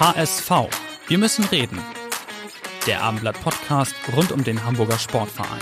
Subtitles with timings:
[0.00, 0.50] HSV.
[1.08, 1.78] Wir müssen reden.
[2.86, 5.60] Der Abendblatt Podcast rund um den Hamburger Sportverein.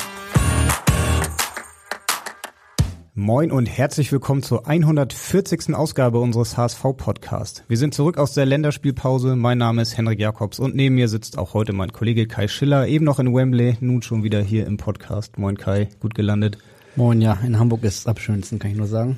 [3.15, 5.75] Moin und herzlich willkommen zur 140.
[5.75, 7.65] Ausgabe unseres HSV Podcast.
[7.67, 9.35] Wir sind zurück aus der Länderspielpause.
[9.35, 12.87] Mein Name ist Henrik Jakobs und neben mir sitzt auch heute mein Kollege Kai Schiller,
[12.87, 15.37] eben noch in Wembley, nun schon wieder hier im Podcast.
[15.37, 16.59] Moin Kai, gut gelandet.
[16.95, 19.17] Moin, ja, in Hamburg ist es am schönsten, kann ich nur sagen.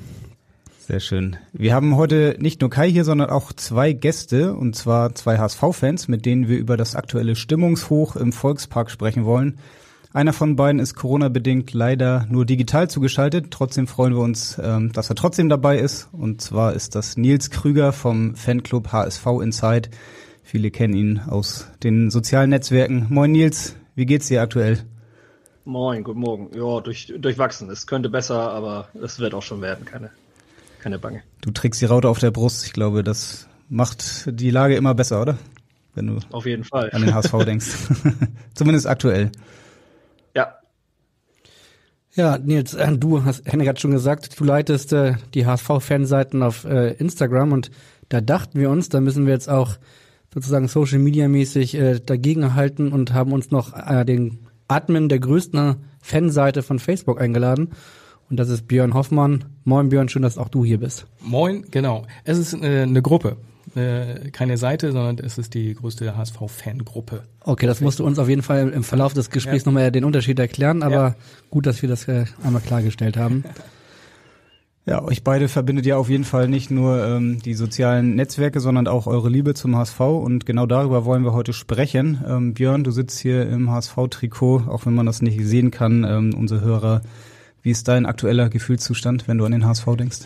[0.91, 1.37] Sehr schön.
[1.53, 6.09] Wir haben heute nicht nur Kai hier, sondern auch zwei Gäste, und zwar zwei HSV-Fans,
[6.09, 9.57] mit denen wir über das aktuelle Stimmungshoch im Volkspark sprechen wollen.
[10.11, 13.51] Einer von beiden ist Corona-bedingt leider nur digital zugeschaltet.
[13.51, 16.09] Trotzdem freuen wir uns, ähm, dass er trotzdem dabei ist.
[16.11, 19.91] Und zwar ist das Nils Krüger vom Fanclub HSV Inside.
[20.43, 23.07] Viele kennen ihn aus den sozialen Netzwerken.
[23.09, 24.79] Moin Nils, wie geht's dir aktuell?
[25.63, 26.49] Moin, guten Morgen.
[26.53, 27.69] Ja, durch, durchwachsen.
[27.69, 29.85] Es könnte besser, aber es wird auch schon werden.
[29.85, 30.09] Keine,
[30.81, 31.23] keine Bange.
[31.41, 32.65] Du trägst die Raute auf der Brust.
[32.65, 35.37] Ich glaube, das macht die Lage immer besser, oder?
[35.93, 37.67] Wenn du auf jeden Fall an den HSV denkst.
[38.53, 39.31] Zumindest aktuell.
[40.35, 40.55] Ja.
[42.13, 46.65] Ja, Nils, äh, du hast, Henrik hat schon gesagt, du leitest äh, die HSV-Fanseiten auf
[46.65, 47.71] äh, Instagram und
[48.09, 49.77] da dachten wir uns, da müssen wir jetzt auch
[50.33, 55.77] sozusagen Social Media mäßig äh, dagegenhalten und haben uns noch äh, den Admin der größten
[56.01, 57.71] Fanseite von Facebook eingeladen.
[58.31, 59.43] Und das ist Björn Hoffmann.
[59.65, 61.05] Moin Björn, schön, dass auch du hier bist.
[61.19, 62.05] Moin, genau.
[62.23, 63.35] Es ist äh, eine Gruppe.
[63.75, 67.23] Äh, keine Seite, sondern es ist die größte HSV-Fangruppe.
[67.41, 69.69] Okay, das musst du uns auf jeden Fall im Verlauf des Gesprächs ja.
[69.69, 71.15] nochmal den Unterschied erklären, aber ja.
[71.49, 73.43] gut, dass wir das äh, einmal klargestellt haben.
[74.83, 78.87] Ja, euch beide verbindet ja auf jeden Fall nicht nur ähm, die sozialen Netzwerke, sondern
[78.87, 82.19] auch eure Liebe zum HSV und genau darüber wollen wir heute sprechen.
[82.27, 86.33] Ähm, Björn, du sitzt hier im HSV-Trikot, auch wenn man das nicht sehen kann, ähm,
[86.35, 87.03] unsere Hörer.
[87.61, 90.19] Wie ist dein aktueller Gefühlszustand, wenn du an den HSV denkst?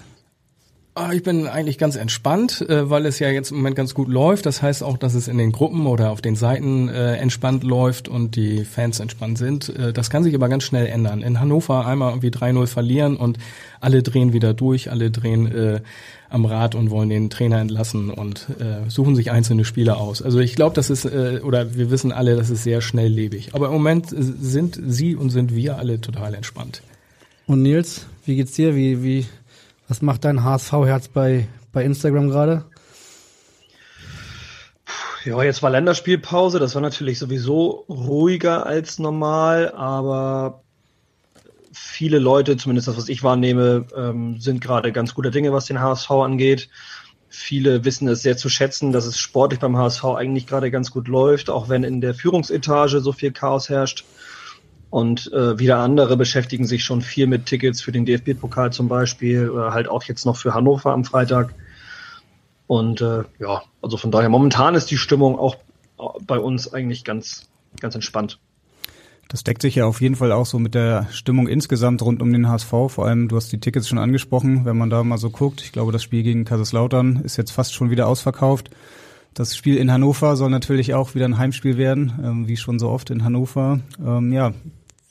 [0.97, 4.07] Ah, ich bin eigentlich ganz entspannt, äh, weil es ja jetzt im Moment ganz gut
[4.07, 4.45] läuft.
[4.45, 8.07] Das heißt auch, dass es in den Gruppen oder auf den Seiten äh, entspannt läuft
[8.07, 9.67] und die Fans entspannt sind.
[9.77, 11.21] Äh, das kann sich aber ganz schnell ändern.
[11.21, 13.39] In Hannover einmal irgendwie 3-0 verlieren und
[13.81, 15.81] alle drehen wieder durch, alle drehen
[16.29, 18.47] am Rad und wollen den Trainer entlassen und
[18.87, 20.23] suchen sich einzelne Spieler aus.
[20.23, 23.53] Also ich glaube, das ist, oder wir wissen alle, das ist sehr schnelllebig.
[23.53, 26.81] Aber im Moment sind sie und sind wir alle total entspannt.
[27.47, 28.75] Und Nils, wie geht's dir?
[28.75, 29.25] Wie, wie
[29.87, 32.65] was macht dein HSV-Herz bei, bei Instagram gerade?
[35.23, 36.59] Ja, jetzt war Länderspielpause.
[36.59, 40.63] Das war natürlich sowieso ruhiger als normal, aber
[41.71, 45.79] viele Leute, zumindest das, was ich wahrnehme, ähm, sind gerade ganz guter Dinge, was den
[45.79, 46.69] HSV angeht.
[47.27, 51.07] Viele wissen es sehr zu schätzen, dass es sportlich beim HSV eigentlich gerade ganz gut
[51.07, 54.05] läuft, auch wenn in der Führungsetage so viel Chaos herrscht.
[54.95, 59.49] Und äh, wieder andere beschäftigen sich schon viel mit Tickets für den DFB-Pokal zum Beispiel
[59.49, 61.53] oder halt auch jetzt noch für Hannover am Freitag.
[62.65, 65.57] Und äh, ja, also von daher momentan ist die Stimmung auch
[66.25, 67.49] bei uns eigentlich ganz,
[67.81, 68.39] ganz entspannt.
[69.27, 72.31] Das deckt sich ja auf jeden Fall auch so mit der Stimmung insgesamt rund um
[72.31, 72.69] den HSV.
[72.87, 75.61] Vor allem, du hast die Tickets schon angesprochen, wenn man da mal so guckt.
[75.61, 78.69] Ich glaube, das Spiel gegen Kaiserslautern ist jetzt fast schon wieder ausverkauft.
[79.33, 82.87] Das Spiel in Hannover soll natürlich auch wieder ein Heimspiel werden, ähm, wie schon so
[82.87, 83.81] oft in Hannover.
[83.99, 84.53] Ähm, ja,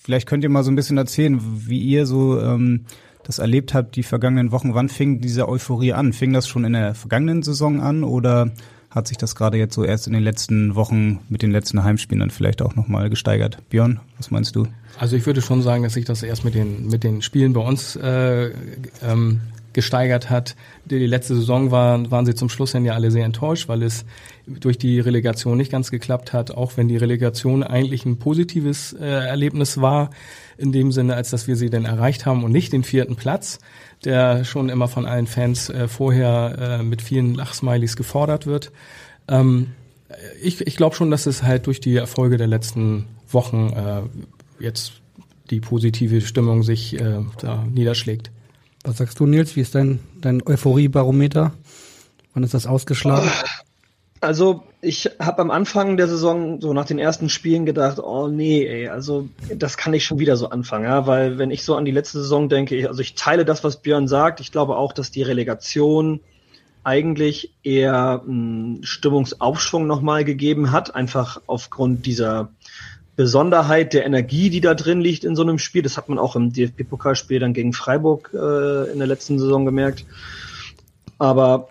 [0.05, 2.85] Vielleicht könnt ihr mal so ein bisschen erzählen, wie ihr so ähm,
[3.23, 4.75] das erlebt habt die vergangenen Wochen.
[4.75, 6.13] Wann fing diese Euphorie an?
[6.13, 8.51] Fing das schon in der vergangenen Saison an oder
[8.91, 12.21] hat sich das gerade jetzt so erst in den letzten Wochen mit den letzten Heimspielen
[12.21, 13.59] dann vielleicht auch nochmal gesteigert?
[13.71, 14.69] Björn, was meinst du?
[14.99, 17.63] Also ich würde schon sagen, dass sich das erst mit den mit den Spielen bei
[17.63, 18.51] uns äh,
[19.03, 19.41] ähm,
[19.73, 20.55] gesteigert hat.
[20.85, 24.05] Die letzte Saison war, waren sie zum Schluss hin ja alle sehr enttäuscht, weil es
[24.47, 29.05] durch die Relegation nicht ganz geklappt hat, auch wenn die Relegation eigentlich ein positives äh,
[29.05, 30.11] Erlebnis war,
[30.59, 33.59] in dem Sinne, als dass wir sie denn erreicht haben und nicht den vierten Platz,
[34.05, 38.71] der schon immer von allen Fans äh, vorher äh, mit vielen Lachsmilies gefordert wird.
[39.29, 39.69] Ähm,
[40.43, 44.03] ich ich glaube schon, dass es halt durch die Erfolge der letzten Wochen äh,
[44.63, 44.93] jetzt
[45.51, 48.31] die positive Stimmung sich äh, da niederschlägt.
[48.85, 49.57] Was sagst du, Nils?
[49.57, 51.53] Wie ist dein, dein Euphorie-Barometer?
[52.35, 53.31] Wann ist das ausgeschlagen?
[54.25, 58.67] Also ich habe am Anfang der Saison so nach den ersten Spielen gedacht, oh nee,
[58.67, 61.85] ey, also das kann ich schon wieder so anfangen, ja, weil wenn ich so an
[61.85, 64.41] die letzte Saison denke, ich, also ich teile das, was Björn sagt.
[64.41, 66.21] Ich glaube auch, dass die Relegation
[66.83, 72.51] eigentlich eher einen Stimmungsaufschwung nochmal gegeben hat, einfach aufgrund dieser
[73.17, 75.83] Besonderheit der Energie, die da drin liegt in so einem Spiel.
[75.83, 80.05] Das hat man auch im DFB-Pokalspiel dann gegen Freiburg äh, in der letzten Saison gemerkt.
[81.19, 81.69] Aber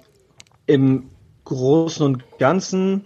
[0.65, 1.09] im
[1.45, 3.05] Großen und Ganzen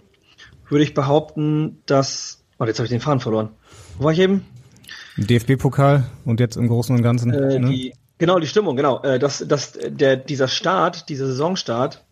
[0.68, 2.44] würde ich behaupten, dass.
[2.58, 3.50] Oh, jetzt habe ich den Faden verloren.
[3.98, 4.44] Wo war ich eben?
[5.16, 7.32] DFB-Pokal und jetzt im Großen und Ganzen.
[7.32, 7.70] Äh, ne?
[7.70, 9.02] die, genau, die Stimmung, genau.
[9.02, 12.04] Äh, dass, dass der, dieser Start, dieser Saisonstart,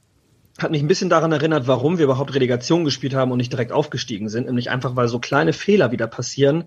[0.58, 3.72] hat mich ein bisschen daran erinnert, warum wir überhaupt Relegation gespielt haben und nicht direkt
[3.72, 4.46] aufgestiegen sind.
[4.46, 6.64] Nämlich einfach, weil so kleine Fehler wieder passieren,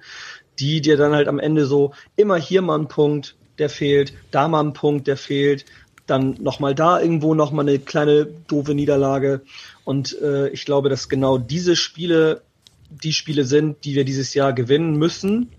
[0.59, 4.47] die dir dann halt am Ende so immer hier mal ein Punkt, der fehlt, da
[4.47, 5.65] mal ein Punkt, der fehlt,
[6.09, 9.41] dann nochmal da irgendwo nochmal eine kleine doofe Niederlage.
[9.83, 12.41] Und äh, ich glaube, dass genau diese Spiele
[12.89, 15.51] die Spiele sind, die wir dieses Jahr gewinnen müssen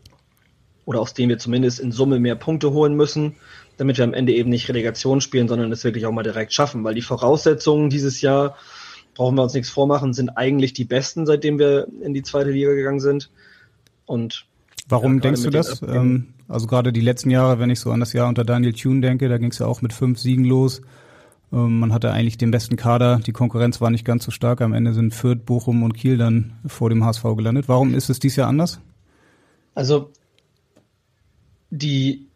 [0.84, 3.36] oder aus denen wir zumindest in Summe mehr Punkte holen müssen
[3.80, 6.84] damit wir am Ende eben nicht Relegation spielen, sondern es wirklich auch mal direkt schaffen,
[6.84, 8.58] weil die Voraussetzungen dieses Jahr,
[9.14, 12.74] brauchen wir uns nichts vormachen, sind eigentlich die besten, seitdem wir in die zweite Liga
[12.74, 13.30] gegangen sind.
[14.04, 14.44] Und
[14.90, 15.82] Warum ja, denkst du das?
[15.82, 19.00] Ähm, also gerade die letzten Jahre, wenn ich so an das Jahr unter Daniel Thune
[19.00, 20.82] denke, da ging es ja auch mit fünf Siegen los.
[21.52, 24.60] Ähm, man hatte eigentlich den besten Kader, die Konkurrenz war nicht ganz so stark.
[24.60, 27.68] Am Ende sind Fürth, Bochum und Kiel dann vor dem HSV gelandet.
[27.68, 28.80] Warum ist es dieses Jahr anders?
[29.74, 30.10] Also
[31.70, 32.26] die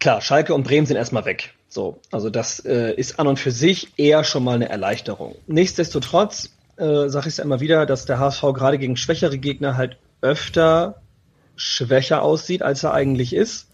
[0.00, 1.54] klar, Schalke und Bremen sind erstmal weg.
[1.68, 5.34] So, also das äh, ist an und für sich eher schon mal eine Erleichterung.
[5.46, 9.76] Nichtsdestotrotz äh, sage ich es ja immer wieder, dass der HSV gerade gegen schwächere Gegner
[9.76, 11.02] halt öfter
[11.56, 13.68] schwächer aussieht, als er eigentlich ist.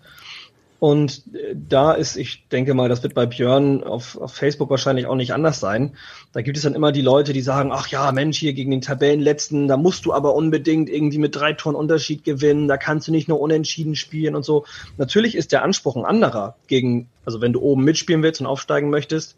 [0.80, 5.06] Und äh, da ist, ich denke mal, das wird bei Björn auf, auf Facebook wahrscheinlich
[5.06, 5.94] auch nicht anders sein.
[6.32, 8.80] Da gibt es dann immer die Leute, die sagen, ach ja, Mensch, hier gegen den
[8.80, 13.12] Tabellenletzten, da musst du aber unbedingt irgendwie mit drei Toren Unterschied gewinnen, da kannst du
[13.12, 14.64] nicht nur unentschieden spielen und so.
[14.96, 18.88] Natürlich ist der Anspruch ein anderer gegen, also wenn du oben mitspielen willst und aufsteigen
[18.88, 19.36] möchtest,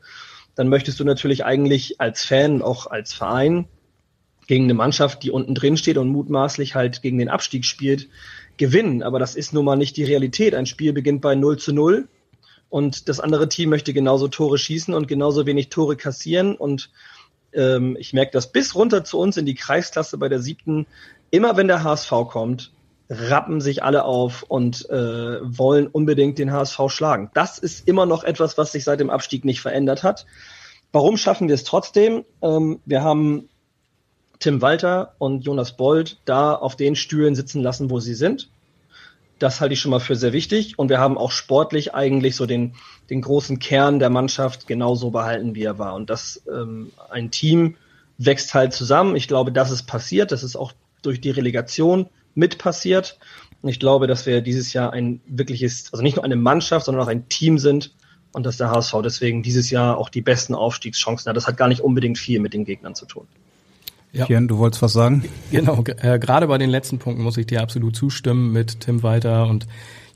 [0.55, 3.67] dann möchtest du natürlich eigentlich als Fan, auch als Verein,
[4.53, 8.11] gegen eine Mannschaft, die unten drin steht und mutmaßlich halt gegen den Abstieg spielt,
[8.59, 9.03] gewinnen.
[9.03, 10.55] Aber das ist nun mal nicht die Realität.
[10.55, 12.07] Ein Spiel beginnt bei 0 zu 0
[12.69, 16.55] und das andere Team möchte genauso Tore schießen und genauso wenig Tore kassieren.
[16.55, 16.91] Und
[17.55, 20.87] ähm, ich merke das bis runter zu uns in die Kreisklasse bei der siebten.
[21.31, 22.73] Immer wenn der HSV kommt,
[23.09, 27.31] rappen sich alle auf und äh, wollen unbedingt den HSV schlagen.
[27.33, 30.27] Das ist immer noch etwas, was sich seit dem Abstieg nicht verändert hat.
[30.93, 32.27] Warum schaffen wir es trotzdem?
[32.43, 33.49] Ähm, wir haben
[34.43, 38.51] Tim Walter und Jonas Bold da auf den Stühlen sitzen lassen, wo sie sind.
[39.39, 40.79] Das halte ich schon mal für sehr wichtig.
[40.81, 42.75] Und wir haben auch sportlich eigentlich so den,
[43.09, 45.95] den großen Kern der Mannschaft genauso behalten, wie er war.
[45.95, 47.77] Und das ähm, ein Team
[48.19, 49.15] wächst halt zusammen.
[49.15, 50.33] Ich glaube, das ist passiert.
[50.33, 50.73] Das ist auch
[51.03, 53.19] durch die Relegation mit passiert.
[53.63, 57.05] Und ich glaube, dass wir dieses Jahr ein wirkliches, also nicht nur eine Mannschaft, sondern
[57.05, 57.95] auch ein Team sind
[58.33, 61.37] und dass der HSV deswegen dieses Jahr auch die besten Aufstiegschancen hat.
[61.37, 63.29] Das hat gar nicht unbedingt viel mit den Gegnern zu tun.
[64.13, 64.27] Ja.
[64.27, 65.25] Kian, du wolltest was sagen?
[65.51, 69.47] Genau, äh, gerade bei den letzten Punkten muss ich dir absolut zustimmen mit Tim Walter
[69.47, 69.67] und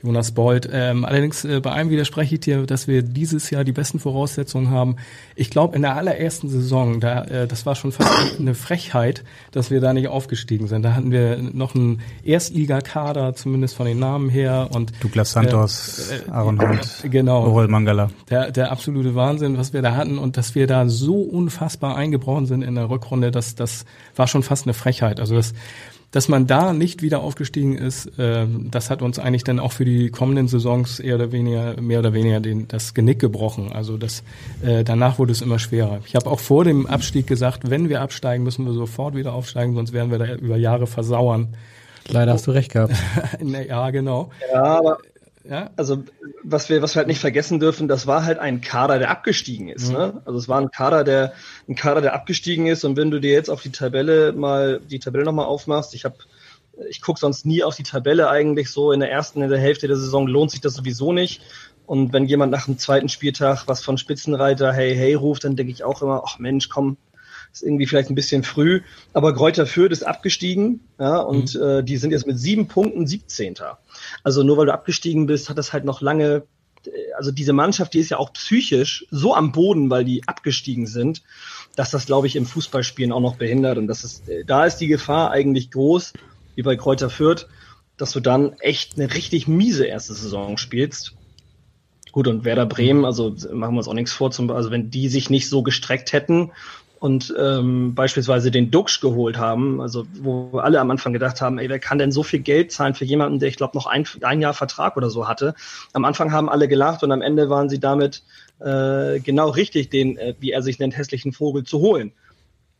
[0.07, 0.69] Jonas Bold.
[0.71, 4.71] Ähm, allerdings äh, bei einem widerspreche ich dir, dass wir dieses Jahr die besten Voraussetzungen
[4.71, 4.95] haben.
[5.35, 8.09] Ich glaube, in der allerersten Saison, da, äh, das war schon fast
[8.39, 10.83] eine Frechheit, dass wir da nicht aufgestiegen sind.
[10.83, 14.69] Da hatten wir noch einen Erstligakader, zumindest von den Namen her.
[14.71, 18.09] Und Douglas Santos, äh, äh Aaron Hunt, genau, Orel Mangala.
[18.29, 22.45] Der, der absolute Wahnsinn, was wir da hatten und dass wir da so unfassbar eingebrochen
[22.45, 25.19] sind in der Rückrunde, das, das war schon fast eine Frechheit.
[25.19, 25.53] Also das
[26.11, 29.85] dass man da nicht wieder aufgestiegen ist, äh, das hat uns eigentlich dann auch für
[29.85, 33.71] die kommenden Saisons eher oder weniger, mehr oder weniger den, das Genick gebrochen.
[33.73, 34.23] Also das,
[34.63, 35.99] äh, danach wurde es immer schwerer.
[36.05, 39.75] Ich habe auch vor dem Abstieg gesagt, wenn wir absteigen, müssen wir sofort wieder aufsteigen,
[39.75, 41.49] sonst werden wir da über Jahre versauern.
[42.09, 42.93] Leider hast du recht gehabt.
[43.67, 44.31] ja, genau.
[44.53, 44.99] Ja, aber
[45.49, 45.69] ja?
[45.75, 46.03] Also
[46.43, 49.69] was wir, was wir halt nicht vergessen dürfen, das war halt ein Kader, der abgestiegen
[49.69, 49.89] ist.
[49.89, 49.93] Mhm.
[49.93, 50.21] Ne?
[50.25, 51.33] Also es war ein Kader, der
[51.67, 52.83] ein Kader, der abgestiegen ist.
[52.83, 56.17] Und wenn du dir jetzt auf die Tabelle mal die Tabelle nochmal aufmachst, ich habe
[56.89, 59.87] ich gucke sonst nie auf die Tabelle eigentlich so in der ersten, in der Hälfte
[59.87, 61.41] der Saison lohnt sich das sowieso nicht.
[61.87, 65.71] Und wenn jemand nach dem zweiten Spieltag was von Spitzenreiter hey hey ruft, dann denke
[65.71, 66.97] ich auch immer, ach Mensch, komm,
[67.51, 68.81] ist irgendwie vielleicht ein bisschen früh.
[69.13, 71.61] Aber Kräuter Fürth ist abgestiegen, ja, und mhm.
[71.61, 73.55] äh, die sind jetzt mit sieben Punkten 17.
[74.27, 76.43] Also nur weil du abgestiegen bist, hat das halt noch lange,
[77.15, 81.23] also diese Mannschaft, die ist ja auch psychisch so am Boden, weil die abgestiegen sind,
[81.77, 83.77] dass das, glaube ich, im Fußballspielen auch noch behindert.
[83.77, 86.11] Und das ist, da ist die Gefahr eigentlich groß,
[86.55, 87.47] wie bei Kräuter Fürth,
[87.95, 91.13] dass du dann echt eine richtig miese erste Saison spielst.
[92.11, 95.07] Gut, und Werder Bremen, also machen wir uns auch nichts vor, zum, also wenn die
[95.07, 96.51] sich nicht so gestreckt hätten,
[96.99, 101.69] und ähm, beispielsweise den Duxch geholt haben, also wo alle am Anfang gedacht haben, ey,
[101.69, 104.41] wer kann denn so viel Geld zahlen für jemanden, der ich glaube noch ein, ein
[104.41, 105.53] Jahr Vertrag oder so hatte.
[105.93, 108.23] Am Anfang haben alle gelacht und am Ende waren sie damit
[108.59, 112.11] äh, genau richtig, den, äh, wie er sich nennt, hässlichen Vogel zu holen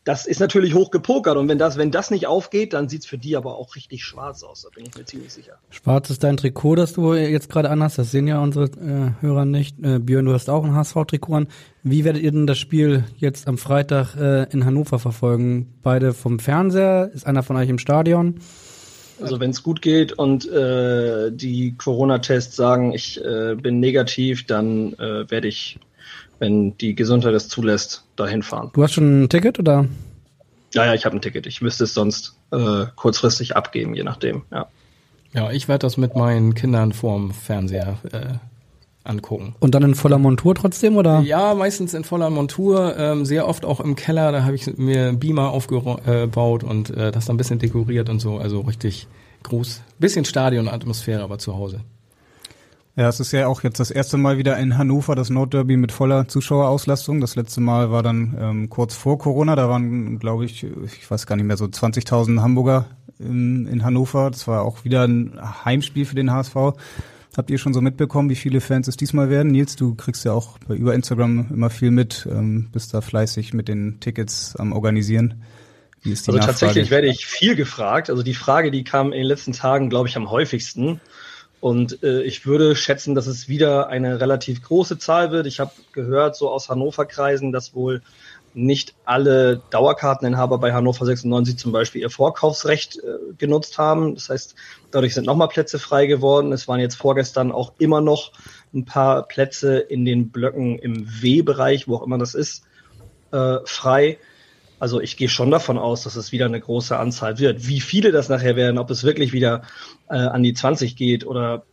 [0.07, 3.17] das ist natürlich hoch gepokert und wenn das, wenn das nicht aufgeht, dann sieht's für
[3.17, 5.57] die aber auch richtig schwarz aus, da bin ich mir ziemlich sicher.
[5.69, 9.43] Schwarz ist dein Trikot, das du jetzt gerade anhast, das sehen ja unsere äh, Hörer
[9.43, 9.77] nicht.
[9.83, 11.47] Äh, Björn, du hast auch ein HSV-Trikot an.
[11.83, 15.73] Wie werdet ihr denn das Spiel jetzt am Freitag äh, in Hannover verfolgen?
[15.83, 17.11] Beide vom Fernseher?
[17.13, 18.39] Ist einer von euch im Stadion?
[19.21, 24.93] Also wenn es gut geht und äh, die Corona-Tests sagen, ich äh, bin negativ, dann
[24.93, 25.79] äh, werde ich
[26.39, 28.71] wenn die Gesundheit es zulässt, dahin fahren.
[28.73, 29.85] Du hast schon ein Ticket oder?
[30.73, 31.47] Ja, ja, ich habe ein Ticket.
[31.47, 34.43] Ich müsste es sonst äh, kurzfristig abgeben, je nachdem.
[34.51, 34.67] Ja,
[35.33, 38.35] ja ich werde das mit meinen Kindern vorm Fernseher äh,
[39.07, 39.55] angucken.
[39.59, 41.21] Und dann in voller Montur trotzdem, oder?
[41.21, 45.13] Ja, meistens in voller Montur, ähm, sehr oft auch im Keller, da habe ich mir
[45.13, 49.07] Beamer aufgebaut und äh, das dann ein bisschen dekoriert und so, also richtig
[49.43, 49.81] groß.
[49.99, 51.81] Bisschen Stadionatmosphäre, aber zu Hause.
[52.97, 55.91] Ja, es ist ja auch jetzt das erste Mal wieder in Hannover das Nordderby mit
[55.91, 57.21] voller Zuschauerauslastung.
[57.21, 59.55] Das letzte Mal war dann ähm, kurz vor Corona.
[59.55, 62.87] Da waren, glaube ich, ich weiß gar nicht mehr, so 20.000 Hamburger
[63.19, 64.31] in, in Hannover.
[64.31, 66.55] Das war auch wieder ein Heimspiel für den HSV.
[67.37, 69.51] Habt ihr schon so mitbekommen, wie viele Fans es diesmal werden?
[69.51, 73.67] Nils, du kriegst ja auch über Instagram immer viel mit, ähm, bist da fleißig mit
[73.67, 75.43] den Tickets am Organisieren.
[76.01, 76.59] Wie ist die also Nachfrage?
[76.59, 78.09] tatsächlich werde ich viel gefragt.
[78.09, 80.99] Also die Frage, die kam in den letzten Tagen, glaube ich, am häufigsten.
[81.67, 85.47] Und äh, ich würde schätzen, dass es wieder eine relativ große Zahl wird.
[85.47, 88.01] Ich habe gehört, so aus Hannover-Kreisen, dass wohl
[88.53, 94.15] nicht alle Dauerkarteninhaber bei Hannover 96 zum Beispiel ihr Vorkaufsrecht äh, genutzt haben.
[94.15, 94.55] Das heißt,
[94.91, 96.53] dadurch sind nochmal Plätze frei geworden.
[96.53, 98.31] Es waren jetzt vorgestern auch immer noch
[98.73, 102.63] ein paar Plätze in den Blöcken im W-Bereich, wo auch immer das ist,
[103.33, 104.19] äh, frei.
[104.79, 107.67] Also ich gehe schon davon aus, dass es wieder eine große Anzahl wird.
[107.67, 109.63] Wie viele das nachher werden, ob es wirklich wieder
[110.09, 111.63] äh, an die 20 geht oder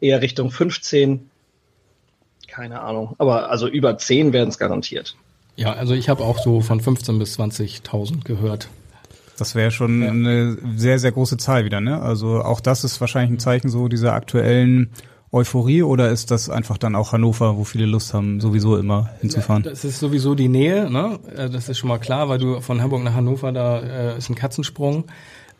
[0.00, 1.30] eher Richtung 15,
[2.48, 3.14] keine Ahnung.
[3.18, 5.16] Aber also über 10 werden es garantiert.
[5.56, 8.68] Ja, also ich habe auch so von 15 bis 20.000 gehört.
[9.38, 10.10] Das wäre schon ja.
[10.10, 12.00] eine sehr, sehr große Zahl wieder, ne?
[12.00, 14.90] Also auch das ist wahrscheinlich ein Zeichen so dieser aktuellen
[15.32, 19.64] Euphorie oder ist das einfach dann auch Hannover, wo viele Lust haben, sowieso immer hinzufahren?
[19.64, 21.18] Das ist sowieso die Nähe, ne?
[21.36, 24.30] Äh, das ist schon mal klar, weil du von Hamburg nach Hannover, da äh, ist
[24.30, 25.04] ein Katzensprung.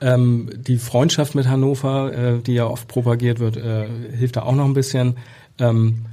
[0.01, 3.87] Ähm, die Freundschaft mit Hannover, äh, die ja oft propagiert wird, äh,
[4.17, 5.17] hilft da auch noch ein bisschen.
[5.59, 6.07] Ähm,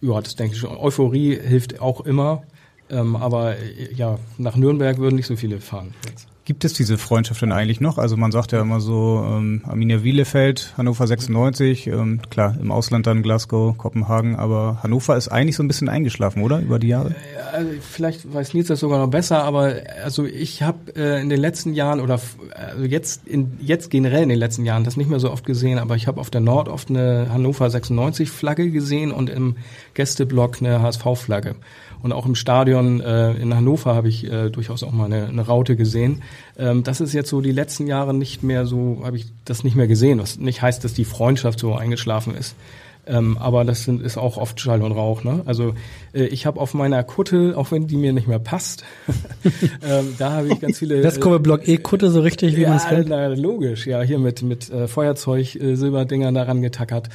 [0.00, 0.76] ja, das denke ich schon.
[0.76, 2.42] Euphorie hilft auch immer.
[2.90, 6.31] Ähm, aber äh, ja, nach Nürnberg würden nicht so viele fahren jetzt.
[6.44, 7.98] Gibt es diese Freundschaft denn eigentlich noch?
[7.98, 13.06] Also man sagt ja immer so, ähm, Arminia Bielefeld, Hannover 96, ähm, klar, im Ausland
[13.06, 16.58] dann Glasgow, Kopenhagen, aber Hannover ist eigentlich so ein bisschen eingeschlafen, oder?
[16.58, 17.14] Über die Jahre?
[17.52, 21.38] Also vielleicht weiß Nils das sogar noch besser, aber also ich habe äh, in den
[21.38, 22.20] letzten Jahren oder
[22.56, 25.78] also jetzt, in, jetzt generell in den letzten Jahren das nicht mehr so oft gesehen,
[25.78, 29.58] aber ich habe auf der Nord oft eine Hannover 96 Flagge gesehen und im
[29.94, 31.54] Gästeblock eine HSV-Flagge.
[32.02, 35.42] Und auch im Stadion äh, in Hannover habe ich äh, durchaus auch mal eine, eine
[35.42, 36.22] Raute gesehen.
[36.58, 39.76] Ähm, das ist jetzt so die letzten Jahre nicht mehr so, habe ich das nicht
[39.76, 40.18] mehr gesehen.
[40.18, 42.56] Was nicht heißt, dass die Freundschaft so eingeschlafen ist.
[43.04, 45.24] Ähm, aber das sind, ist auch oft Schall und Rauch.
[45.24, 45.42] Ne?
[45.44, 45.74] Also
[46.14, 48.84] äh, ich habe auf meiner Kutte, auch wenn die mir nicht mehr passt,
[49.88, 51.02] ähm, da habe ich ganz viele.
[51.02, 53.08] Das kommt Block E Kutte so richtig, wie ja, man es kennt.
[53.08, 57.08] Na, logisch, ja, hier mit mit äh, Feuerzeug, äh, Silberdingern daran getackert.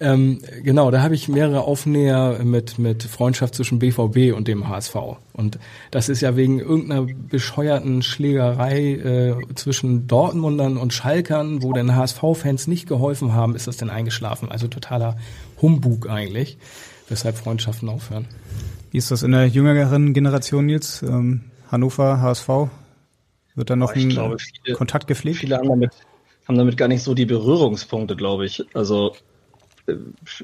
[0.00, 4.96] Ähm, genau, da habe ich mehrere Aufnäher mit, mit Freundschaft zwischen BVB und dem HSV.
[5.32, 5.58] Und
[5.92, 12.66] das ist ja wegen irgendeiner bescheuerten Schlägerei äh, zwischen Dortmundern und Schalkern, wo den HSV-Fans
[12.66, 14.50] nicht geholfen haben, ist das denn eingeschlafen.
[14.50, 15.16] Also totaler
[15.62, 16.58] Humbug eigentlich,
[17.08, 18.26] weshalb Freundschaften aufhören.
[18.90, 21.02] Wie ist das in der jüngeren Generation jetzt?
[21.02, 22.48] Ähm, Hannover, HSV?
[23.54, 25.38] Wird da noch ein glaube, viele, Kontakt gepflegt?
[25.38, 25.92] Viele haben damit,
[26.48, 28.64] haben damit gar nicht so die Berührungspunkte, glaube ich.
[28.74, 29.14] Also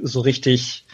[0.02, 0.84] so richtig,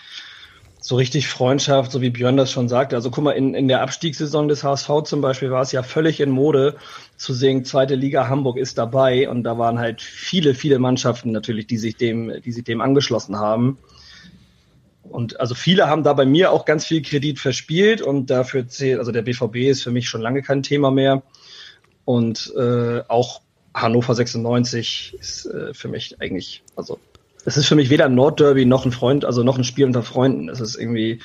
[0.81, 2.97] so richtig Freundschaft, so wie Björn das schon sagte.
[2.97, 6.21] Also guck mal, in, in der Abstiegssaison des HSV zum Beispiel war es ja völlig
[6.21, 6.77] in Mode
[7.17, 11.67] zu sehen, zweite Liga Hamburg ist dabei und da waren halt viele, viele Mannschaften natürlich,
[11.67, 13.79] die sich dem, die sich dem angeschlossen haben.
[15.03, 18.99] Und also viele haben da bei mir auch ganz viel Kredit verspielt und dafür zählt,
[18.99, 21.23] also der BVB ist für mich schon lange kein Thema mehr.
[22.05, 23.41] Und äh, auch
[23.75, 26.99] Hannover 96 ist äh, für mich eigentlich, also
[27.47, 30.03] es ist für mich weder ein Nordderby noch ein Freund, also noch ein Spiel unter
[30.03, 30.49] Freunden.
[30.49, 31.21] Es ist irgendwie,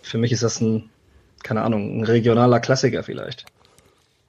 [0.00, 0.88] für mich ist das ein,
[1.42, 3.44] keine Ahnung, ein regionaler Klassiker vielleicht.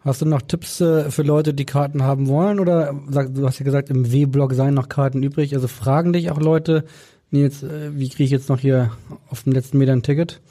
[0.01, 2.59] Hast du noch Tipps äh, für Leute, die Karten haben wollen?
[2.59, 5.55] Oder du hast ja gesagt, im W-Block seien noch Karten übrig.
[5.55, 6.83] Also fragen dich auch Leute,
[7.31, 8.91] Nils, äh, wie kriege ich jetzt noch hier
[9.29, 10.41] auf dem letzten Meter ein Ticket?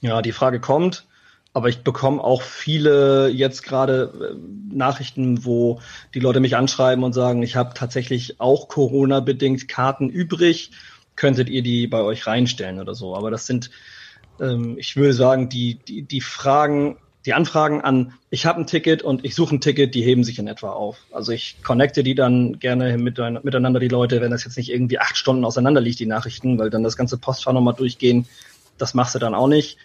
[0.00, 1.04] Ja, die Frage kommt.
[1.54, 5.80] Aber ich bekomme auch viele jetzt gerade äh, Nachrichten, wo
[6.12, 10.72] die Leute mich anschreiben und sagen, ich habe tatsächlich auch Corona-bedingt Karten übrig.
[11.14, 13.14] Könntet ihr die bei euch reinstellen oder so?
[13.14, 13.70] Aber das sind,
[14.40, 19.04] ähm, ich würde sagen, die, die, die Fragen, die Anfragen an, ich habe ein Ticket
[19.04, 20.98] und ich suche ein Ticket, die heben sich in etwa auf.
[21.12, 25.16] Also ich connecte die dann gerne miteinander, die Leute, wenn das jetzt nicht irgendwie acht
[25.16, 28.26] Stunden auseinander liegt, die Nachrichten, weil dann das ganze Postfach nochmal durchgehen,
[28.76, 29.78] das machst du dann auch nicht.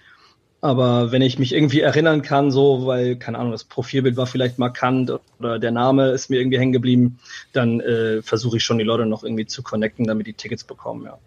[0.62, 4.60] Aber wenn ich mich irgendwie erinnern kann, so, weil, keine Ahnung, das Profilbild war vielleicht
[4.60, 7.20] markant oder der Name ist mir irgendwie hängen geblieben,
[7.54, 11.06] dann äh, versuche ich schon die Leute noch irgendwie zu connecten, damit die Tickets bekommen,
[11.06, 11.18] ja.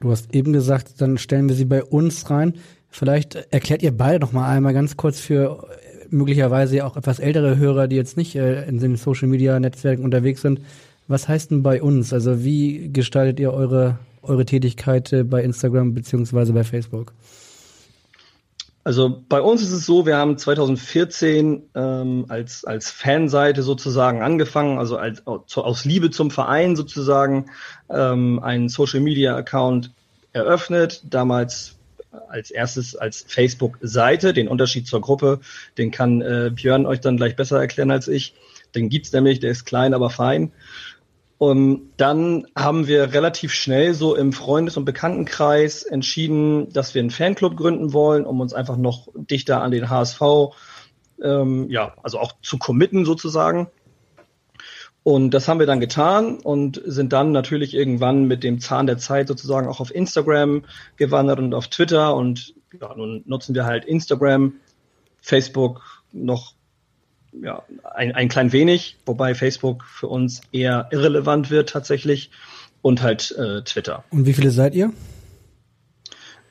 [0.00, 2.54] Du hast eben gesagt, dann stellen wir sie bei uns rein.
[2.88, 5.68] Vielleicht erklärt ihr beide noch mal einmal ganz kurz für
[6.08, 10.42] möglicherweise auch etwas ältere Hörer, die jetzt nicht äh, in den Social Media Netzwerken unterwegs
[10.42, 10.60] sind.
[11.06, 12.12] Was heißt denn bei uns?
[12.12, 17.12] Also wie gestaltet ihr eure, eure Tätigkeit äh, bei Instagram beziehungsweise bei Facebook?
[18.90, 24.80] Also bei uns ist es so, wir haben 2014 ähm, als, als Fanseite sozusagen angefangen,
[24.80, 27.46] also als, aus Liebe zum Verein sozusagen
[27.88, 29.92] ähm, einen Social Media Account
[30.32, 31.76] eröffnet, damals
[32.30, 34.32] als erstes als Facebook-Seite.
[34.32, 35.38] Den Unterschied zur Gruppe,
[35.78, 38.34] den kann äh, Björn euch dann gleich besser erklären als ich.
[38.74, 40.50] Den gibt's nämlich, der ist klein, aber fein.
[41.40, 47.08] Und dann haben wir relativ schnell so im Freundes- und Bekanntenkreis entschieden, dass wir einen
[47.08, 50.20] Fanclub gründen wollen, um uns einfach noch dichter an den HSV,
[51.22, 53.68] ähm, ja, also auch zu committen sozusagen.
[55.02, 58.98] Und das haben wir dann getan und sind dann natürlich irgendwann mit dem Zahn der
[58.98, 60.66] Zeit sozusagen auch auf Instagram
[60.96, 62.16] gewandert und auf Twitter.
[62.16, 64.56] Und ja, nun nutzen wir halt Instagram,
[65.22, 66.52] Facebook noch
[67.32, 67.62] ja,
[67.94, 72.30] ein, ein klein wenig, wobei Facebook für uns eher irrelevant wird tatsächlich
[72.82, 74.04] und halt äh, Twitter.
[74.10, 74.92] Und wie viele seid ihr?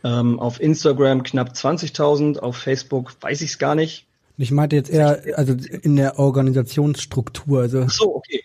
[0.04, 4.08] Ähm, auf Instagram knapp 20.000, auf Facebook weiß ich es gar nicht.
[4.38, 7.60] Ich meinte jetzt eher also in der Organisationsstruktur.
[7.60, 7.84] Also.
[7.86, 8.44] Ach so, okay.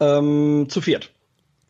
[0.00, 1.12] Ähm, zu viert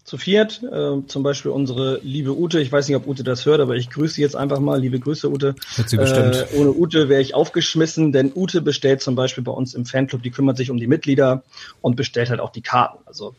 [0.06, 0.62] zu viert.
[0.62, 2.60] Äh, zum Beispiel unsere liebe Ute.
[2.60, 4.80] Ich weiß nicht, ob Ute das hört, aber ich grüße sie jetzt einfach mal.
[4.80, 5.56] Liebe Grüße, Ute.
[5.74, 6.36] Hört sie bestimmt.
[6.36, 10.22] Äh, ohne Ute wäre ich aufgeschmissen, denn Ute bestellt zum Beispiel bei uns im Fanclub,
[10.22, 11.42] die kümmert sich um die Mitglieder
[11.82, 12.98] und bestellt halt auch die Karten.
[13.04, 13.34] Also,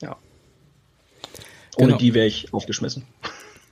[0.00, 0.16] ja.
[1.76, 1.98] Ohne genau.
[1.98, 3.04] die wäre ich aufgeschmissen.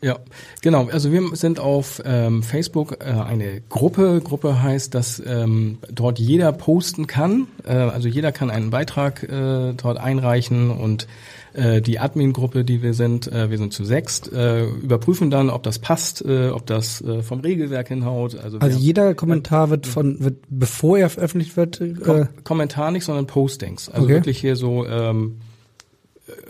[0.04, 0.18] Ja,
[0.60, 0.88] genau.
[0.92, 4.20] Also wir sind auf ähm, Facebook äh, eine Gruppe.
[4.22, 7.46] Gruppe heißt, dass ähm, dort jeder posten kann.
[7.64, 11.08] Äh, also jeder kann einen Beitrag äh, dort einreichen und
[11.54, 15.62] äh, die Admin-Gruppe, die wir sind, äh, wir sind zu sechst, äh, überprüfen dann, ob
[15.62, 18.36] das passt, äh, ob das äh, vom Regelwerk hinhaut.
[18.36, 21.80] Also, also jeder Kommentar wird von, wird, bevor er veröffentlicht wird?
[21.80, 23.88] Äh, Kom Kommentar nicht, sondern Postings.
[23.88, 24.16] Also okay.
[24.16, 25.38] wirklich hier so ähm,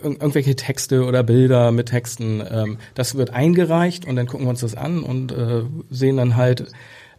[0.02, 2.42] irgendwelche Texte oder Bilder mit Texten.
[2.48, 6.36] Ähm, das wird eingereicht und dann gucken wir uns das an und äh, sehen dann
[6.36, 6.66] halt,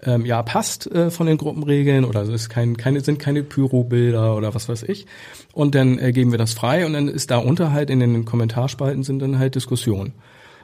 [0.03, 4.35] ähm, ja, passt äh, von den Gruppenregeln oder es ist kein, keine, sind keine Pyro-Bilder
[4.35, 5.05] oder was weiß ich.
[5.53, 8.25] Und dann äh, geben wir das frei und dann ist da unter halt in den
[8.25, 10.13] Kommentarspalten sind dann halt Diskussionen.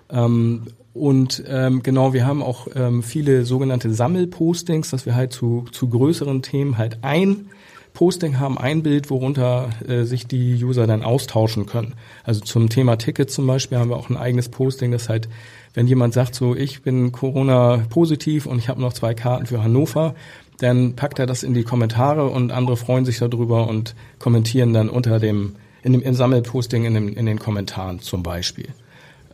[0.10, 5.66] Ähm, und ähm, genau, wir haben auch ähm, viele sogenannte Sammelpostings, dass wir halt zu,
[5.72, 7.50] zu größeren Themen halt ein
[7.94, 11.94] Posting haben, ein Bild, worunter äh, sich die User dann austauschen können.
[12.24, 15.28] Also zum Thema Ticket zum Beispiel haben wir auch ein eigenes Posting, das halt,
[15.74, 19.62] wenn jemand sagt, so ich bin Corona positiv und ich habe noch zwei Karten für
[19.62, 20.16] Hannover,
[20.60, 24.90] dann packt er das in die Kommentare und andere freuen sich darüber und kommentieren dann
[24.90, 28.70] unter dem, in dem in Sammelposting in, dem, in den Kommentaren zum Beispiel.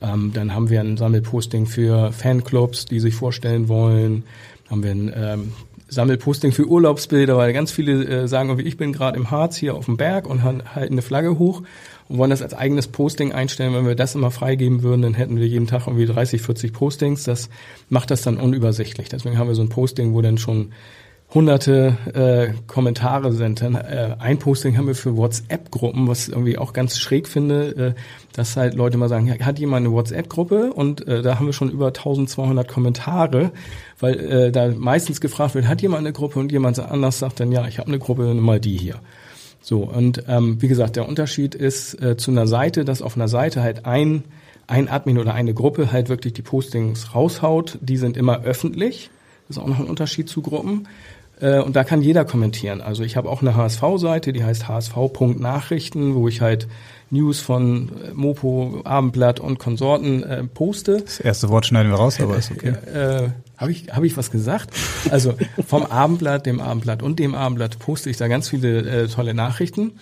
[0.01, 4.23] Ähm, dann haben wir ein Sammelposting für Fanclubs, die sich vorstellen wollen.
[4.69, 5.51] Haben wir ein ähm,
[5.89, 9.85] Sammelposting für Urlaubsbilder, weil ganz viele äh, sagen, ich bin gerade im Harz hier auf
[9.85, 11.63] dem Berg und halten eine Flagge hoch
[12.09, 13.73] und wollen das als eigenes Posting einstellen.
[13.73, 17.23] Wenn wir das immer freigeben würden, dann hätten wir jeden Tag irgendwie 30, 40 Postings.
[17.23, 17.49] Das
[17.89, 19.09] macht das dann unübersichtlich.
[19.09, 20.71] Deswegen haben wir so ein Posting, wo dann schon
[21.33, 23.61] hunderte äh, Kommentare sind.
[23.61, 28.01] Dann, äh, ein Posting haben wir für WhatsApp-Gruppen, was irgendwie auch ganz schräg finde, äh,
[28.33, 30.71] dass halt Leute mal sagen, hat jemand eine WhatsApp-Gruppe?
[30.73, 33.51] Und äh, da haben wir schon über 1200 Kommentare,
[33.99, 36.39] weil äh, da meistens gefragt wird, hat jemand eine Gruppe?
[36.39, 38.95] Und jemand anders sagt dann, ja, ich habe eine Gruppe, nimm mal die hier.
[39.59, 43.27] So, und ähm, wie gesagt, der Unterschied ist äh, zu einer Seite, dass auf einer
[43.27, 44.23] Seite halt ein,
[44.65, 47.77] ein Admin oder eine Gruppe halt wirklich die Postings raushaut.
[47.81, 49.09] Die sind immer öffentlich.
[49.47, 50.87] Das ist auch noch ein Unterschied zu Gruppen.
[51.39, 52.81] Äh, und da kann jeder kommentieren.
[52.81, 56.67] Also ich habe auch eine HSV-Seite, die heißt hsv.nachrichten, wo ich halt
[57.09, 61.01] News von äh, Mopo, Abendblatt und Konsorten äh, poste.
[61.01, 62.73] Das erste Wort schneiden wir raus, aber ist okay.
[62.93, 64.69] Äh, habe ich, hab ich was gesagt?
[65.09, 65.33] Also
[65.65, 69.93] vom Abendblatt, dem Abendblatt und dem Abendblatt poste ich da ganz viele äh, tolle Nachrichten.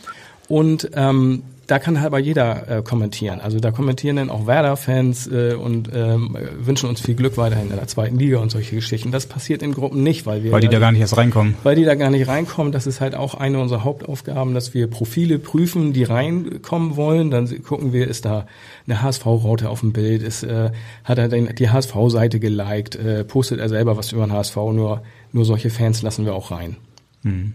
[0.48, 3.40] Und ähm, da kann halt aber jeder äh, kommentieren.
[3.40, 7.76] Also da kommentieren dann auch Werder-Fans äh, und ähm, wünschen uns viel Glück weiterhin in
[7.76, 9.12] der zweiten Liga und solche Geschichten.
[9.12, 11.56] Das passiert in Gruppen nicht, weil wir weil die da gar nicht erst reinkommen.
[11.64, 12.72] Weil die da gar nicht reinkommen.
[12.72, 17.32] Das ist halt auch eine unserer Hauptaufgaben, dass wir Profile prüfen, die reinkommen wollen.
[17.32, 18.46] Dann gucken wir, ist da
[18.88, 20.72] eine HSV-Raute auf dem Bild, ist äh,
[21.04, 24.56] hat er den, die HSV-Seite geliked, äh, postet er selber was über den HSV.
[24.56, 25.02] Nur
[25.36, 26.78] nur solche Fans lassen wir auch rein.
[27.24, 27.54] Hm.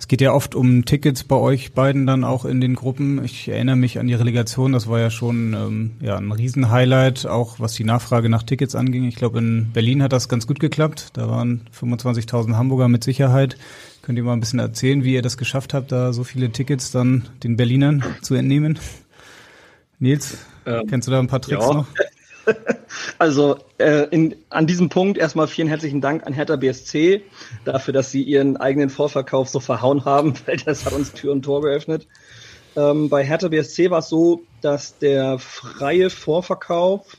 [0.00, 3.22] Es geht ja oft um Tickets bei euch beiden dann auch in den Gruppen.
[3.22, 7.60] Ich erinnere mich an die Relegation, das war ja schon ähm, ja, ein Riesenhighlight, auch
[7.60, 9.04] was die Nachfrage nach Tickets anging.
[9.04, 11.10] Ich glaube, in Berlin hat das ganz gut geklappt.
[11.12, 13.58] Da waren 25.000 Hamburger mit Sicherheit.
[14.00, 16.90] Könnt ihr mal ein bisschen erzählen, wie ihr das geschafft habt, da so viele Tickets
[16.90, 18.78] dann den Berlinern zu entnehmen?
[19.98, 21.74] Nils, ähm, kennst du da ein paar Tricks ja.
[21.74, 21.86] noch?
[23.18, 27.22] Also äh, in, an diesem Punkt erstmal vielen herzlichen Dank an Hertha BSC
[27.64, 31.42] dafür, dass sie ihren eigenen Vorverkauf so verhauen haben, weil das hat uns Tür und
[31.42, 32.06] Tor geöffnet.
[32.76, 37.16] Ähm, bei Hertha BSC war es so, dass der freie Vorverkauf,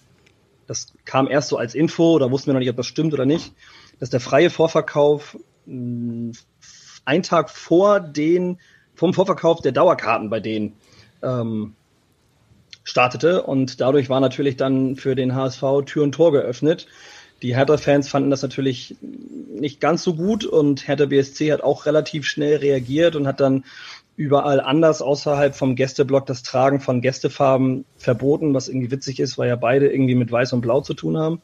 [0.68, 3.26] das kam erst so als Info, da wussten wir noch nicht, ob das stimmt oder
[3.26, 3.54] nicht,
[4.00, 6.32] dass der freie Vorverkauf mh, hm,
[7.04, 8.60] ein Tag vor den,
[8.94, 10.74] vom Vorverkauf der Dauerkarten bei denen
[11.24, 11.76] ähm,
[12.84, 16.88] startete und dadurch war natürlich dann für den HSV Tür und Tor geöffnet.
[17.42, 22.26] Die Hertha-Fans fanden das natürlich nicht ganz so gut und Hertha BSC hat auch relativ
[22.26, 23.64] schnell reagiert und hat dann
[24.16, 29.48] überall anders außerhalb vom Gästeblock das Tragen von Gästefarben verboten, was irgendwie witzig ist, weil
[29.48, 31.42] ja beide irgendwie mit Weiß und Blau zu tun haben.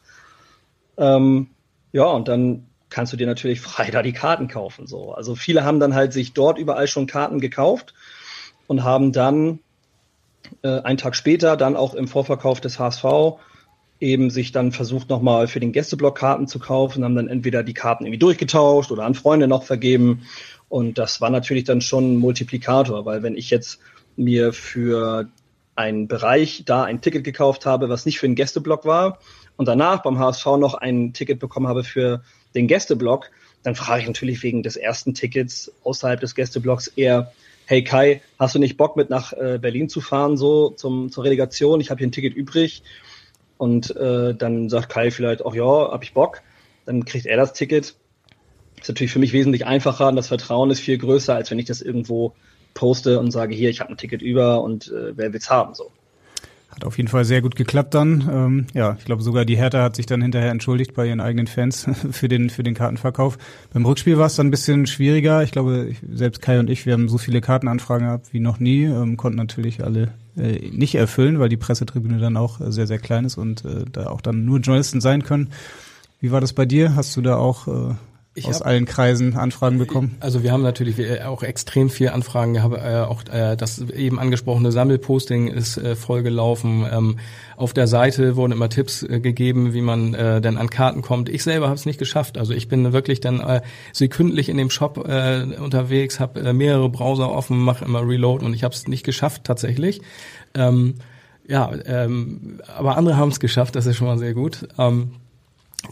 [0.97, 1.49] Ähm,
[1.91, 4.85] ja, und dann kannst du dir natürlich frei da die Karten kaufen.
[4.85, 5.13] So.
[5.13, 7.93] Also viele haben dann halt sich dort überall schon Karten gekauft
[8.67, 9.59] und haben dann
[10.63, 13.39] äh, einen Tag später dann auch im Vorverkauf des HSV
[13.99, 17.73] eben sich dann versucht nochmal für den Gästeblock Karten zu kaufen, haben dann entweder die
[17.73, 20.23] Karten irgendwie durchgetauscht oder an Freunde noch vergeben.
[20.69, 23.79] Und das war natürlich dann schon ein Multiplikator, weil wenn ich jetzt
[24.15, 25.29] mir für
[25.75, 29.19] einen Bereich da ein Ticket gekauft habe, was nicht für den Gästeblock war
[29.55, 32.23] und danach beim HSV noch ein Ticket bekommen habe für
[32.55, 33.29] den Gästeblock,
[33.63, 37.31] dann frage ich natürlich wegen des ersten Tickets außerhalb des Gästeblocks eher,
[37.67, 41.25] hey Kai, hast du nicht Bock mit nach äh, Berlin zu fahren, so zum, zur
[41.25, 41.81] Relegation?
[41.81, 42.81] Ich habe hier ein Ticket übrig.
[43.57, 46.41] Und äh, dann sagt Kai vielleicht auch, ja, hab ich Bock.
[46.85, 47.95] Dann kriegt er das Ticket.
[48.79, 51.65] Ist natürlich für mich wesentlich einfacher und das Vertrauen ist viel größer, als wenn ich
[51.65, 52.33] das irgendwo
[52.73, 55.91] poste und sage, hier, ich habe ein Ticket über und äh, wer will's haben so.
[56.77, 58.29] Hat auf jeden Fall sehr gut geklappt dann.
[58.31, 61.47] Ähm, ja, ich glaube sogar die Hertha hat sich dann hinterher entschuldigt bei ihren eigenen
[61.47, 63.39] Fans für den für den Kartenverkauf.
[63.73, 65.41] Beim Rückspiel war es dann ein bisschen schwieriger.
[65.41, 68.83] Ich glaube, selbst Kai und ich, wir haben so viele Kartenanfragen gehabt wie noch nie,
[68.83, 73.25] ähm, konnten natürlich alle äh, nicht erfüllen, weil die Pressetribüne dann auch sehr sehr klein
[73.25, 75.49] ist und äh, da auch dann nur Journalisten sein können.
[76.19, 76.95] Wie war das bei dir?
[76.95, 77.95] Hast du da auch äh,
[78.37, 80.15] ich aus hab, allen Kreisen Anfragen bekommen?
[80.19, 82.77] Also wir haben natürlich auch extrem viel Anfragen gehabt.
[82.77, 86.85] Äh, auch äh, das eben angesprochene Sammelposting ist äh, vollgelaufen.
[86.91, 87.19] Ähm,
[87.55, 91.29] auf der Seite wurden immer Tipps äh, gegeben, wie man äh, denn an Karten kommt.
[91.29, 92.37] Ich selber habe es nicht geschafft.
[92.37, 93.61] Also ich bin wirklich dann äh,
[93.93, 98.53] sekündlich in dem Shop äh, unterwegs, habe äh, mehrere Browser offen, mache immer Reload und
[98.53, 100.01] ich habe es nicht geschafft tatsächlich.
[100.53, 100.95] Ähm,
[101.47, 103.75] ja, ähm, aber andere haben es geschafft.
[103.75, 104.67] Das ist schon mal sehr gut.
[104.77, 105.11] Ähm,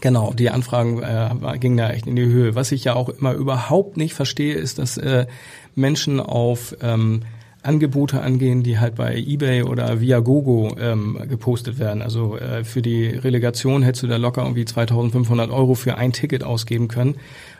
[0.00, 2.54] Genau, die Anfragen äh, gingen da echt in die Höhe.
[2.54, 5.26] Was ich ja auch immer überhaupt nicht verstehe, ist, dass äh,
[5.74, 7.22] Menschen auf ähm,
[7.62, 12.02] Angebote angehen, die halt bei eBay oder Viagogo ähm, gepostet werden.
[12.02, 16.44] Also äh, für die Relegation hättest du da locker irgendwie 2500 Euro für ein Ticket
[16.44, 17.16] ausgeben können.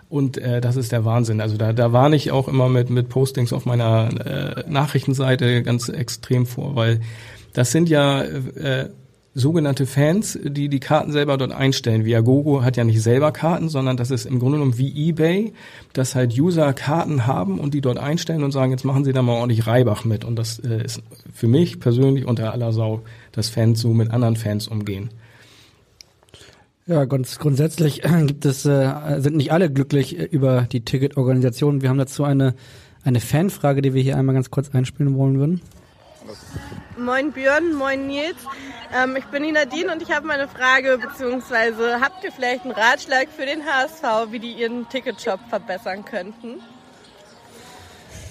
[0.08, 1.40] Und äh, das ist der Wahnsinn.
[1.40, 5.88] Also da, da warne ich auch immer mit, mit Postings auf meiner äh, Nachrichtenseite ganz
[5.88, 7.00] extrem vor, weil
[7.52, 8.90] das sind ja äh,
[9.37, 12.07] sogenannte Fans, die die Karten selber dort einstellen.
[12.07, 15.53] Viagogo hat ja nicht selber Karten, sondern das ist im Grunde genommen wie eBay,
[15.92, 19.20] dass halt User Karten haben und die dort einstellen und sagen, jetzt machen sie da
[19.20, 20.25] mal ordentlich Reibach mit.
[20.25, 21.03] Und das äh, ist
[21.35, 25.11] für mich persönlich unter aller Sau, dass Fans so mit anderen Fans umgehen.
[26.87, 31.83] Ja, ganz grundsätzlich gibt es, äh, sind nicht alle glücklich äh, über die Ticketorganisation.
[31.83, 32.55] Wir haben dazu eine,
[33.05, 35.61] eine Fanfrage, die wir hier einmal ganz kurz einspielen wollen würden.
[36.98, 38.37] Moin Björn, moin Nils.
[38.94, 42.64] Ähm, ich bin die Nadine und ich habe mal eine Frage, beziehungsweise habt ihr vielleicht
[42.64, 46.61] einen Ratschlag für den HSV, wie die ihren Ticketshop verbessern könnten?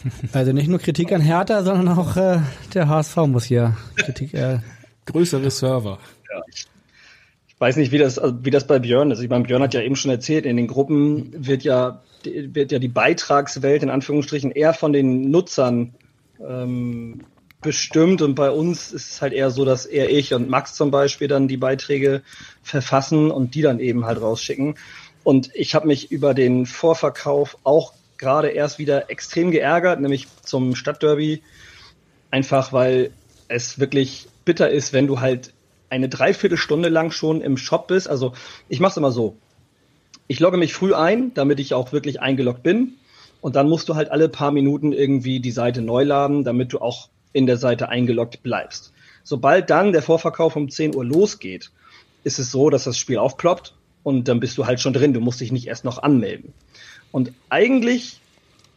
[0.33, 2.39] Also nicht nur Kritik an Hertha, sondern auch äh,
[2.75, 4.35] der HSV muss hier Kritik.
[4.35, 4.59] Äh
[5.05, 5.99] Größere Server.
[6.31, 6.67] Ja, ich,
[7.47, 9.21] ich weiß nicht, wie das, also wie das bei Björn ist.
[9.21, 12.79] Ich meine, Björn hat ja eben schon erzählt, in den Gruppen wird ja, wird ja
[12.79, 15.93] die Beitragswelt in Anführungsstrichen eher von den Nutzern
[16.45, 17.21] ähm,
[17.65, 20.91] bestimmt und bei uns ist es halt eher so, dass eher ich und Max zum
[20.91, 22.21] Beispiel dann die Beiträge
[22.63, 24.75] verfassen und die dann eben halt rausschicken.
[25.23, 30.75] Und ich habe mich über den Vorverkauf auch gerade erst wieder extrem geärgert, nämlich zum
[30.75, 31.41] Stadtderby.
[32.31, 33.11] Einfach weil
[33.47, 35.51] es wirklich bitter ist, wenn du halt
[35.89, 38.07] eine Dreiviertelstunde lang schon im Shop bist.
[38.07, 38.33] Also
[38.69, 39.35] ich mache es immer so.
[40.27, 42.93] Ich logge mich früh ein, damit ich auch wirklich eingeloggt bin.
[43.41, 46.79] Und dann musst du halt alle paar Minuten irgendwie die Seite neu laden, damit du
[46.79, 48.93] auch in der Seite eingeloggt bleibst.
[49.23, 51.71] Sobald dann der Vorverkauf um 10 Uhr losgeht,
[52.23, 55.13] ist es so, dass das Spiel aufploppt und dann bist du halt schon drin.
[55.13, 56.53] Du musst dich nicht erst noch anmelden.
[57.11, 58.21] Und eigentlich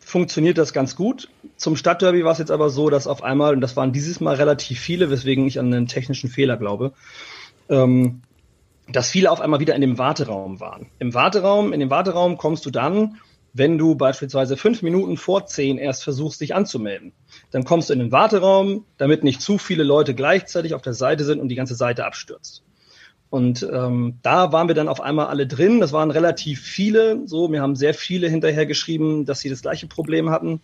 [0.01, 1.29] funktioniert das ganz gut.
[1.57, 4.35] Zum Stadtderby war es jetzt aber so, dass auf einmal, und das waren dieses Mal
[4.35, 6.93] relativ viele, weswegen ich an einen technischen Fehler glaube,
[7.69, 8.23] ähm,
[8.91, 10.87] dass viele auf einmal wieder in dem Warteraum waren.
[10.99, 13.19] Im Warteraum, in dem Warteraum kommst du dann,
[13.59, 17.13] wenn du beispielsweise fünf Minuten vor zehn erst versuchst, dich anzumelden.
[17.51, 21.25] Dann kommst du in den Warteraum, damit nicht zu viele Leute gleichzeitig auf der Seite
[21.25, 22.63] sind und die ganze Seite abstürzt.
[23.31, 25.81] Und ähm, da waren wir dann auf einmal alle drin.
[25.81, 27.27] Das waren relativ viele.
[27.27, 30.61] So, mir haben sehr viele hinterher geschrieben, dass sie das gleiche Problem hatten.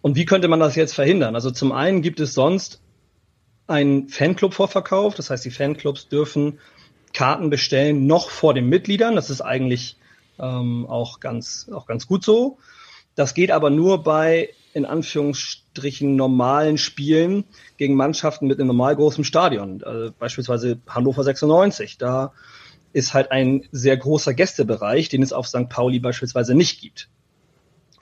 [0.00, 1.34] Und wie könnte man das jetzt verhindern?
[1.34, 2.80] Also zum einen gibt es sonst
[3.66, 5.14] einen Fanclub-Vorverkauf.
[5.14, 6.60] Das heißt, die Fanclubs dürfen
[7.12, 9.14] Karten bestellen noch vor den Mitgliedern.
[9.14, 9.97] Das ist eigentlich
[10.38, 12.58] ähm, auch ganz auch ganz gut so.
[13.14, 17.44] Das geht aber nur bei in Anführungsstrichen normalen Spielen
[17.76, 19.82] gegen Mannschaften mit einem normal großen Stadion.
[19.82, 21.98] Also beispielsweise Hannover 96.
[21.98, 22.32] Da
[22.92, 25.68] ist halt ein sehr großer Gästebereich, den es auf St.
[25.68, 27.08] Pauli beispielsweise nicht gibt.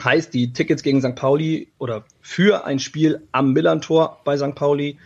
[0.03, 1.15] Heißt, die Tickets gegen St.
[1.15, 4.53] Pauli oder für ein Spiel am Millantor bei St.
[4.53, 4.97] Pauli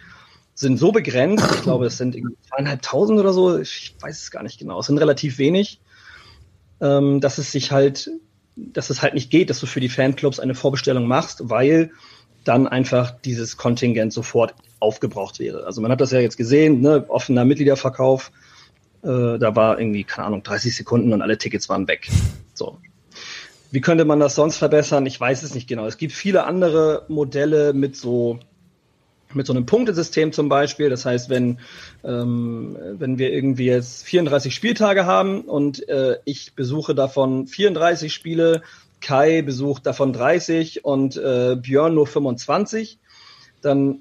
[0.54, 2.18] sind so begrenzt, ich glaube, es sind
[2.50, 5.80] zweieinhalbtausend oder so, ich weiß es gar nicht genau, es sind relativ wenig,
[6.82, 8.10] ähm, dass es sich halt
[8.56, 11.92] dass es halt nicht geht, dass du für die Fanclubs eine Vorbestellung machst, weil
[12.44, 15.66] dann einfach dieses Kontingent sofort aufgebraucht wäre.
[15.66, 18.32] Also man hat das ja jetzt gesehen, ne, offener Mitgliederverkauf,
[19.04, 22.10] äh, da war irgendwie, keine Ahnung, 30 Sekunden und alle Tickets waren weg.
[22.54, 22.78] So.
[23.72, 25.06] Wie könnte man das sonst verbessern?
[25.06, 25.86] Ich weiß es nicht genau.
[25.86, 28.40] Es gibt viele andere Modelle mit so
[29.36, 30.90] mit so einem Punktesystem zum Beispiel.
[30.90, 31.60] Das heißt, wenn,
[32.04, 38.62] ähm, wenn wir irgendwie jetzt 34 Spieltage haben und äh, ich besuche davon 34 Spiele,
[39.02, 43.00] Kai besucht davon 30 und äh, Björn nur 25,
[43.62, 44.00] dann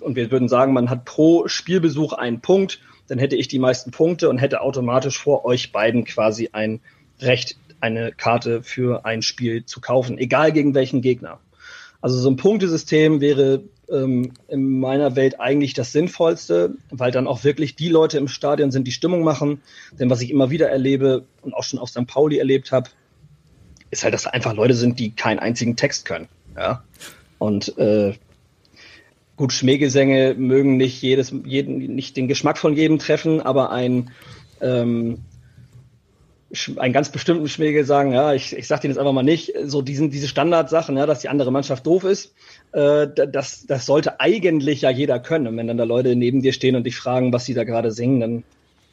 [0.00, 3.90] und wir würden sagen, man hat pro Spielbesuch einen Punkt, dann hätte ich die meisten
[3.90, 6.80] Punkte und hätte automatisch vor euch beiden quasi ein
[7.20, 11.40] Recht, eine Karte für ein Spiel zu kaufen, egal gegen welchen Gegner.
[12.00, 17.44] Also so ein Punktesystem wäre ähm, in meiner Welt eigentlich das Sinnvollste, weil dann auch
[17.44, 19.62] wirklich die Leute im Stadion sind, die Stimmung machen.
[19.98, 22.06] Denn was ich immer wieder erlebe und auch schon auf St.
[22.06, 22.90] Pauli erlebt habe,
[23.90, 26.28] ist halt, dass da einfach Leute sind, die keinen einzigen Text können.
[26.56, 26.82] Ja.
[27.38, 28.14] Und äh,
[29.36, 34.10] gut, Schmähgesänge mögen nicht jedes, jeden, nicht den Geschmack von jedem treffen, aber ein
[34.60, 35.18] ähm,
[36.76, 39.82] einen ganz bestimmten Schmägel sagen, ja, ich, ich sag den jetzt einfach mal nicht, so
[39.82, 42.34] diesen, diese Standardsachen, ja, dass die andere Mannschaft doof ist,
[42.72, 45.46] äh, das, das sollte eigentlich ja jeder können.
[45.46, 47.92] Und wenn dann da Leute neben dir stehen und dich fragen, was sie da gerade
[47.92, 48.44] singen, dann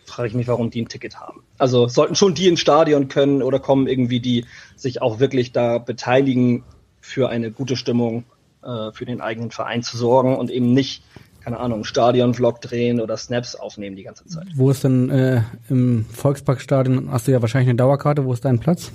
[0.06, 1.43] frage ich mich, warum die ein Ticket haben.
[1.58, 4.45] Also sollten schon die ins Stadion können oder kommen irgendwie, die
[4.76, 6.63] sich auch wirklich da beteiligen,
[7.04, 8.23] für eine gute Stimmung
[8.63, 11.04] äh, für den eigenen Verein zu sorgen und eben nicht
[11.43, 14.47] keine Ahnung, Stadion-Vlog drehen oder Snaps aufnehmen die ganze Zeit.
[14.56, 18.60] Wo ist denn äh, im Volksparkstadion, hast du ja wahrscheinlich eine Dauerkarte, wo ist dein
[18.60, 18.91] Platz?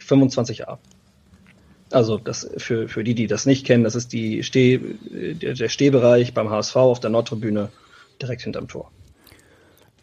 [0.00, 0.78] 25a.
[1.92, 5.68] Also das für, für die, die das nicht kennen, das ist die Steh, der, der
[5.68, 7.68] Stehbereich beim HSV auf der Nordtribüne
[8.20, 8.90] direkt hinterm Tor.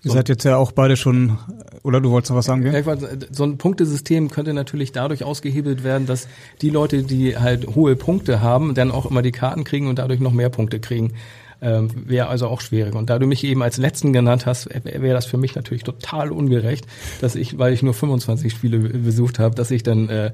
[0.03, 1.37] Ihr seid jetzt ja auch beide schon,
[1.83, 2.61] oder du wolltest noch was sagen?
[2.61, 2.83] Gell?
[3.31, 6.27] So ein Punktesystem könnte natürlich dadurch ausgehebelt werden, dass
[6.61, 10.19] die Leute, die halt hohe Punkte haben, dann auch immer die Karten kriegen und dadurch
[10.19, 11.13] noch mehr Punkte kriegen.
[11.61, 12.93] Ähm, wäre also auch schwierig.
[12.93, 16.31] Und da du mich eben als letzten genannt hast, wäre das für mich natürlich total
[16.31, 16.85] ungerecht,
[17.19, 20.31] dass ich, weil ich nur 25 Spiele besucht habe, dass ich dann äh,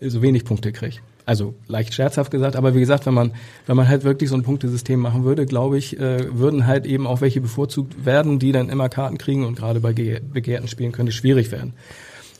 [0.00, 0.98] so wenig Punkte kriege.
[1.26, 3.32] Also leicht scherzhaft gesagt, aber wie gesagt, wenn man
[3.66, 7.06] wenn man halt wirklich so ein Punktesystem machen würde, glaube ich, äh, würden halt eben
[7.06, 11.10] auch welche bevorzugt werden, die dann immer Karten kriegen und gerade bei begehrten Spielen könnte
[11.10, 11.74] es schwierig werden.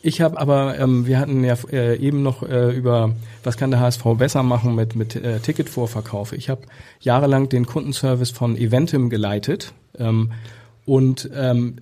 [0.02, 3.80] Ich habe aber, ähm, wir hatten ja äh, eben noch äh, über, was kann der
[3.80, 6.32] HSV besser machen mit, mit äh, Ticketvorverkauf.
[6.32, 6.62] Ich habe
[7.00, 10.32] jahrelang den Kundenservice von Eventim geleitet ähm,
[10.86, 11.76] und ähm,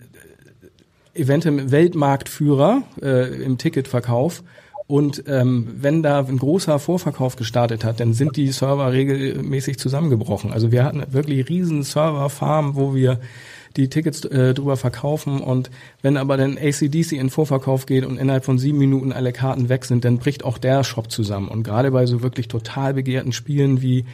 [1.15, 4.43] Eventim Weltmarktführer äh, im Ticketverkauf.
[4.89, 10.51] Und ähm, wenn da ein großer Vorverkauf gestartet hat, dann sind die Server regelmäßig zusammengebrochen.
[10.51, 13.21] Also wir hatten wirklich riesen Serverfarmen, wo wir
[13.77, 15.71] die Tickets äh, drüber verkaufen und
[16.03, 19.85] wenn aber dann ACDC in Vorverkauf geht und innerhalb von sieben Minuten alle Karten weg
[19.85, 21.49] sind, dann bricht auch der Shop zusammen.
[21.49, 24.05] Und gerade bei so wirklich total begehrten Spielen wie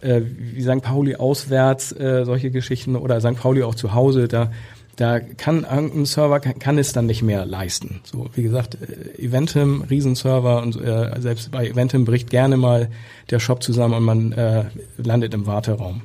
[0.00, 0.82] äh, wie St.
[0.82, 3.36] Pauli auswärts, äh, solche Geschichten oder St.
[3.36, 4.50] Pauli auch zu Hause, da
[4.96, 8.00] da kann irgendein Server kann, kann es dann nicht mehr leisten.
[8.04, 12.90] So wie gesagt, äh, Eventim, Riesenserver und äh, selbst bei Eventim bricht gerne mal
[13.30, 14.64] der Shop zusammen und man äh,
[14.98, 16.02] landet im Warteraum.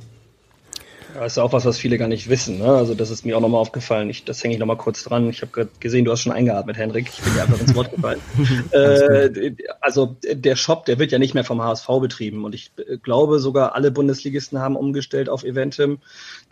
[1.20, 2.58] Das ist auch was, was viele gar nicht wissen.
[2.58, 2.68] Ne?
[2.68, 4.08] Also das ist mir auch nochmal aufgefallen.
[4.08, 5.28] Ich, das hänge ich nochmal kurz dran.
[5.30, 7.08] Ich habe gerade gesehen, du hast schon eingeatmet, Henrik.
[7.08, 8.20] Ich bin dir einfach ins Wort gefallen.
[8.70, 12.44] äh, also der Shop, der wird ja nicht mehr vom HSV betrieben.
[12.44, 15.98] Und ich äh, glaube sogar, alle Bundesligisten haben umgestellt auf Eventim.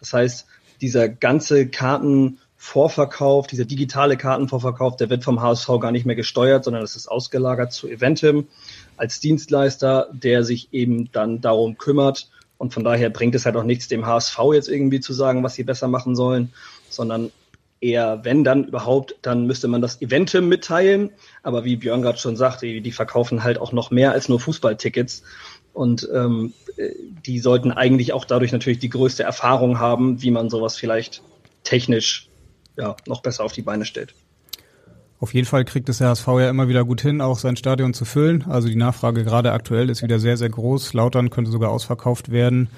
[0.00, 0.46] Das heißt,
[0.80, 6.82] dieser ganze Kartenvorverkauf, dieser digitale Kartenvorverkauf, der wird vom HSV gar nicht mehr gesteuert, sondern
[6.82, 8.48] das ist ausgelagert zu Eventim
[8.96, 13.64] als Dienstleister, der sich eben dann darum kümmert, und von daher bringt es halt auch
[13.64, 16.52] nichts, dem HSV jetzt irgendwie zu sagen, was sie besser machen sollen,
[16.88, 17.30] sondern
[17.80, 21.10] eher, wenn dann überhaupt, dann müsste man das Eventim mitteilen.
[21.42, 24.40] Aber wie Björn gerade schon sagte, die, die, verkaufen halt auch noch mehr als nur
[24.40, 25.22] Fußballtickets.
[25.72, 26.54] Und ähm,
[27.26, 31.22] die sollten eigentlich auch dadurch natürlich die größte Erfahrung haben, wie man sowas vielleicht
[31.64, 32.28] technisch
[32.78, 34.14] ja, noch besser auf die Beine stellt.
[35.18, 37.94] Auf jeden Fall kriegt es der HSV ja immer wieder gut hin, auch sein Stadion
[37.94, 38.44] zu füllen.
[38.48, 40.92] Also die Nachfrage gerade aktuell ist wieder sehr, sehr groß.
[40.92, 42.68] Lautern könnte sogar ausverkauft werden.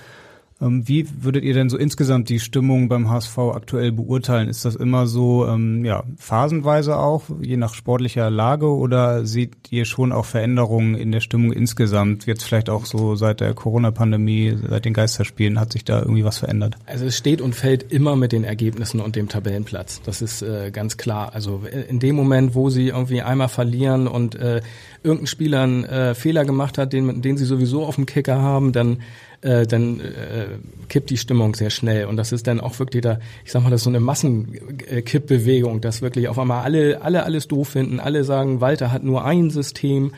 [0.60, 4.48] Ähm, wie würdet ihr denn so insgesamt die Stimmung beim HSV aktuell beurteilen?
[4.48, 9.84] Ist das immer so ähm, ja, phasenweise auch, je nach sportlicher Lage, oder seht ihr
[9.84, 12.26] schon auch Veränderungen in der Stimmung insgesamt?
[12.26, 16.38] Jetzt vielleicht auch so seit der Corona-Pandemie, seit den Geisterspielen, hat sich da irgendwie was
[16.38, 16.76] verändert?
[16.86, 20.02] Also es steht und fällt immer mit den Ergebnissen und dem Tabellenplatz.
[20.02, 21.34] Das ist äh, ganz klar.
[21.34, 24.60] Also in dem Moment, wo sie irgendwie einmal verlieren und äh,
[25.04, 28.72] irgendein Spieler einen äh, Fehler gemacht hat, den, den sie sowieso auf dem Kicker haben,
[28.72, 28.98] dann
[29.40, 30.46] äh, dann äh,
[30.88, 32.06] kippt die Stimmung sehr schnell.
[32.06, 35.80] Und das ist dann auch wirklich da, ich sag mal, das ist so eine Massenkippbewegung,
[35.80, 39.50] dass wirklich auf einmal alle, alle alles doof finden, alle sagen, Walter hat nur ein
[39.50, 40.12] System.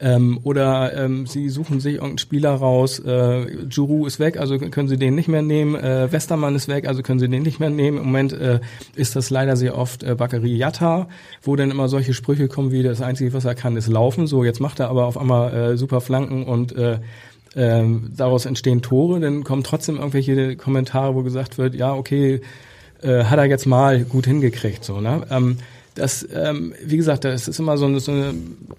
[0.00, 4.88] Ähm, oder ähm, sie suchen sich irgendeinen Spieler raus, äh, Juru ist weg, also können
[4.88, 7.70] sie den nicht mehr nehmen, äh, Westermann ist weg, also können sie den nicht mehr
[7.70, 7.98] nehmen.
[7.98, 8.58] Im Moment äh,
[8.96, 11.06] ist das leider sehr oft äh, Bakary Yatta,
[11.40, 14.26] wo dann immer solche Sprüche kommen wie, das Einzige, was er kann, ist laufen.
[14.26, 16.98] So, jetzt macht er aber auf einmal äh, super Flanken und äh,
[17.56, 22.40] ähm, daraus entstehen Tore, dann kommen trotzdem irgendwelche Kommentare, wo gesagt wird, ja, okay,
[23.02, 25.26] äh, hat er jetzt mal gut hingekriegt, so, ne?
[25.30, 25.58] Ähm,
[25.94, 28.34] das, ähm, wie gesagt, das ist immer so eine, so eine,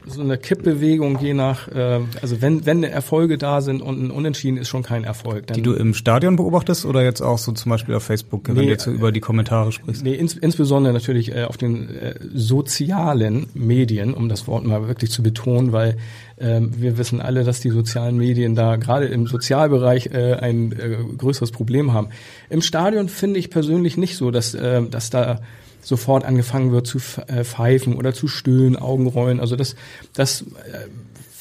[0.07, 4.57] so eine Kippbewegung, je nach, äh, also wenn, wenn Erfolge da sind und ein Unentschieden
[4.57, 5.47] ist schon kein Erfolg.
[5.47, 8.55] Dann, die du im Stadion beobachtest oder jetzt auch so zum Beispiel auf Facebook, wenn
[8.55, 10.03] nee, du jetzt so über die Kommentare sprichst?
[10.03, 15.11] Nee, ins, insbesondere natürlich äh, auf den äh, sozialen Medien, um das Wort mal wirklich
[15.11, 15.97] zu betonen, weil
[16.39, 20.97] ähm, wir wissen alle, dass die sozialen Medien da gerade im Sozialbereich äh, ein äh,
[21.17, 22.09] größeres Problem haben.
[22.49, 25.41] Im Stadion finde ich persönlich nicht so, dass, äh, dass da
[25.83, 29.39] sofort angefangen wird zu äh, pfeifen oder zu stöhnen, Augenrollen.
[29.39, 29.75] Also das,
[30.13, 30.87] das äh,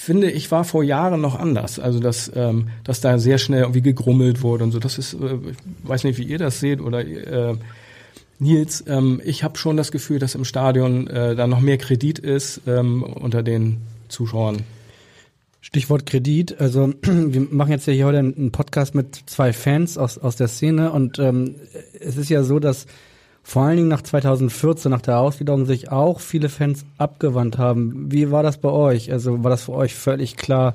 [0.03, 1.79] finde ich war vor Jahren noch anders.
[1.79, 4.81] Also dass, ähm, dass da sehr schnell irgendwie gegrummelt wurde und so.
[4.81, 7.55] Das ist, äh, ich weiß nicht, wie ihr das seht oder äh,
[8.41, 8.85] Nils.
[8.89, 12.63] Ähm, ich habe schon das Gefühl, dass im Stadion äh, da noch mehr Kredit ist
[12.67, 13.79] ähm, unter den
[14.09, 14.65] Zuschauern.
[15.61, 16.61] Stichwort Kredit.
[16.61, 20.49] Also wir machen jetzt ja hier heute einen Podcast mit zwei Fans aus, aus der
[20.49, 21.55] Szene und ähm,
[22.01, 22.87] es ist ja so, dass
[23.43, 28.11] vor allen Dingen nach 2014, nach der Ausgliederung, sich auch viele Fans abgewandt haben.
[28.11, 29.13] Wie war das bei euch?
[29.13, 30.75] Also war das für euch völlig klar,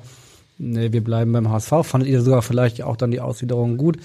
[0.58, 1.72] nee, wir bleiben beim HSV?
[1.82, 3.98] Fandet ihr sogar vielleicht auch dann die Ausgliederung gut?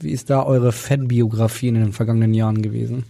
[0.00, 3.04] Wie ist da eure Fanbiografie in den vergangenen Jahren gewesen?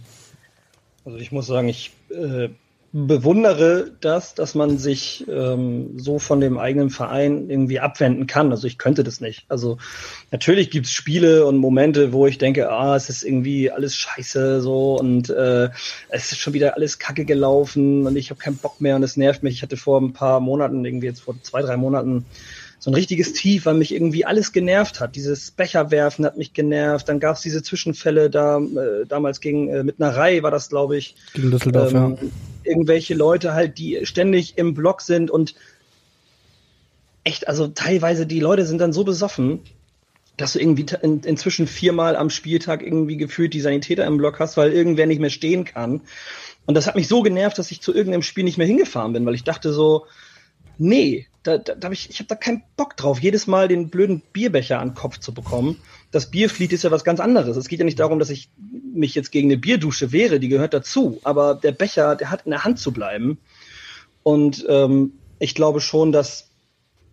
[1.03, 2.49] Also ich muss sagen, ich äh,
[2.93, 8.51] bewundere das, dass man sich ähm, so von dem eigenen Verein irgendwie abwenden kann.
[8.51, 9.45] Also ich könnte das nicht.
[9.47, 9.77] Also
[10.29, 14.99] natürlich gibt's Spiele und Momente, wo ich denke, ah, es ist irgendwie alles scheiße so
[14.99, 15.69] und äh,
[16.09, 19.15] es ist schon wieder alles kacke gelaufen und ich habe keinen Bock mehr und es
[19.15, 19.55] nervt mich.
[19.55, 22.25] Ich hatte vor ein paar Monaten, irgendwie jetzt vor zwei, drei Monaten,
[22.77, 25.15] so ein richtiges Tief, weil mich irgendwie alles genervt hat.
[25.15, 27.07] Dieses Becherwerfen hat mich genervt.
[27.07, 30.97] Dann gab's diese Zwischenfälle da, äh, damals gegen äh, mit einer Reihe war das, glaube
[30.97, 31.15] ich.
[31.33, 32.27] Gegen Düsseldorf, ähm, ja
[32.63, 35.55] irgendwelche Leute halt, die ständig im Block sind und
[37.23, 39.61] echt, also teilweise die Leute sind dann so besoffen,
[40.37, 44.57] dass du irgendwie in, inzwischen viermal am Spieltag irgendwie gefühlt die Sanitäter im Block hast,
[44.57, 46.01] weil irgendwer nicht mehr stehen kann.
[46.65, 49.25] Und das hat mich so genervt, dass ich zu irgendeinem Spiel nicht mehr hingefahren bin,
[49.25, 50.05] weil ich dachte so,
[50.77, 53.89] nee, da, da, da hab ich, ich habe da keinen Bock drauf, jedes Mal den
[53.89, 55.77] blöden Bierbecher an den Kopf zu bekommen.
[56.11, 57.55] Das Bierflied ist ja was ganz anderes.
[57.55, 58.49] Es geht ja nicht darum, dass ich
[58.93, 61.19] mich jetzt gegen eine Bierdusche wehre, die gehört dazu.
[61.23, 63.37] Aber der Becher, der hat in der Hand zu bleiben.
[64.23, 66.49] Und ähm, ich glaube schon, dass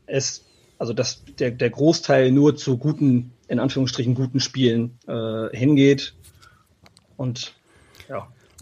[0.07, 0.45] es,
[0.79, 6.15] also dass der, der Großteil nur zu guten, in Anführungsstrichen guten Spielen äh, hingeht.
[7.17, 7.55] Und.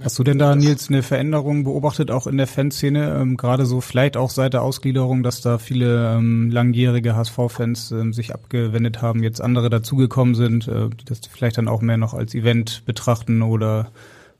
[0.03, 3.80] Hast du denn da, Nils, eine Veränderung beobachtet, auch in der Fanszene, ähm, gerade so
[3.80, 9.22] vielleicht auch seit der Ausgliederung, dass da viele ähm, langjährige HSV-Fans ähm, sich abgewendet haben,
[9.22, 13.40] jetzt andere dazugekommen sind, äh, die das vielleicht dann auch mehr noch als Event betrachten
[13.40, 13.90] oder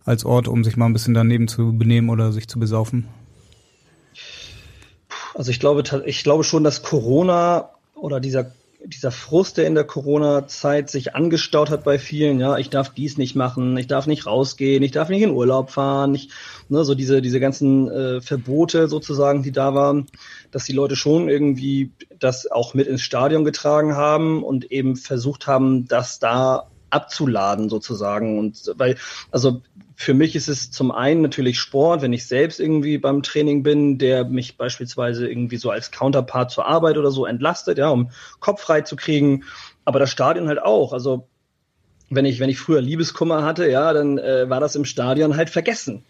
[0.05, 3.09] als Ort, um sich mal ein bisschen daneben zu benehmen oder sich zu besaufen?
[5.35, 8.53] Also ich glaube, ich glaube schon, dass Corona oder dieser
[8.89, 13.19] dieser Frust, der in der Corona-Zeit sich angestaut hat bei vielen, ja, ich darf dies
[13.19, 16.31] nicht machen, ich darf nicht rausgehen, ich darf nicht in Urlaub fahren, ich,
[16.69, 20.07] ne, so diese, diese ganzen äh, Verbote sozusagen, die da waren,
[20.51, 25.47] dass die Leute schon irgendwie das auch mit ins Stadion getragen haben und eben versucht
[25.47, 28.39] haben, das da abzuladen sozusagen.
[28.39, 28.97] Und weil,
[29.31, 29.63] also
[29.99, 33.97] für mich ist es zum einen natürlich Sport, wenn ich selbst irgendwie beim Training bin,
[33.97, 38.61] der mich beispielsweise irgendwie so als Counterpart zur Arbeit oder so entlastet, ja, um Kopf
[38.61, 39.45] frei zu kriegen.
[39.87, 40.93] Aber das Stadion halt auch.
[40.93, 41.27] Also
[42.11, 45.49] wenn ich, wenn ich früher Liebeskummer hatte, ja, dann äh, war das im Stadion halt
[45.49, 46.05] vergessen.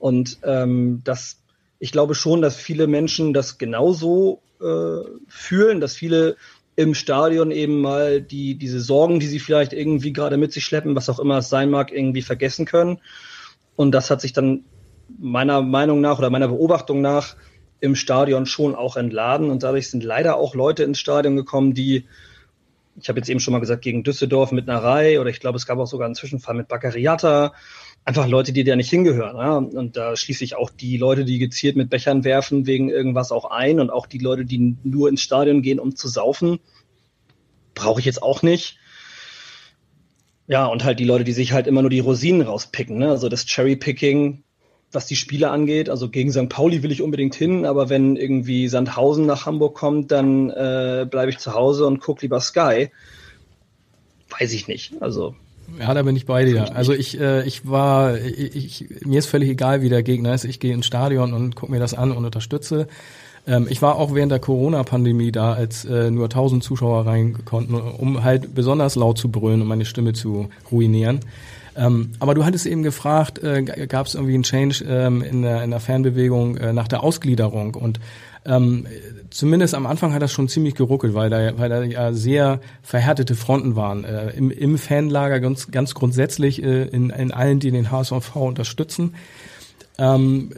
[0.00, 1.38] Und ähm, das,
[1.78, 6.36] ich glaube schon, dass viele Menschen das genauso äh, fühlen, dass viele
[6.74, 10.96] im Stadion eben mal die, diese Sorgen, die sie vielleicht irgendwie gerade mit sich schleppen,
[10.96, 12.98] was auch immer es sein mag, irgendwie vergessen können.
[13.76, 14.64] Und das hat sich dann
[15.18, 17.36] meiner Meinung nach oder meiner Beobachtung nach
[17.80, 19.50] im Stadion schon auch entladen.
[19.50, 22.06] Und dadurch sind leider auch Leute ins Stadion gekommen, die,
[22.98, 25.56] ich habe jetzt eben schon mal gesagt, gegen Düsseldorf mit einer Reihe oder ich glaube,
[25.56, 27.52] es gab auch sogar einen Zwischenfall mit Baccariata.
[28.04, 29.36] Einfach Leute, die da nicht hingehören.
[29.36, 29.56] Ja?
[29.56, 33.50] Und da schließe ich auch die Leute, die gezielt mit Bechern werfen, wegen irgendwas auch
[33.50, 36.58] ein und auch die Leute, die nur ins Stadion gehen, um zu saufen.
[37.74, 38.78] Brauche ich jetzt auch nicht.
[40.48, 42.98] Ja, und halt die Leute, die sich halt immer nur die Rosinen rauspicken.
[42.98, 43.08] Ne?
[43.08, 44.42] Also das Cherry-Picking,
[44.90, 45.88] was die Spiele angeht.
[45.88, 46.48] Also gegen St.
[46.48, 51.30] Pauli will ich unbedingt hin, aber wenn irgendwie Sandhausen nach Hamburg kommt, dann äh, bleibe
[51.30, 52.90] ich zu Hause und gucke lieber Sky.
[54.40, 55.00] Weiß ich nicht.
[55.00, 55.36] Also
[55.78, 56.74] ja, da bin ich bei dir.
[56.74, 60.44] Also ich, äh, ich war, ich, ich, mir ist völlig egal, wie der Gegner ist.
[60.44, 62.86] Ich gehe ins Stadion und gucke mir das an und unterstütze.
[63.46, 67.74] Ähm, ich war auch während der Corona-Pandemie da, als äh, nur 1000 Zuschauer rein konnten,
[67.74, 71.20] um halt besonders laut zu brüllen, um meine Stimme zu ruinieren.
[71.74, 75.64] Ähm, aber du hattest eben gefragt, äh, gab es irgendwie einen Change ähm, in, der,
[75.64, 77.74] in der Fanbewegung äh, nach der Ausgliederung?
[77.74, 77.98] Und
[78.44, 78.86] ähm,
[79.30, 83.34] zumindest am Anfang hat das schon ziemlich geruckelt, weil da, weil da ja sehr verhärtete
[83.36, 84.04] Fronten waren.
[84.04, 89.14] Äh, im, Im Fanlager ganz, ganz grundsätzlich äh, in, in allen, die den HSV unterstützen.
[89.98, 90.50] Ähm,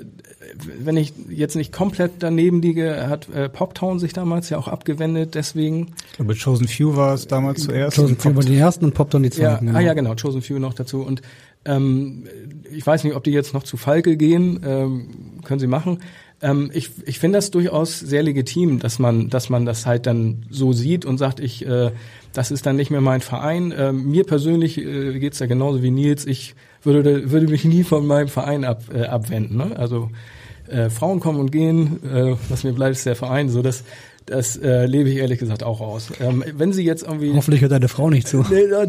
[0.78, 5.34] wenn ich jetzt nicht komplett daneben liege, hat äh, Poptown sich damals ja auch abgewendet,
[5.34, 5.94] deswegen.
[6.10, 7.96] Ich glaube, Chosen Few war es damals zuerst.
[7.96, 9.66] Chosen Few war die ersten und Poptown die zweiten.
[9.66, 9.78] Ja, genau.
[9.78, 11.02] Ah ja, genau, Chosen Few noch dazu.
[11.02, 11.22] Und
[11.64, 12.24] ähm,
[12.70, 15.08] ich weiß nicht, ob die jetzt noch zu Falke gehen, ähm,
[15.44, 16.00] können sie machen.
[16.44, 20.44] Ähm, ich ich finde das durchaus sehr legitim, dass man, dass man das halt dann
[20.50, 21.90] so sieht und sagt, ich, äh,
[22.34, 23.72] das ist dann nicht mehr mein Verein.
[23.76, 26.26] Ähm, mir persönlich äh, geht's ja genauso wie Nils.
[26.26, 29.56] Ich würde, würde mich nie von meinem Verein ab, äh, abwenden.
[29.56, 29.74] Ne?
[29.76, 30.10] Also
[30.68, 33.48] äh, Frauen kommen und gehen, äh, was mir bleibt, ist der Verein.
[33.48, 33.82] So das,
[34.26, 36.12] das äh, lebe ich ehrlich gesagt auch aus.
[36.20, 38.44] Ähm, wenn sie jetzt irgendwie hoffentlich hört deine Frau nicht zu.
[38.50, 38.88] Nee, äh,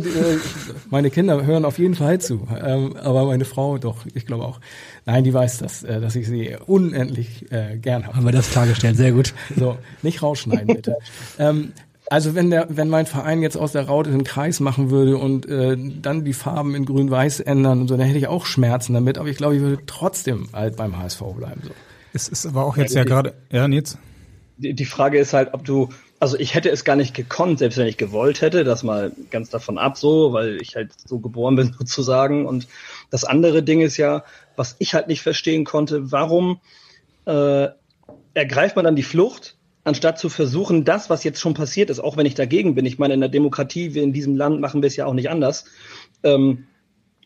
[0.89, 4.59] meine Kinder hören auf jeden Fall zu, ähm, aber meine Frau doch, ich glaube auch.
[5.05, 8.15] Nein, die weiß das, äh, dass ich sie unendlich äh, gern habe.
[8.15, 9.33] Haben wir das klargestellt, sehr gut.
[9.57, 10.95] So, nicht rausschneiden bitte.
[11.39, 11.73] ähm,
[12.09, 15.47] also wenn der, wenn mein Verein jetzt aus der Raute einen Kreis machen würde und
[15.47, 19.17] äh, dann die Farben in Grün-Weiß ändern und so, dann hätte ich auch Schmerzen damit,
[19.17, 21.61] aber ich glaube, ich würde trotzdem halt beim HSV bleiben.
[21.63, 21.71] So.
[22.13, 23.97] Es ist aber auch jetzt ja, ja gerade, ja, Nils?
[24.57, 25.89] Die, Frage ist halt, ob du,
[26.19, 29.49] also ich hätte es gar nicht gekonnt, selbst wenn ich gewollt hätte, das mal ganz
[29.49, 32.45] davon ab so, weil ich halt so geboren bin sozusagen.
[32.45, 32.67] Und
[33.09, 34.23] das andere Ding ist ja,
[34.55, 36.61] was ich halt nicht verstehen konnte, warum
[37.25, 37.67] äh,
[38.33, 42.17] ergreift man dann die Flucht anstatt zu versuchen, das, was jetzt schon passiert ist, auch
[42.17, 44.87] wenn ich dagegen bin, ich meine, in der Demokratie, wir in diesem Land machen wir
[44.87, 45.65] es ja auch nicht anders,
[46.23, 46.65] ähm,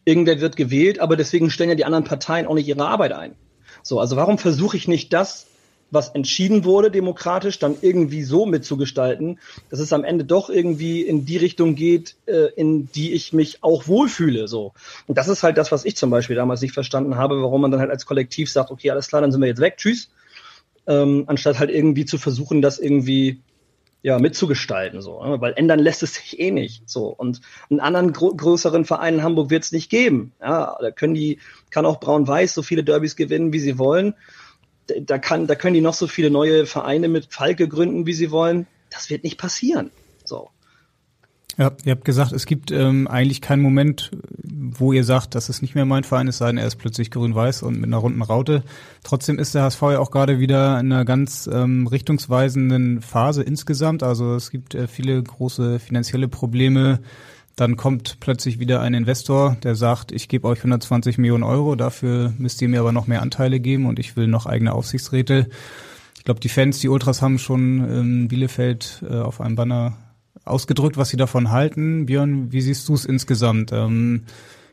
[0.03, 3.35] irgendwer wird gewählt, aber deswegen stellen ja die anderen Parteien auch nicht ihre Arbeit ein.
[3.81, 5.47] So, also warum versuche ich nicht das,
[5.91, 11.25] was entschieden wurde demokratisch, dann irgendwie so mitzugestalten, dass es am Ende doch irgendwie in
[11.25, 14.47] die Richtung geht, äh, in die ich mich auch wohlfühle.
[14.47, 14.73] So.
[15.07, 17.71] Und das ist halt das, was ich zum Beispiel damals nicht verstanden habe, warum man
[17.71, 20.09] dann halt als Kollektiv sagt, okay, alles klar, dann sind wir jetzt weg, tschüss
[20.89, 23.41] ähm, anstatt halt irgendwie zu versuchen, das irgendwie
[24.01, 25.41] ja mitzugestalten so, ne?
[25.41, 29.23] weil ändern lässt es sich eh nicht so und einen anderen gro größeren Verein in
[29.23, 30.31] Hamburg wird es nicht geben.
[30.41, 34.15] Ja, da können die kann auch Braun-Weiß so viele Derbys gewinnen, wie sie wollen.
[35.01, 38.31] Da kann da können die noch so viele neue Vereine mit Falke gründen, wie sie
[38.31, 38.67] wollen.
[38.89, 39.91] Das wird nicht passieren.
[40.25, 40.49] So.
[41.59, 44.11] Ja, ihr habt gesagt, es gibt ähm, eigentlich keinen Moment,
[44.41, 47.11] wo ihr sagt, das ist nicht mehr mein Verein, es sei denn, er ist plötzlich
[47.11, 48.63] grün-weiß und mit einer runden Raute.
[49.03, 54.03] Trotzdem ist der HSV ja auch gerade wieder in einer ganz ähm, richtungsweisenden Phase insgesamt.
[54.03, 56.99] Also es gibt äh, viele große finanzielle Probleme.
[57.59, 62.33] Dann kommt plötzlich wieder ein Investor, der sagt, ich gebe euch 120 Millionen Euro, dafür
[62.37, 65.49] müsst ihr mir aber noch mehr Anteile geben und ich will noch eigene Aufsichtsräte.
[66.15, 69.97] Ich glaube, die Fans, die Ultras haben schon in Bielefeld äh, auf einem Banner
[70.45, 72.05] ausgedrückt, was sie davon halten.
[72.05, 73.73] Björn, wie siehst du es insgesamt?
[73.73, 74.23] Ähm,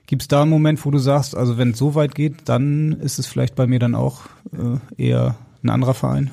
[0.07, 2.93] Gibt es da einen Moment, wo du sagst, also wenn es so weit geht, dann
[3.01, 5.35] ist es vielleicht bei mir dann auch äh, eher
[5.65, 6.31] ein anderer Verein?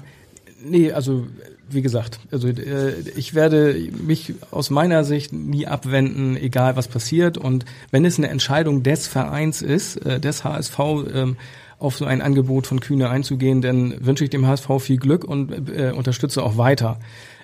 [0.63, 1.25] Nee, also
[1.73, 7.37] wie gesagt, also äh, ich werde mich aus meiner Sicht nie abwenden, egal was passiert.
[7.37, 10.79] Und wenn es eine Entscheidung des Vereins ist, äh, des HSV,
[11.13, 11.37] ähm,
[11.79, 15.69] auf so ein Angebot von Kühne einzugehen, dann wünsche ich dem HSV viel Glück und
[15.69, 16.99] äh, unterstütze auch weiter.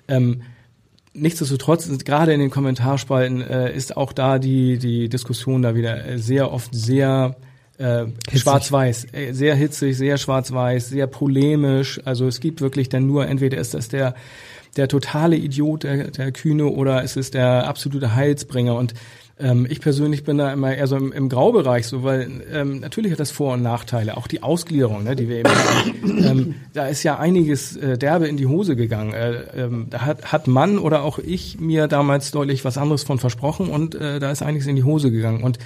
[0.07, 0.43] Ähm,
[1.13, 6.51] nichtsdestotrotz, gerade in den Kommentarspalten äh, ist auch da die, die Diskussion da wieder sehr
[6.51, 7.36] oft sehr
[7.80, 11.99] äh, schwarz-weiß, äh, sehr hitzig, sehr schwarz-weiß, sehr polemisch.
[12.05, 14.13] Also es gibt wirklich dann nur, entweder ist das der
[14.77, 18.75] der totale Idiot, der, der Kühne, oder es ist der absolute Heilsbringer.
[18.75, 18.93] Und
[19.39, 23.11] ähm, ich persönlich bin da immer eher so im, im Graubereich, so weil ähm, natürlich
[23.11, 24.17] hat das Vor- und Nachteile.
[24.17, 26.23] Auch die Ausgliederung, ne, die wir eben haben.
[26.30, 29.13] Ähm, da ist ja einiges äh, derbe in die Hose gegangen.
[29.13, 33.19] Äh, ähm, da hat, hat man oder auch ich mir damals deutlich was anderes von
[33.19, 35.41] versprochen und äh, da ist einiges in die Hose gegangen.
[35.41, 35.57] Und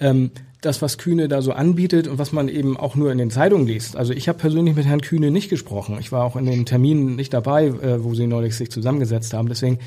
[0.00, 0.30] ähm,
[0.60, 3.66] das, was Kühne da so anbietet und was man eben auch nur in den Zeitungen
[3.66, 3.96] liest.
[3.96, 5.96] Also ich habe persönlich mit Herrn Kühne nicht gesprochen.
[6.00, 9.48] Ich war auch in den Terminen nicht dabei, äh, wo sie neulich sich zusammengesetzt haben.
[9.48, 9.78] Deswegen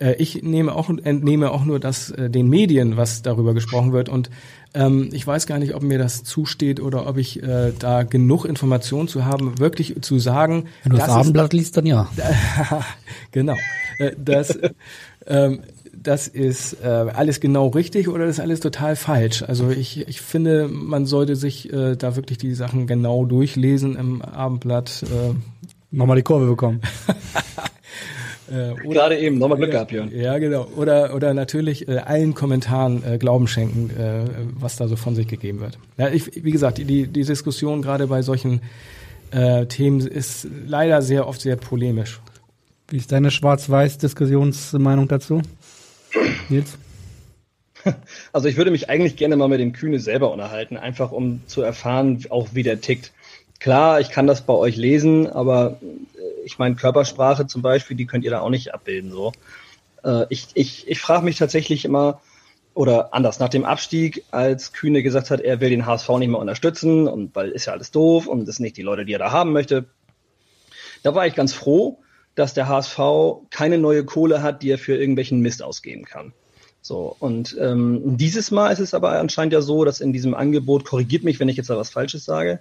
[0.00, 4.08] äh, ich nehme auch entnehme auch nur das äh, den Medien, was darüber gesprochen wird
[4.08, 4.30] und
[4.74, 8.44] ähm, ich weiß gar nicht, ob mir das zusteht oder ob ich äh, da genug
[8.44, 10.66] Informationen zu haben, wirklich zu sagen.
[10.82, 12.08] Wenn du das, Abendblatt liest, dann ja.
[13.30, 13.56] genau.
[13.98, 14.58] Äh, das,
[15.26, 15.60] ähm,
[16.06, 19.42] das ist äh, alles genau richtig oder das ist alles total falsch.
[19.42, 24.22] Also ich, ich finde, man sollte sich äh, da wirklich die Sachen genau durchlesen im
[24.22, 25.02] Abendblatt.
[25.02, 25.34] Äh.
[25.90, 26.80] Nochmal die Kurve bekommen.
[28.48, 30.08] Äh, oder, Gerade eben, nochmal Glück gehabt, Jörn.
[30.14, 30.68] Ja, genau.
[30.76, 34.22] Oder, oder natürlich äh, allen Kommentaren äh, Glauben schenken, äh,
[34.54, 35.80] was da so von sich gegeben wird.
[35.98, 38.60] Ja, ich, wie gesagt, die, die Diskussion gerade bei solchen
[39.32, 42.20] äh, Themen ist leider sehr oft sehr polemisch.
[42.86, 45.42] Wie ist deine Schwarz-Weiß-Diskussionsmeinung dazu,
[46.48, 46.78] Nils?
[48.32, 51.62] Also ich würde mich eigentlich gerne mal mit dem Kühne selber unterhalten, einfach um zu
[51.62, 53.12] erfahren, auch wie der tickt.
[53.60, 55.78] Klar, ich kann das bei euch lesen, aber
[56.44, 59.12] ich meine, Körpersprache zum Beispiel, die könnt ihr da auch nicht abbilden.
[59.12, 59.32] So.
[60.04, 62.20] Äh, ich ich, ich frage mich tatsächlich immer,
[62.74, 66.40] oder anders, nach dem Abstieg, als Kühne gesagt hat, er will den HSV nicht mehr
[66.40, 69.18] unterstützen und weil ist ja alles doof und das sind nicht die Leute, die er
[69.18, 69.86] da haben möchte.
[71.02, 71.98] Da war ich ganz froh,
[72.36, 73.00] dass der HSV
[73.50, 76.32] keine neue Kohle hat, die er für irgendwelchen Mist ausgeben kann.
[76.82, 80.84] So, und ähm, dieses Mal ist es aber anscheinend ja so, dass in diesem Angebot,
[80.84, 82.60] korrigiert mich, wenn ich jetzt da was Falsches sage,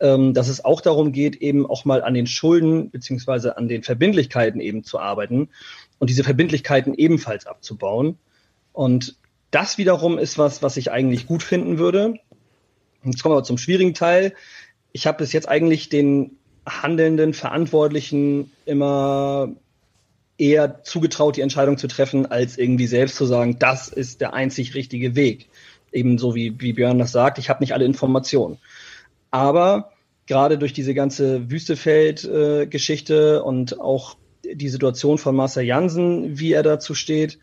[0.00, 3.82] ähm, dass es auch darum geht, eben auch mal an den Schulden beziehungsweise an den
[3.82, 5.48] Verbindlichkeiten eben zu arbeiten
[5.98, 8.18] und diese Verbindlichkeiten ebenfalls abzubauen.
[8.72, 9.16] Und
[9.50, 12.18] das wiederum ist was, was ich eigentlich gut finden würde.
[13.04, 14.34] Jetzt kommen wir zum schwierigen Teil.
[14.92, 16.36] Ich habe bis jetzt eigentlich den
[16.66, 19.50] handelnden Verantwortlichen immer
[20.38, 24.74] eher zugetraut, die Entscheidung zu treffen, als irgendwie selbst zu sagen, das ist der einzig
[24.74, 25.48] richtige Weg.
[25.92, 28.58] Ebenso wie, wie Björn das sagt, ich habe nicht alle Informationen.
[29.30, 29.92] Aber
[30.26, 36.94] gerade durch diese ganze Wüstefeld-Geschichte und auch die Situation von Marcel Jansen, wie er dazu
[36.94, 37.38] steht,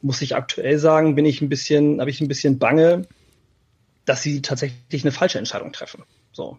[0.00, 3.06] muss ich aktuell sagen, bin ich ein bisschen, habe ich ein bisschen bange,
[4.04, 6.02] dass sie tatsächlich eine falsche Entscheidung treffen.
[6.32, 6.58] So.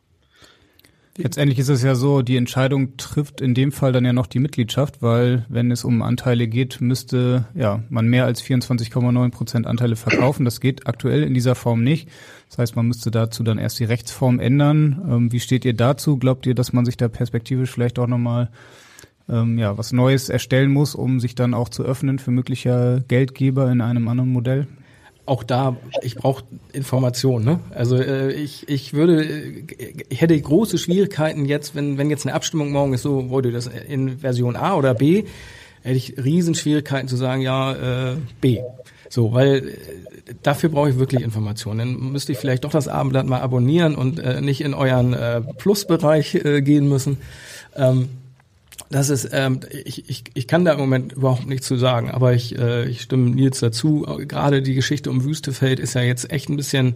[1.15, 4.39] Letztendlich ist es ja so, die Entscheidung trifft in dem Fall dann ja noch die
[4.39, 9.95] Mitgliedschaft, weil wenn es um Anteile geht, müsste ja man mehr als 24,9 Prozent Anteile
[9.95, 10.43] verkaufen.
[10.43, 12.09] Das geht aktuell in dieser Form nicht.
[12.49, 15.05] Das heißt, man müsste dazu dann erst die Rechtsform ändern.
[15.07, 16.17] Ähm, wie steht ihr dazu?
[16.17, 18.49] Glaubt ihr, dass man sich da perspektivisch vielleicht auch nochmal
[19.29, 23.71] ähm, ja, was Neues erstellen muss, um sich dann auch zu öffnen für mögliche Geldgeber
[23.71, 24.67] in einem anderen Modell?
[25.25, 26.43] Auch da, ich brauche
[26.73, 27.45] Informationen.
[27.45, 27.59] Ne?
[27.71, 29.23] Also äh, ich, ich würde,
[30.09, 33.67] ich hätte große Schwierigkeiten jetzt, wenn, wenn jetzt eine Abstimmung morgen ist, so wollte das
[33.67, 35.23] in Version A oder B,
[35.81, 38.59] hätte ich Riesenschwierigkeiten zu sagen, ja, äh, B.
[39.09, 41.79] So, weil äh, dafür brauche ich wirklich Informationen.
[41.79, 45.41] Dann müsste ich vielleicht doch das Abendblatt mal abonnieren und äh, nicht in euren äh,
[45.41, 47.17] Plusbereich äh, gehen müssen.
[47.75, 48.09] Ähm,
[48.93, 52.33] das ist, ähm, ich, ich, ich kann da im Moment überhaupt nichts zu sagen, aber
[52.33, 54.05] ich, äh, ich stimme Nils dazu.
[54.27, 56.93] Gerade die Geschichte um Wüstefeld ist ja jetzt echt ein bisschen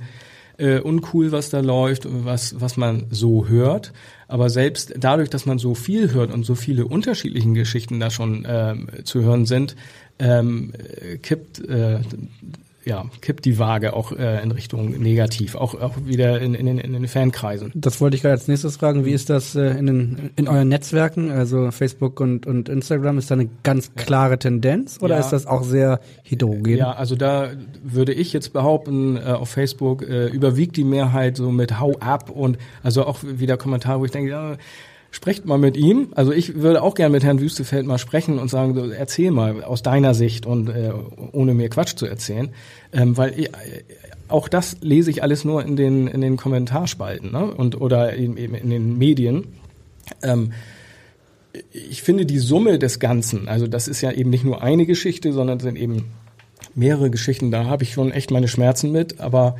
[0.57, 3.93] äh, uncool, was da läuft, was, was man so hört.
[4.27, 8.45] Aber selbst dadurch, dass man so viel hört und so viele unterschiedliche Geschichten da schon
[8.47, 9.75] ähm, zu hören sind,
[10.19, 10.73] ähm,
[11.23, 11.99] kippt äh,
[12.87, 16.77] ja, kippt die Waage auch äh, in Richtung negativ, auch, auch wieder in, in, den,
[16.77, 17.71] in den Fankreisen.
[17.75, 19.03] Das wollte ich gerade als nächstes fragen.
[19.03, 23.17] Wie ist das äh, in, den, in euren Netzwerken, also Facebook und, und Instagram?
[23.17, 25.19] Ist da eine ganz klare Tendenz oder ja.
[25.19, 26.77] ist das auch sehr heterogen?
[26.77, 27.51] Ja, also da
[27.83, 32.29] würde ich jetzt behaupten, äh, auf Facebook äh, überwiegt die Mehrheit so mit Hau ab
[32.29, 34.55] und also auch wieder Kommentare, wo ich denke, ja,
[35.11, 36.09] sprecht mal mit ihm.
[36.15, 39.81] Also ich würde auch gerne mit Herrn Wüstefeld mal sprechen und sagen, erzähl mal aus
[39.81, 40.91] deiner Sicht und äh,
[41.31, 42.49] ohne mir Quatsch zu erzählen,
[42.91, 43.49] ähm, weil ich,
[44.27, 47.45] auch das lese ich alles nur in den in den Kommentarspalten ne?
[47.45, 49.45] und oder eben in den Medien.
[50.21, 50.51] Ähm,
[51.71, 55.33] ich finde die Summe des Ganzen, also das ist ja eben nicht nur eine Geschichte,
[55.33, 56.05] sondern sind eben
[56.75, 57.49] mehrere Geschichten.
[57.51, 59.55] Da habe ich schon echt meine Schmerzen mit, aber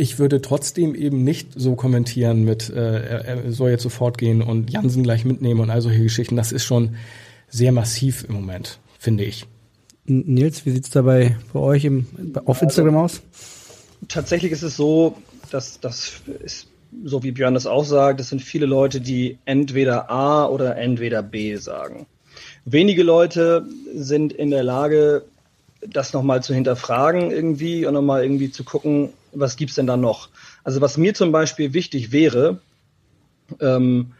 [0.00, 4.70] ich würde trotzdem eben nicht so kommentieren mit, äh, er soll jetzt sofort gehen und
[4.70, 6.36] Jansen gleich mitnehmen und all solche Geschichten.
[6.36, 6.96] Das ist schon
[7.48, 9.46] sehr massiv im Moment, finde ich.
[10.06, 12.06] Nils, wie sieht's dabei bei euch im,
[12.46, 13.22] auf Instagram also, aus?
[14.08, 15.16] Tatsächlich ist es so,
[15.50, 16.68] dass das ist
[17.04, 21.22] so wie Björn das auch sagt, es sind viele Leute, die entweder A oder entweder
[21.22, 22.06] B sagen.
[22.64, 25.24] Wenige Leute sind in der Lage,
[25.86, 30.28] das nochmal zu hinterfragen irgendwie und nochmal irgendwie zu gucken, was gibt's denn da noch?
[30.64, 32.60] Also was mir zum Beispiel wichtig wäre,
[33.60, 34.12] ähm,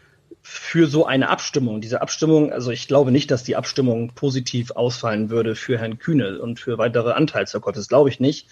[0.43, 5.29] für so eine Abstimmung, diese Abstimmung, also ich glaube nicht, dass die Abstimmung positiv ausfallen
[5.29, 8.47] würde für Herrn Kühne und für weitere Anteilsverkäufe, das glaube ich nicht,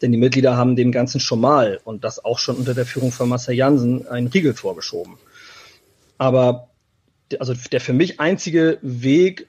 [0.00, 3.10] denn die Mitglieder haben dem Ganzen schon mal und das auch schon unter der Führung
[3.10, 5.18] von Marcel Jansen einen Riegel vorgeschoben.
[6.16, 6.68] Aber
[7.40, 9.48] also der für mich einzige Weg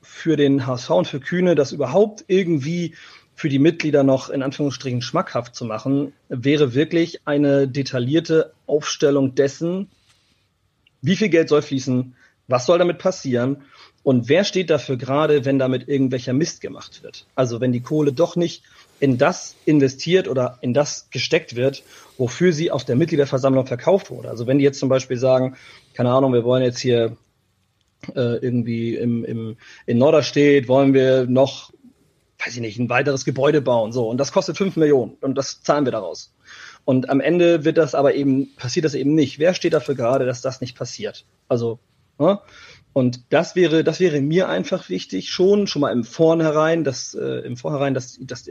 [0.00, 2.94] für den HSV und für Kühne, das überhaupt irgendwie
[3.34, 9.88] für die Mitglieder noch in Anführungsstrichen schmackhaft zu machen, wäre wirklich eine detaillierte Aufstellung dessen,
[11.02, 12.14] wie viel Geld soll fließen,
[12.46, 13.62] was soll damit passieren
[14.02, 17.26] und wer steht dafür gerade, wenn damit irgendwelcher Mist gemacht wird.
[17.34, 18.62] Also wenn die Kohle doch nicht
[19.00, 21.82] in das investiert oder in das gesteckt wird,
[22.16, 24.28] wofür sie auf der Mitgliederversammlung verkauft wurde.
[24.28, 25.56] Also wenn die jetzt zum Beispiel sagen,
[25.94, 27.16] keine Ahnung, wir wollen jetzt hier
[28.14, 29.56] äh, irgendwie im, im,
[29.86, 31.72] in Norderstedt wollen wir noch,
[32.44, 33.92] weiß ich nicht, ein weiteres Gebäude bauen.
[33.92, 36.32] So, und das kostet fünf Millionen und das zahlen wir daraus.
[36.84, 39.38] Und am Ende wird das aber eben, passiert das eben nicht.
[39.38, 41.24] Wer steht dafür gerade, dass das nicht passiert?
[41.48, 41.78] Also,
[42.18, 42.40] ne?
[42.92, 47.40] Und das wäre, das wäre mir einfach wichtig, schon, schon mal im Vornherein, dass, äh,
[47.40, 48.48] im Vornherein, dass, dass,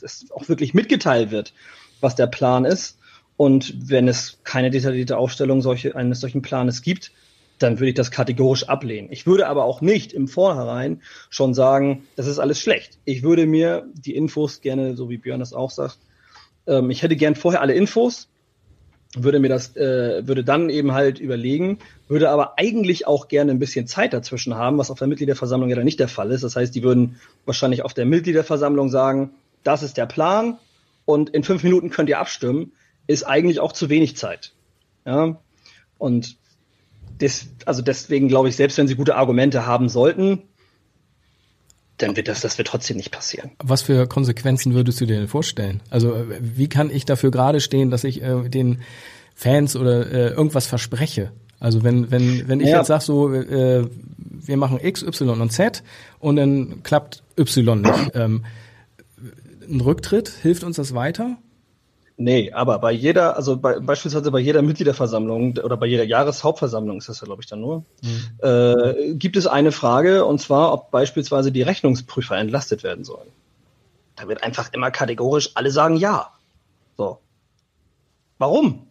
[0.00, 1.52] dass auch wirklich mitgeteilt wird,
[2.00, 2.98] was der Plan ist.
[3.36, 7.12] Und wenn es keine detaillierte Aufstellung solche, eines solchen Planes gibt,
[7.58, 9.08] dann würde ich das kategorisch ablehnen.
[9.10, 12.98] Ich würde aber auch nicht im Vornherein schon sagen, das ist alles schlecht.
[13.04, 15.98] Ich würde mir die Infos gerne, so wie Björn das auch sagt,
[16.66, 18.28] ähm, ich hätte gern vorher alle Infos,
[19.16, 21.78] würde mir das, äh, würde dann eben halt überlegen,
[22.08, 25.76] würde aber eigentlich auch gerne ein bisschen Zeit dazwischen haben, was auf der Mitgliederversammlung ja
[25.76, 26.42] dann nicht der Fall ist.
[26.42, 29.30] Das heißt, die würden wahrscheinlich auf der Mitgliederversammlung sagen,
[29.62, 30.58] das ist der Plan
[31.04, 32.72] und in fünf Minuten könnt ihr abstimmen,
[33.06, 34.52] ist eigentlich auch zu wenig Zeit.
[35.06, 35.38] Ja,
[35.98, 36.36] und
[37.20, 40.42] des, also deswegen glaube ich, selbst wenn sie gute Argumente haben sollten,
[41.98, 43.52] dann wird das, das wird trotzdem nicht passieren.
[43.62, 45.80] Was für Konsequenzen würdest du dir denn vorstellen?
[45.90, 48.80] Also wie kann ich dafür gerade stehen, dass ich äh, den
[49.34, 51.32] Fans oder äh, irgendwas verspreche?
[51.60, 52.78] Also wenn wenn wenn ich ja.
[52.78, 53.86] jetzt sage so, äh,
[54.16, 55.82] wir machen X, Y und Z
[56.18, 58.10] und dann klappt Y nicht.
[58.14, 58.44] Ähm,
[59.66, 61.38] ein Rücktritt hilft uns das weiter?
[62.16, 67.08] Nee, aber bei jeder, also bei, beispielsweise bei jeder Mitgliederversammlung oder bei jeder Jahreshauptversammlung ist
[67.08, 68.38] das ja, glaube ich, dann nur, mhm.
[68.40, 73.28] äh, gibt es eine Frage, und zwar, ob beispielsweise die Rechnungsprüfer entlastet werden sollen.
[74.14, 76.30] Da wird einfach immer kategorisch alle sagen ja.
[76.96, 77.18] So.
[78.38, 78.86] Warum?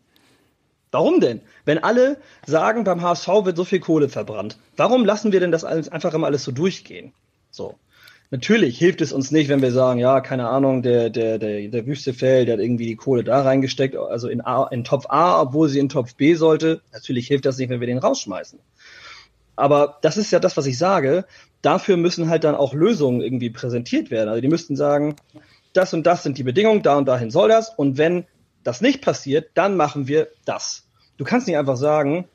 [0.91, 1.41] Warum denn?
[1.63, 5.63] Wenn alle sagen, beim HSV wird so viel Kohle verbrannt, warum lassen wir denn das
[5.63, 7.13] alles einfach immer alles so durchgehen?
[7.51, 7.75] So.
[8.33, 11.85] Natürlich hilft es uns nicht, wenn wir sagen, ja, keine Ahnung, der, der, der, der
[11.85, 15.69] Wüstefeld, der hat irgendwie die Kohle da reingesteckt, also in, A, in Topf A, obwohl
[15.69, 16.81] sie in Topf B sollte.
[16.91, 18.57] Natürlich hilft das nicht, wenn wir den rausschmeißen.
[19.55, 21.25] Aber das ist ja das, was ich sage.
[21.61, 24.29] Dafür müssen halt dann auch Lösungen irgendwie präsentiert werden.
[24.29, 25.15] Also die müssten sagen,
[25.73, 27.69] das und das sind die Bedingungen, da und dahin soll das.
[27.69, 28.25] Und wenn
[28.63, 30.87] das nicht passiert, dann machen wir das.
[31.17, 32.25] Du kannst nicht einfach sagen,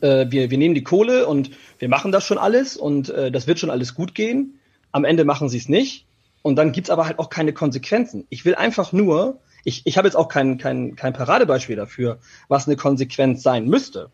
[0.00, 1.50] äh, wir, wir nehmen die Kohle und
[1.80, 4.57] wir machen das schon alles und äh, das wird schon alles gut gehen
[4.92, 6.06] am Ende machen sie es nicht
[6.42, 8.26] und dann gibt's aber halt auch keine Konsequenzen.
[8.30, 12.18] Ich will einfach nur, ich, ich habe jetzt auch kein, kein, kein Paradebeispiel dafür,
[12.48, 14.10] was eine Konsequenz sein müsste.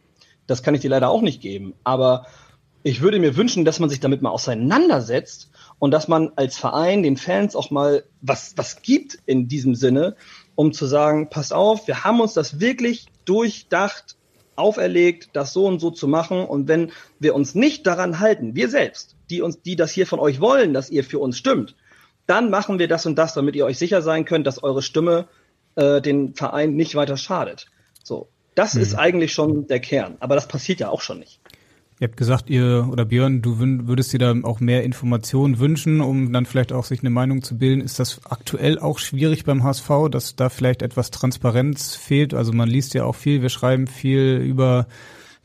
[0.46, 1.74] Das kann ich dir leider auch nicht geben.
[1.84, 2.26] Aber
[2.82, 7.02] ich würde mir wünschen, dass man sich damit mal auseinandersetzt und dass man als Verein
[7.02, 10.16] den Fans auch mal was, was gibt in diesem Sinne,
[10.54, 14.16] um zu sagen, pass auf, wir haben uns das wirklich durchdacht,
[14.56, 16.44] auferlegt, das so und so zu machen.
[16.44, 20.18] Und wenn wir uns nicht daran halten, wir selbst, die uns, die das hier von
[20.18, 21.74] euch wollen, dass ihr für uns stimmt,
[22.26, 25.28] dann machen wir das und das, damit ihr euch sicher sein könnt, dass eure Stimme
[25.76, 27.66] äh, den Verein nicht weiter schadet.
[28.02, 28.82] So, das mhm.
[28.82, 30.16] ist eigentlich schon der Kern.
[30.20, 31.40] Aber das passiert ja auch schon nicht.
[32.00, 36.32] Ihr habt gesagt, ihr oder Björn, du würdest dir da auch mehr Informationen wünschen, um
[36.32, 37.80] dann vielleicht auch sich eine Meinung zu bilden.
[37.80, 42.34] Ist das aktuell auch schwierig beim HSV, dass da vielleicht etwas Transparenz fehlt?
[42.34, 44.88] Also man liest ja auch viel, wir schreiben viel über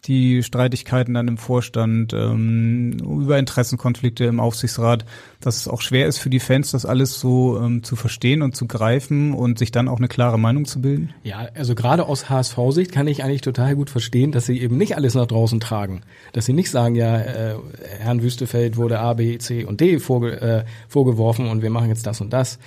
[0.06, 5.06] die Streitigkeiten dann im Vorstand, ähm, über Interessenkonflikte im Aufsichtsrat,
[5.42, 8.56] dass es auch schwer ist für die Fans, das alles so ähm, zu verstehen und
[8.56, 11.14] zu greifen und sich dann auch eine klare Meinung zu bilden?
[11.24, 14.96] Ja, also gerade aus HSV-Sicht kann ich eigentlich total gut verstehen, dass sie eben nicht
[14.96, 16.02] alles nach draußen tragen.
[16.34, 17.56] Dass sie nicht sagen, ja, äh,
[18.00, 22.08] Herrn Wüstefeld wurde A, B, C und D vorge äh, vorgeworfen und wir machen jetzt
[22.08, 22.60] das und das.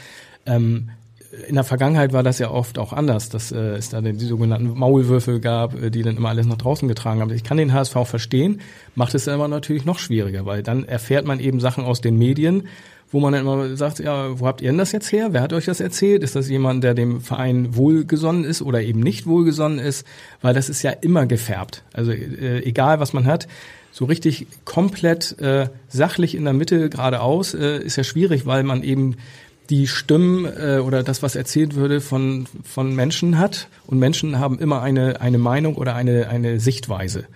[0.45, 0.91] Ähm,
[1.49, 4.79] in der Vergangenheit war das ja oft auch anders, dass äh, es da die, sogenannten
[4.79, 7.33] Maulwürfel gab, äh, die dann immer alles nach draußen getragen haben.
[7.33, 8.61] Ich kann den HSV verstehen,
[8.95, 12.69] macht es aber natürlich noch schwieriger, weil dann erfährt man eben Sachen aus den Medien,
[13.11, 15.29] wo man dann immer sagt, ja, wo habt ihr denn das jetzt her?
[15.33, 16.23] Wer hat euch das erzählt?
[16.23, 20.07] Ist das jemand, der dem Verein wohlgesonnen ist oder eben nicht wohlgesonnen ist?
[20.41, 21.83] Weil das ist ja immer gefärbt.
[21.93, 23.49] Also äh, egal, was man hat,
[23.91, 28.83] so richtig komplett äh, sachlich in der Mitte geradeaus äh, ist ja schwierig, weil man
[28.83, 29.17] eben
[29.71, 33.69] die Stimmen äh, oder das, was erzählt würde, von, von Menschen hat.
[33.87, 37.27] Und Menschen haben immer eine, eine Meinung oder eine, eine Sichtweise.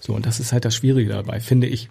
[0.00, 1.88] So, und das ist halt das Schwierige dabei, finde ich.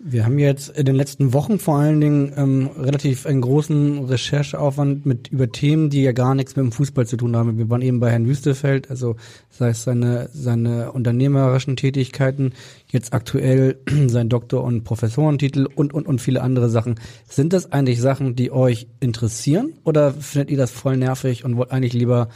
[0.00, 5.06] Wir haben jetzt in den letzten Wochen vor allen Dingen ähm, relativ einen großen Rechercheaufwand
[5.06, 7.58] mit über Themen, die ja gar nichts mit dem Fußball zu tun haben.
[7.58, 9.16] Wir waren eben bei Herrn Wüstefeld, also
[9.50, 12.52] sei es seine, seine unternehmerischen Tätigkeiten,
[12.86, 16.94] jetzt aktuell sein Doktor- und Professorentitel und, und, und viele andere Sachen.
[17.28, 21.72] Sind das eigentlich Sachen, die euch interessieren oder findet ihr das voll nervig und wollt
[21.72, 22.28] eigentlich lieber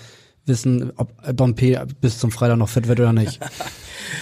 [0.47, 3.41] wissen, ob Dompe bis zum Freitag noch fit wird oder nicht?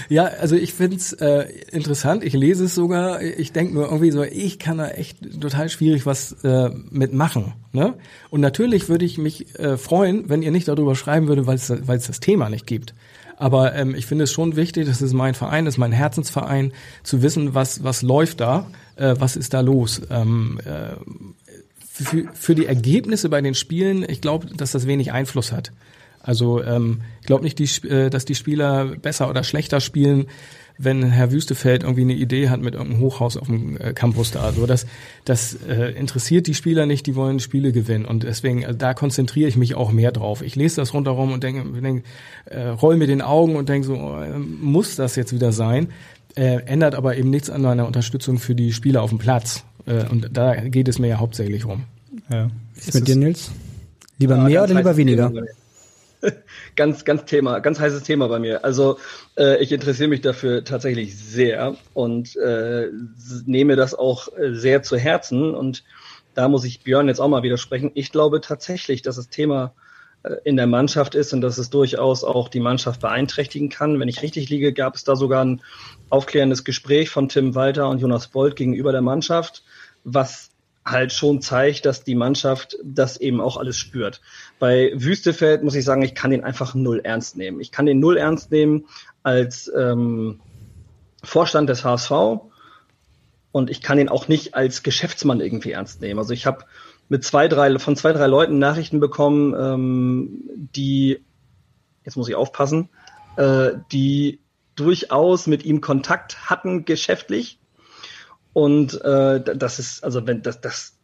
[0.08, 2.24] Ja, also ich find's äh, interessant.
[2.24, 3.22] Ich lese es sogar.
[3.22, 7.54] Ich denke nur irgendwie so, ich kann da echt total schwierig was äh, mitmachen.
[7.72, 7.94] Ne?
[8.28, 11.66] Und natürlich würde ich mich äh, freuen, wenn ihr nicht darüber schreiben würde, weil es
[12.06, 12.94] das Thema nicht gibt.
[13.36, 16.72] Aber ähm, ich finde es schon wichtig, das ist mein Verein, das ist mein Herzensverein,
[17.02, 20.02] zu wissen, was was läuft da, äh, was ist da los.
[20.10, 20.96] Ähm, äh,
[21.78, 25.72] für, für die Ergebnisse bei den Spielen, ich glaube, dass das wenig Einfluss hat.
[26.22, 30.26] Also ähm, ich glaube nicht, die, äh, dass die Spieler besser oder schlechter spielen,
[30.82, 34.40] wenn Herr Wüstefeld irgendwie eine Idee hat mit irgendeinem Hochhaus auf dem äh, Campus da.
[34.40, 34.86] Also das,
[35.24, 38.06] das äh, interessiert die Spieler nicht, die wollen Spiele gewinnen.
[38.06, 40.40] Und deswegen, äh, da konzentriere ich mich auch mehr drauf.
[40.40, 42.04] Ich lese das rundherum und denke, denk,
[42.46, 45.88] äh, roll mir den Augen und denke so, äh, muss das jetzt wieder sein?
[46.34, 49.64] Äh, ändert aber eben nichts an meiner Unterstützung für die Spieler auf dem Platz.
[49.84, 51.84] Äh, und da geht es mir ja hauptsächlich rum.
[52.30, 52.48] Ja.
[52.76, 53.50] Ist mit dir, Nils?
[54.18, 55.32] Lieber ja, mehr oder lieber weniger?
[56.76, 58.64] ganz, ganz Thema, ganz heißes Thema bei mir.
[58.64, 58.98] Also
[59.36, 62.88] äh, ich interessiere mich dafür tatsächlich sehr und äh,
[63.46, 65.54] nehme das auch äh, sehr zu Herzen.
[65.54, 65.84] Und
[66.34, 67.90] da muss ich Björn jetzt auch mal widersprechen.
[67.94, 69.74] Ich glaube tatsächlich, dass das Thema
[70.22, 73.98] äh, in der Mannschaft ist und dass es durchaus auch die Mannschaft beeinträchtigen kann.
[73.98, 75.62] Wenn ich richtig liege, gab es da sogar ein
[76.08, 79.64] aufklärendes Gespräch von Tim Walter und Jonas Bolt gegenüber der Mannschaft,
[80.04, 80.49] was
[80.90, 84.20] halt schon zeigt, dass die Mannschaft das eben auch alles spürt.
[84.58, 87.60] Bei Wüstefeld muss ich sagen, ich kann den einfach null ernst nehmen.
[87.60, 88.86] Ich kann den null ernst nehmen
[89.22, 90.40] als ähm,
[91.22, 92.12] Vorstand des HSV
[93.52, 96.18] und ich kann ihn auch nicht als Geschäftsmann irgendwie ernst nehmen.
[96.18, 96.64] Also ich habe
[97.08, 100.42] mit zwei, drei, von zwei, drei Leuten Nachrichten bekommen, ähm,
[100.74, 101.24] die,
[102.04, 102.88] jetzt muss ich aufpassen,
[103.36, 104.40] äh, die
[104.76, 107.59] durchaus mit ihm Kontakt hatten geschäftlich
[108.52, 110.94] und äh, das ist, also wenn das, das,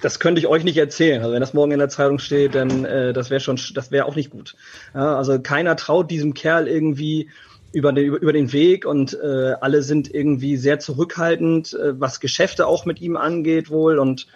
[0.00, 1.22] das könnte ich euch nicht erzählen.
[1.22, 4.06] Also wenn das morgen in der Zeitung steht, dann äh, das wäre schon, das wäre
[4.06, 4.56] auch nicht gut.
[4.92, 7.30] Ja, also keiner traut diesem Kerl irgendwie
[7.72, 12.20] über den, über, über den Weg und äh, alle sind irgendwie sehr zurückhaltend, äh, was
[12.20, 13.98] Geschäfte auch mit ihm angeht wohl.
[13.98, 14.26] Und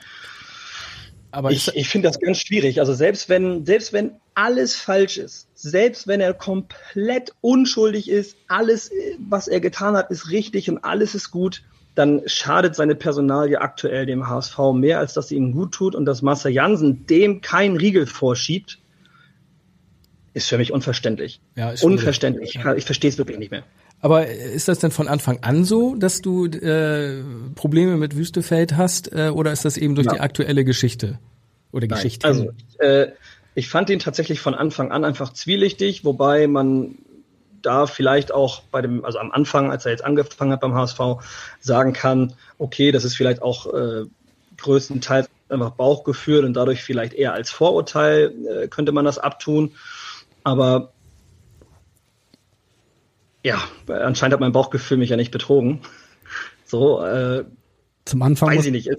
[1.31, 2.81] aber ich, ich finde das ganz schwierig.
[2.81, 8.91] Also selbst wenn, selbst wenn alles falsch ist, selbst wenn er komplett unschuldig ist, alles,
[9.29, 11.63] was er getan hat, ist richtig und alles ist gut,
[11.99, 16.05] dann schadet seine Personalie aktuell dem HSV mehr, als dass sie ihm gut tut und
[16.05, 18.79] dass Marcel Jansen dem keinen Riegel vorschiebt,
[20.33, 21.41] ist für mich unverständlich.
[21.57, 22.55] Ja, unverständlich.
[22.55, 23.65] Ich, ich verstehe es wirklich nicht mehr.
[24.01, 27.21] Aber ist das denn von Anfang an so, dass du äh,
[27.57, 30.13] Probleme mit Wüstefeld hast, äh, oder ist das eben durch ja.
[30.13, 31.19] die aktuelle Geschichte
[31.73, 32.29] oder Geschichte?
[32.29, 33.09] Also äh,
[33.57, 36.95] ich fand ihn tatsächlich von Anfang an einfach zwielichtig, wobei man
[37.63, 41.01] da vielleicht auch bei dem, also am Anfang, als er jetzt angefangen hat beim HSV,
[41.61, 44.05] sagen kann, okay, das ist vielleicht auch äh,
[44.57, 49.73] größtenteils einfach Bauchgefühl und dadurch vielleicht eher als Vorurteil äh, könnte man das abtun.
[50.45, 50.93] Aber
[53.43, 55.81] ja, anscheinend hat mein Bauchgefühl mich ja nicht betrogen.
[56.65, 57.45] So, äh,
[58.05, 58.51] zum Anfang.
[58.51, 58.91] Weiß ich nicht.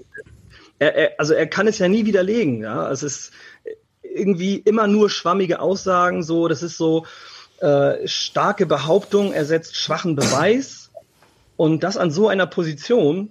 [0.78, 2.62] Er, er, also er kann es ja nie widerlegen.
[2.62, 3.32] Ja, es ist
[4.02, 6.22] irgendwie immer nur schwammige Aussagen.
[6.22, 7.06] So, das ist so,
[7.60, 10.90] äh, starke Behauptung ersetzt schwachen Beweis
[11.56, 13.30] und das an so einer Position.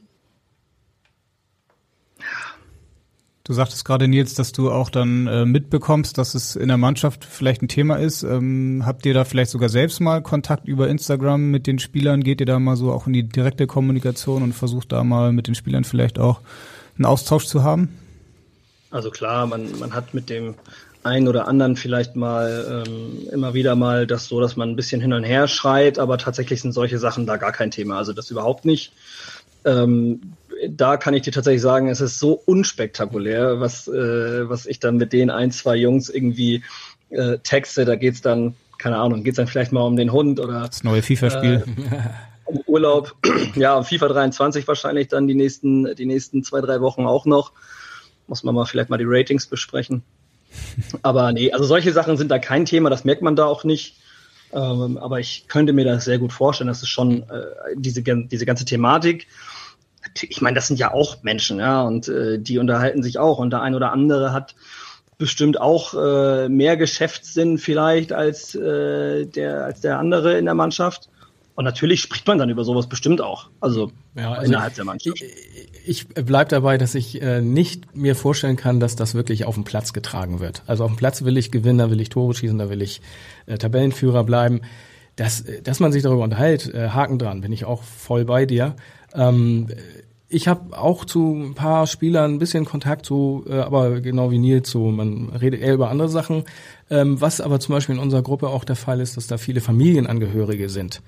[3.44, 7.26] Du sagtest gerade, Nils, dass du auch dann äh, mitbekommst, dass es in der Mannschaft
[7.26, 8.22] vielleicht ein Thema ist.
[8.22, 12.24] Ähm, habt ihr da vielleicht sogar selbst mal Kontakt über Instagram mit den Spielern?
[12.24, 15.48] Geht ihr da mal so auch in die direkte Kommunikation und versucht da mal mit
[15.48, 16.42] den Spielern vielleicht auch
[16.96, 17.98] einen Austausch zu haben?
[18.92, 20.54] Also klar, man, man hat mit dem
[21.04, 25.02] einen oder anderen vielleicht mal ähm, immer wieder mal das so, dass man ein bisschen
[25.02, 27.98] hin und her schreit, aber tatsächlich sind solche Sachen da gar kein Thema.
[27.98, 28.92] Also das überhaupt nicht.
[29.66, 30.34] Ähm,
[30.68, 34.98] da kann ich dir tatsächlich sagen, es ist so unspektakulär, was, äh, was ich dann
[34.98, 36.64] mit den ein, zwei Jungs irgendwie
[37.10, 37.86] äh, texte.
[37.86, 41.02] Da geht's dann, keine Ahnung, geht's dann vielleicht mal um den Hund oder das neue
[41.02, 41.64] FIFA-Spiel.
[41.66, 42.00] Äh,
[42.46, 43.16] um Urlaub.
[43.56, 47.54] ja, um FIFA 23 wahrscheinlich dann die nächsten, die nächsten zwei, drei Wochen auch noch.
[48.28, 50.04] Muss man mal vielleicht mal die Ratings besprechen.
[51.02, 53.98] Aber nee, also solche Sachen sind da kein Thema, das merkt man da auch nicht.
[54.52, 57.46] Ähm, aber ich könnte mir das sehr gut vorstellen, dass es schon äh,
[57.76, 59.28] diese, diese ganze Thematik
[60.22, 63.40] ich meine, das sind ja auch Menschen, ja, und äh, die unterhalten sich auch.
[63.40, 64.56] Und der ein oder andere hat
[65.18, 71.10] bestimmt auch äh, mehr Geschäftssinn vielleicht als, äh, der, als der andere in der Mannschaft.
[71.60, 73.50] Und natürlich spricht man dann über sowas bestimmt auch.
[73.60, 75.22] Also, ja, also innerhalb der Mannschaft.
[75.22, 79.56] Ich, ich bleib dabei, dass ich äh, nicht mir vorstellen kann, dass das wirklich auf
[79.56, 80.64] dem Platz getragen wird.
[80.68, 83.02] Also auf dem Platz will ich gewinnen, da will ich Tore schießen, da will ich
[83.46, 84.62] äh, Tabellenführer bleiben.
[85.18, 88.78] Dass, dass man sich darüber unterhält, äh, Haken dran, bin ich auch voll bei dir.
[89.14, 89.68] Ähm,
[90.30, 94.40] ich habe auch zu ein paar Spielern ein bisschen Kontakt, so, äh, aber genau wie
[94.40, 96.46] Nils, so man redet eher über andere Sachen.
[96.90, 99.60] Ähm, was aber zum Beispiel in unserer Gruppe auch der Fall ist, dass da viele
[99.60, 101.02] Familienangehörige sind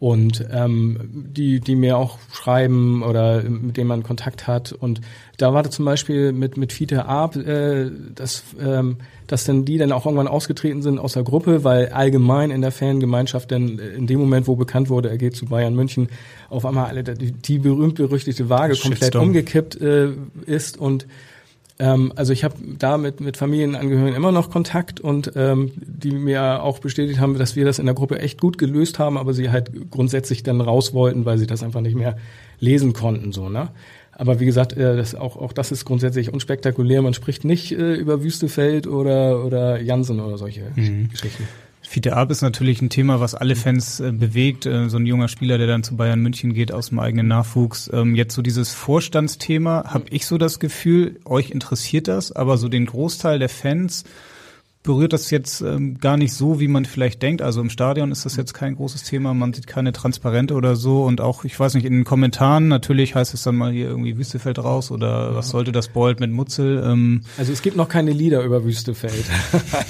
[0.00, 4.72] und ähm, die, die mir auch schreiben oder mit denen man Kontakt hat.
[4.72, 5.00] Und
[5.38, 8.96] da war das zum Beispiel mit, mit Fiete Arp, äh, dass, ähm,
[9.28, 12.72] dass dann die dann auch irgendwann ausgetreten sind aus der Gruppe, weil allgemein in der
[12.72, 16.08] Fangemeinschaft dann in dem Moment, wo bekannt wurde, er geht zu Bayern München,
[16.50, 20.08] auf einmal alle die, die berühmt-berüchtigte Waage komplett umgekippt äh,
[20.44, 21.06] ist und
[21.78, 26.62] ähm, also ich habe da mit, mit Familienangehörigen immer noch Kontakt und ähm, die mir
[26.62, 29.50] auch bestätigt haben, dass wir das in der Gruppe echt gut gelöst haben, aber sie
[29.50, 32.16] halt grundsätzlich dann raus wollten, weil sie das einfach nicht mehr
[32.60, 33.32] lesen konnten.
[33.32, 33.70] so ne?
[34.12, 37.02] Aber wie gesagt, äh, das, auch, auch das ist grundsätzlich unspektakulär.
[37.02, 41.10] Man spricht nicht äh, über Wüstefeld oder, oder Jansen oder solche mhm.
[41.10, 41.48] Geschichten.
[41.86, 44.66] Fiete Ab ist natürlich ein Thema, was alle Fans äh, bewegt.
[44.66, 47.90] Äh, so ein junger Spieler, der dann zu Bayern München geht aus dem eigenen Nachwuchs.
[47.92, 52.68] Ähm, jetzt so dieses Vorstandsthema, habe ich so das Gefühl, euch interessiert das, aber so
[52.68, 54.04] den Großteil der Fans
[54.84, 57.40] berührt das jetzt ähm, gar nicht so, wie man vielleicht denkt.
[57.40, 61.04] Also im Stadion ist das jetzt kein großes Thema, man sieht keine Transparente oder so
[61.04, 64.18] und auch, ich weiß nicht, in den Kommentaren natürlich heißt es dann mal hier irgendwie
[64.18, 65.34] Wüstefeld raus oder ja.
[65.34, 66.84] was sollte das Bold mit Mutzel.
[66.84, 67.22] Ähm.
[67.38, 69.24] Also es gibt noch keine Lieder über Wüstefeld,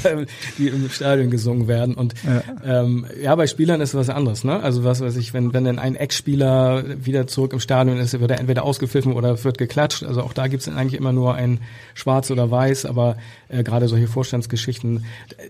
[0.59, 2.43] die im Stadion gesungen werden und ja.
[2.65, 4.61] Ähm, ja, bei Spielern ist was anderes, ne?
[4.63, 8.31] Also was weiß ich, wenn wenn dann ein Ex-Spieler wieder zurück im Stadion ist, wird
[8.31, 10.05] er entweder ausgepfiffen oder wird geklatscht.
[10.05, 11.59] Also auch da gibt es eigentlich immer nur ein
[11.95, 13.17] Schwarz oder Weiß, aber
[13.49, 15.05] äh, gerade solche Vorstandsgeschichten Nachrichten.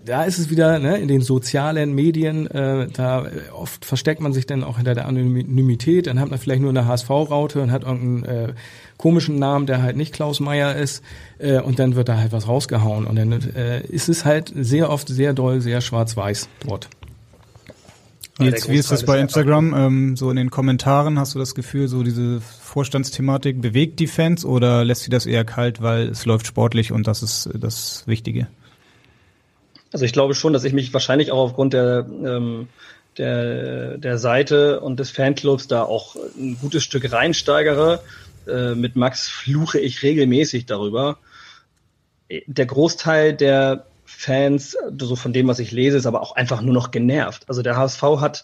[0.05, 4.33] Da ist es wieder ne, in den sozialen Medien, äh, da äh, oft versteckt man
[4.33, 6.07] sich dann auch hinter der Anonymität.
[6.07, 8.53] Dann hat man vielleicht nur eine HSV-Raute und hat irgendeinen äh,
[8.97, 11.03] komischen Namen, der halt nicht Klaus Meier ist,
[11.39, 13.05] äh, und dann wird da halt was rausgehauen.
[13.05, 16.89] Und dann äh, ist es halt sehr oft sehr doll, sehr schwarz-weiß dort.
[18.37, 19.73] Jetzt, wie ist das bei Instagram?
[19.73, 24.43] Ähm, so in den Kommentaren hast du das Gefühl, so diese Vorstandsthematik bewegt die Fans
[24.43, 28.47] oder lässt sie das eher kalt, weil es läuft sportlich und das ist das Wichtige?
[29.91, 32.67] Also ich glaube schon, dass ich mich wahrscheinlich auch aufgrund der, ähm,
[33.17, 38.01] der, der Seite und des Fanclubs da auch ein gutes Stück reinsteigere.
[38.47, 41.17] Äh, mit Max fluche ich regelmäßig darüber.
[42.29, 46.73] Der Großteil der Fans, so von dem, was ich lese, ist aber auch einfach nur
[46.73, 47.43] noch genervt.
[47.47, 48.43] Also der HSV hat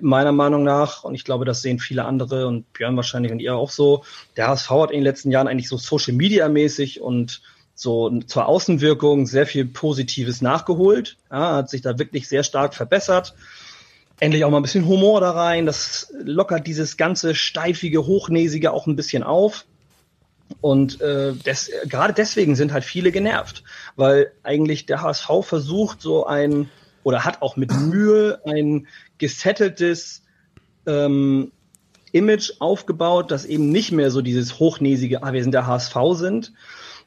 [0.00, 3.56] meiner Meinung nach, und ich glaube, das sehen viele andere und Björn wahrscheinlich und ihr
[3.56, 4.04] auch so,
[4.36, 7.42] der HSV hat in den letzten Jahren eigentlich so Social Media mäßig und
[7.80, 13.34] so zur Außenwirkung sehr viel Positives nachgeholt, ja, hat sich da wirklich sehr stark verbessert.
[14.18, 18.86] Endlich auch mal ein bisschen Humor da rein, das lockert dieses ganze steifige, hochnäsige auch
[18.86, 19.64] ein bisschen auf.
[20.60, 23.62] Und äh, des, gerade deswegen sind halt viele genervt,
[23.96, 26.68] weil eigentlich der HSV versucht so ein
[27.02, 30.22] oder hat auch mit Mühe ein gesetteltes
[30.86, 31.50] ähm,
[32.12, 36.52] Image aufgebaut, das eben nicht mehr so dieses hochnäsige, ah, wir sind der HSV sind,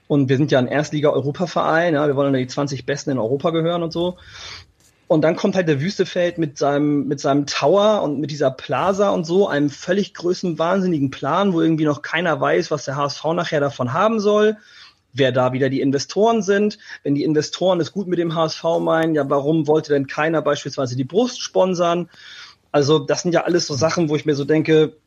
[0.07, 3.51] und wir sind ja ein Erstliga-Europa-Verein, ja, wir wollen ja die 20 Besten in Europa
[3.51, 4.17] gehören und so.
[5.07, 9.09] Und dann kommt halt der Wüstefeld mit seinem, mit seinem Tower und mit dieser Plaza
[9.09, 13.59] und so, einem völlig größenwahnsinnigen Plan, wo irgendwie noch keiner weiß, was der HSV nachher
[13.59, 14.57] davon haben soll,
[15.11, 16.79] wer da wieder die Investoren sind.
[17.03, 20.95] Wenn die Investoren es gut mit dem HSV meinen, ja, warum wollte denn keiner beispielsweise
[20.95, 22.09] die Brust sponsern?
[22.71, 24.97] Also, das sind ja alles so Sachen, wo ich mir so denke,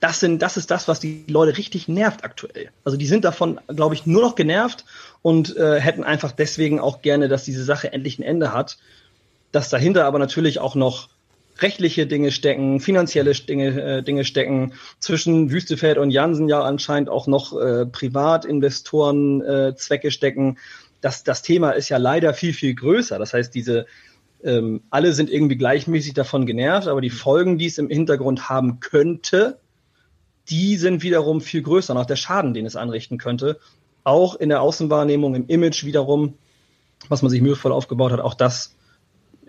[0.00, 2.70] das sind, das ist das, was die Leute richtig nervt aktuell.
[2.84, 4.84] Also die sind davon, glaube ich, nur noch genervt
[5.22, 8.78] und äh, hätten einfach deswegen auch gerne, dass diese Sache endlich ein Ende hat.
[9.50, 11.08] Dass dahinter aber natürlich auch noch
[11.60, 17.26] rechtliche Dinge stecken, finanzielle Dinge, äh, Dinge stecken, zwischen Wüstefeld und Jansen ja anscheinend auch
[17.26, 20.58] noch äh, Privatinvestoren äh, Zwecke stecken.
[21.00, 23.18] Das, das Thema ist ja leider viel, viel größer.
[23.18, 23.86] Das heißt, diese
[24.44, 28.78] ähm, alle sind irgendwie gleichmäßig davon genervt, aber die Folgen, die es im Hintergrund haben
[28.78, 29.58] könnte,
[30.50, 33.58] die sind wiederum viel größer und auch der Schaden, den es anrichten könnte.
[34.04, 36.34] Auch in der Außenwahrnehmung, im Image wiederum,
[37.08, 38.74] was man sich mühevoll aufgebaut hat, auch das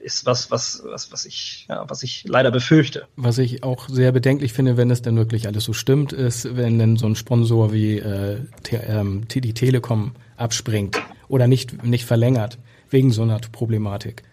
[0.01, 3.07] ist was, was, was, was ich, ja, was ich leider befürchte.
[3.15, 6.79] Was ich auch sehr bedenklich finde, wenn es denn wirklich alles so stimmt, ist, wenn
[6.79, 8.37] denn so ein Sponsor wie äh,
[8.71, 12.57] ähm, die Telekom abspringt oder nicht, nicht verlängert
[12.89, 14.23] wegen so einer Problematik.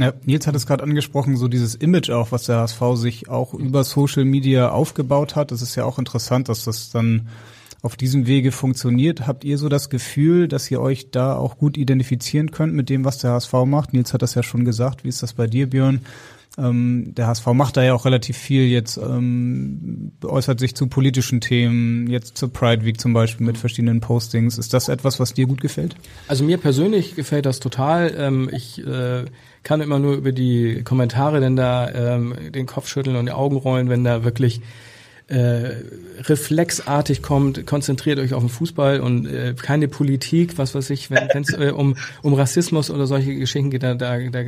[0.00, 3.52] Ja, Nils hat es gerade angesprochen, so dieses Image auch, was der HSV sich auch
[3.52, 5.50] über Social Media aufgebaut hat.
[5.50, 7.28] Das ist ja auch interessant, dass das dann
[7.82, 9.26] auf diesem Wege funktioniert.
[9.26, 13.04] Habt ihr so das Gefühl, dass ihr euch da auch gut identifizieren könnt mit dem,
[13.04, 13.92] was der HSV macht?
[13.92, 15.04] Nils hat das ja schon gesagt.
[15.04, 16.00] Wie ist das bei dir, Björn?
[16.56, 21.42] Ähm, der HSV macht da ja auch relativ viel jetzt, ähm, äußert sich zu politischen
[21.42, 24.56] Themen, jetzt zur Pride Week zum Beispiel mit verschiedenen Postings.
[24.56, 25.94] Ist das etwas, was dir gut gefällt?
[26.26, 28.14] Also mir persönlich gefällt das total.
[28.16, 29.26] Ähm, ich äh,
[29.62, 33.56] kann immer nur über die Kommentare denn da ähm, den Kopf schütteln und die Augen
[33.56, 34.60] rollen, wenn da wirklich
[35.28, 35.76] äh,
[36.22, 41.42] reflexartig kommt, konzentriert euch auf den Fußball und äh, keine Politik, was weiß ich, wenn
[41.42, 44.42] es äh, um, um Rassismus oder solche Geschichten geht, da, da, da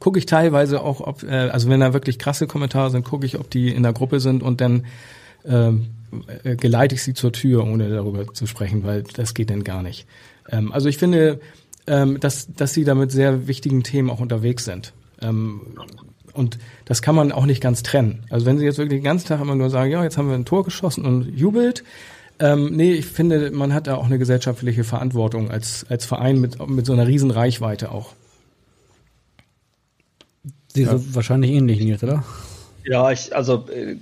[0.00, 3.38] gucke ich teilweise auch, ob, äh, also wenn da wirklich krasse Kommentare sind, gucke ich,
[3.38, 4.84] ob die in der Gruppe sind und dann
[5.46, 5.86] ähm,
[6.42, 9.82] äh, geleite ich sie zur Tür, ohne darüber zu sprechen, weil das geht denn gar
[9.82, 10.06] nicht.
[10.50, 11.38] Ähm, also ich finde,
[11.86, 14.92] ähm, dass, dass sie da mit sehr wichtigen Themen auch unterwegs sind.
[15.20, 15.60] Ähm,
[16.32, 18.24] und das kann man auch nicht ganz trennen.
[18.30, 20.34] Also wenn sie jetzt wirklich den ganzen Tag immer nur sagen, ja, jetzt haben wir
[20.34, 21.84] ein Tor geschossen und jubelt,
[22.38, 26.66] ähm, nee, ich finde, man hat da auch eine gesellschaftliche Verantwortung als, als Verein mit,
[26.68, 28.14] mit so einer riesen Reichweite auch.
[30.68, 30.96] Sie ja.
[30.96, 32.24] so wahrscheinlich ähnlich, Nils, oder?
[32.84, 33.96] Ja, ich, also äh,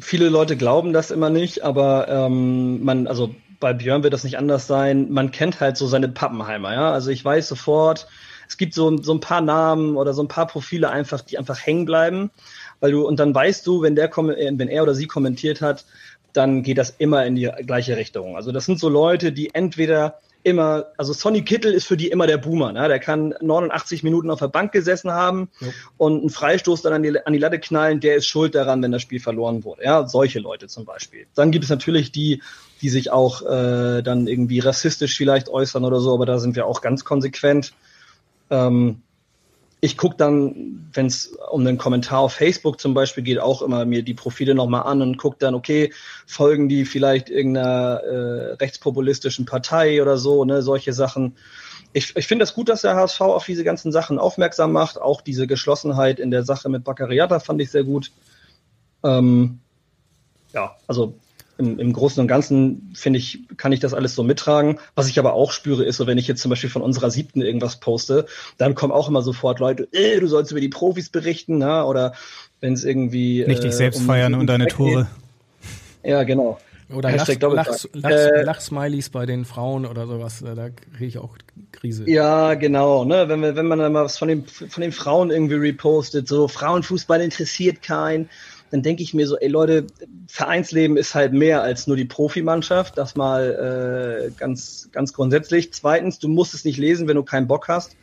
[0.00, 4.38] viele Leute glauben das immer nicht, aber ähm, man, also bei Björn wird das nicht
[4.38, 5.10] anders sein.
[5.10, 6.92] Man kennt halt so seine Pappenheimer, ja.
[6.92, 8.06] Also ich weiß sofort,
[8.48, 11.58] es gibt so, so ein paar Namen oder so ein paar Profile einfach, die einfach
[11.64, 12.30] hängen bleiben,
[12.80, 15.84] weil du, und dann weißt du, wenn der, äh, wenn er oder sie kommentiert hat,
[16.32, 18.36] dann geht das immer in die gleiche Richtung.
[18.36, 22.26] Also das sind so Leute, die entweder immer, also Sonny Kittel ist für die immer
[22.26, 22.72] der Boomer.
[22.72, 22.88] Ne?
[22.88, 25.68] Der kann 89 Minuten auf der Bank gesessen haben ja.
[25.96, 28.92] und einen Freistoß dann an die, an die Latte knallen, der ist schuld daran, wenn
[28.92, 29.84] das Spiel verloren wurde.
[29.84, 31.26] Ja, solche Leute zum Beispiel.
[31.34, 32.42] Dann gibt es natürlich die,
[32.82, 36.66] die sich auch äh, dann irgendwie rassistisch vielleicht äußern oder so, aber da sind wir
[36.66, 37.72] auch ganz konsequent.
[38.50, 39.02] Ähm,
[39.80, 43.84] ich gucke dann, wenn es um einen Kommentar auf Facebook zum Beispiel geht, auch immer
[43.84, 45.92] mir die Profile nochmal an und gucke dann, okay,
[46.26, 51.36] folgen die vielleicht irgendeiner äh, rechtspopulistischen Partei oder so, ne, solche Sachen.
[51.92, 55.00] Ich, ich finde das gut, dass der HSV auf diese ganzen Sachen aufmerksam macht.
[55.00, 58.10] Auch diese Geschlossenheit in der Sache mit Baccariata fand ich sehr gut.
[59.04, 59.60] Ähm,
[60.52, 61.14] ja, also
[61.58, 64.78] im, im Großen und Ganzen finde ich, kann ich das alles so mittragen.
[64.94, 67.42] Was ich aber auch spüre, ist so, wenn ich jetzt zum Beispiel von unserer siebten
[67.42, 71.58] irgendwas poste, dann kommen auch immer sofort Leute, äh, du sollst über die Profis berichten,
[71.58, 71.84] na?
[71.84, 72.14] oder
[72.60, 75.08] wenn es irgendwie nicht dich äh, selbst um feiern und deine Tore.
[76.02, 76.10] Geht.
[76.10, 76.58] Ja, genau.
[76.90, 81.18] Oder Lach, Lach, Lach, äh, Lachsmileys bei den Frauen oder sowas, äh, da kriege ich
[81.18, 81.36] auch
[81.70, 82.08] Krise.
[82.08, 83.04] Ja, genau.
[83.04, 83.28] Ne?
[83.28, 87.20] Wenn, wenn man dann mal was von den, von den Frauen irgendwie repostet, so Frauenfußball
[87.20, 88.30] interessiert keinen
[88.70, 89.86] dann denke ich mir so, ey Leute,
[90.28, 95.72] Vereinsleben ist halt mehr als nur die Profimannschaft, das mal äh, ganz, ganz grundsätzlich.
[95.72, 97.96] Zweitens, du musst es nicht lesen, wenn du keinen Bock hast.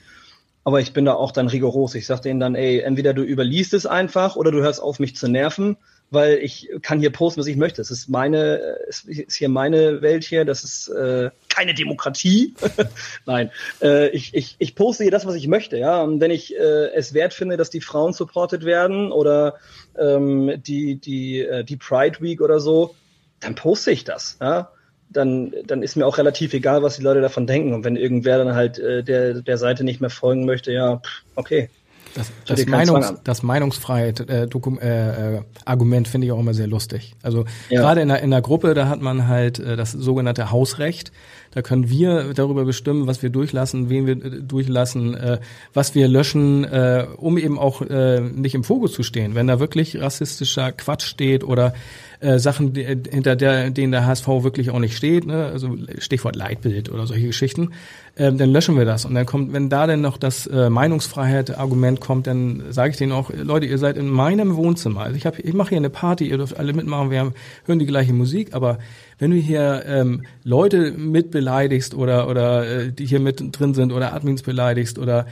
[0.63, 1.93] Aber ich bin da auch dann rigoros.
[1.93, 5.15] Ich sag denen dann, ey, entweder du überliest es einfach oder du hörst auf, mich
[5.15, 5.77] zu nerven,
[6.11, 7.81] weil ich kann hier posten, was ich möchte.
[7.81, 10.45] Es ist meine, es ist hier meine Welt hier.
[10.45, 12.53] Das ist äh, keine Demokratie.
[13.25, 13.51] Nein,
[13.81, 15.77] äh, ich, ich, ich poste hier das, was ich möchte.
[15.77, 19.55] Ja, und wenn ich äh, es wert finde, dass die Frauen supported werden oder
[19.97, 22.95] ähm, die die äh, die Pride Week oder so,
[23.39, 24.37] dann poste ich das.
[24.39, 24.71] Ja,
[25.09, 27.73] dann, dann ist mir auch relativ egal, was die Leute davon denken.
[27.73, 31.23] Und wenn irgendwer dann halt äh, der, der Seite nicht mehr folgen möchte, ja, pff,
[31.35, 31.69] okay.
[32.15, 37.13] Das, das, Meinungs, das Meinungsfreiheit äh, äh, äh, Argument finde ich auch immer sehr lustig.
[37.21, 37.81] Also ja.
[37.81, 41.11] gerade in der, in der Gruppe, da hat man halt äh, das sogenannte Hausrecht.
[41.51, 45.39] Da können wir darüber bestimmen, was wir durchlassen, wen wir äh, durchlassen, äh,
[45.73, 49.35] was wir löschen, äh, um eben auch äh, nicht im Fokus zu stehen.
[49.35, 51.73] Wenn da wirklich rassistischer Quatsch steht oder
[52.19, 55.45] äh, Sachen, die, hinter der, denen der HSV wirklich auch nicht steht, ne?
[55.45, 57.71] also Stichwort Leitbild oder solche Geschichten,
[58.17, 59.05] ähm, dann löschen wir das.
[59.05, 63.11] Und dann kommt, wenn da dann noch das äh, Meinungsfreiheit-Argument kommt, dann sage ich denen
[63.11, 65.01] auch, Leute, ihr seid in meinem Wohnzimmer.
[65.01, 67.33] Also ich, hab, ich mache hier eine Party, ihr dürft alle mitmachen, wir haben,
[67.65, 68.79] hören die gleiche Musik, aber
[69.17, 73.93] wenn du hier ähm, Leute mit beleidigst oder oder äh, die hier mit drin sind
[73.93, 75.25] oder Admins beleidigst oder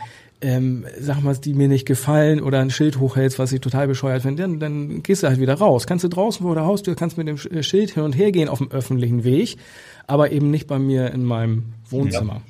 [0.43, 4.21] ähm, sag mal, die mir nicht gefallen oder ein Schild hochhältst, was ich total bescheuert
[4.21, 5.87] finde, dann, dann gehst du halt wieder raus.
[5.87, 8.49] Kannst du draußen vor der Haustür, kannst mit dem äh, Schild hin und her gehen
[8.49, 9.57] auf dem öffentlichen Weg,
[10.05, 12.35] aber eben nicht bei mir in meinem Wohnzimmer.
[12.35, 12.41] Ja.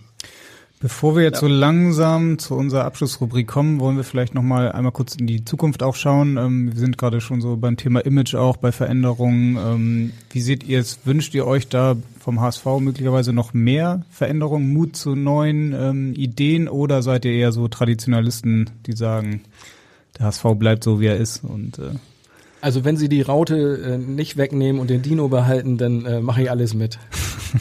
[0.79, 1.47] Bevor wir jetzt ja.
[1.47, 5.45] so langsam zu unserer Abschlussrubrik kommen, wollen wir vielleicht noch mal einmal kurz in die
[5.45, 6.35] Zukunft auch schauen.
[6.35, 9.55] Ähm, wir sind gerade schon so beim Thema Image auch, bei Veränderungen.
[9.55, 10.99] Ähm, wie seht ihr es?
[11.05, 16.69] Wünscht ihr euch da vom HSV möglicherweise noch mehr Veränderungen, Mut zu neuen ähm, Ideen
[16.69, 19.41] oder seid ihr eher so Traditionalisten, die sagen,
[20.17, 21.95] der HSV bleibt so, wie er ist und äh
[22.61, 26.43] also wenn sie die Raute äh, nicht wegnehmen und den Dino behalten, dann äh, mache
[26.43, 26.97] ich alles mit.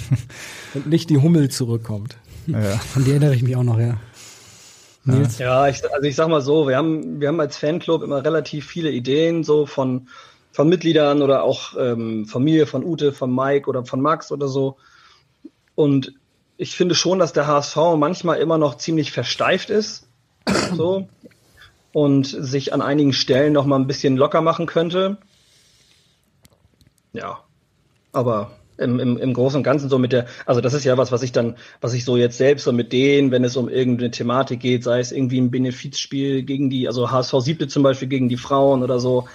[0.75, 2.17] und nicht die Hummel zurückkommt.
[2.47, 2.77] Ja.
[2.77, 3.97] Von dir erinnere ich mich auch noch, ja.
[5.05, 5.39] Nils?
[5.39, 8.65] Ja, ich, also ich sag mal so, wir haben, wir haben als Fanclub immer relativ
[8.65, 10.07] viele Ideen, so von,
[10.53, 14.77] von Mitgliedern oder auch ähm, Familie von Ute, von Mike oder von Max oder so.
[15.75, 16.15] Und
[16.57, 20.09] ich finde schon, dass der HSV manchmal immer noch ziemlich versteift ist.
[20.75, 21.09] So.
[21.93, 25.19] Und sich an einigen Stellen noch mal ein bisschen locker machen könnte.
[27.13, 27.41] Ja.
[28.13, 31.13] Aber im, im, im Großen und Ganzen so mit der, also das ist ja was,
[31.13, 34.11] was ich dann, was ich so jetzt selbst so mit denen, wenn es um irgendeine
[34.11, 38.31] Thematik geht, sei es irgendwie ein Benefizspiel gegen die, also HSV siebte zum Beispiel gegen
[38.31, 39.29] die Frauen oder so,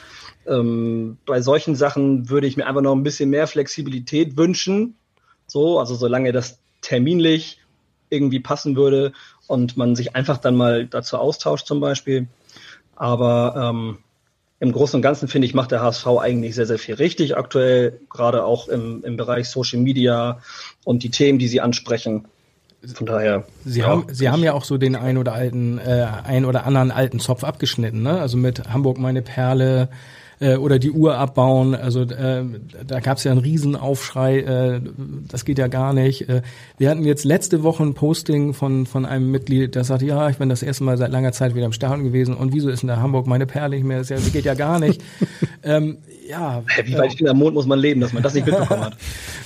[0.47, 4.95] ähm, bei solchen Sachen würde ich mir einfach noch ein bisschen mehr Flexibilität wünschen.
[5.47, 7.59] So, also solange das terminlich
[8.09, 9.13] irgendwie passen würde
[9.47, 12.27] und man sich einfach dann mal dazu austauscht zum Beispiel.
[12.95, 13.97] Aber ähm,
[14.59, 17.99] im Großen und Ganzen finde ich, macht der HSV eigentlich sehr, sehr viel richtig aktuell,
[18.09, 20.39] gerade auch im, im Bereich Social Media
[20.83, 22.27] und die Themen, die sie ansprechen.
[22.93, 23.43] Von daher.
[23.65, 26.65] Sie ja, haben, Sie haben ja auch so den ein oder alten, äh, ein oder
[26.65, 28.19] anderen alten Zopf abgeschnitten, ne?
[28.21, 29.89] Also mit Hamburg meine Perle,
[30.39, 31.75] äh, oder die Uhr abbauen.
[31.75, 32.43] Also äh,
[32.85, 34.81] da gab es ja einen Riesenaufschrei, äh,
[35.27, 36.29] das geht ja gar nicht.
[36.29, 36.41] Äh,
[36.77, 40.37] wir hatten jetzt letzte Woche ein Posting von, von einem Mitglied, der sagte, ja, ich
[40.37, 42.87] bin das erste Mal seit langer Zeit wieder im Stadion gewesen und wieso ist in
[42.87, 44.03] der Hamburg meine Perle nicht mehr?
[44.03, 45.01] Das, geht ja gar nicht.
[45.63, 45.97] ähm,
[46.27, 46.63] ja.
[46.83, 48.97] Wie weit äh, am Mond muss man leben, dass man das nicht mitbekommen hat?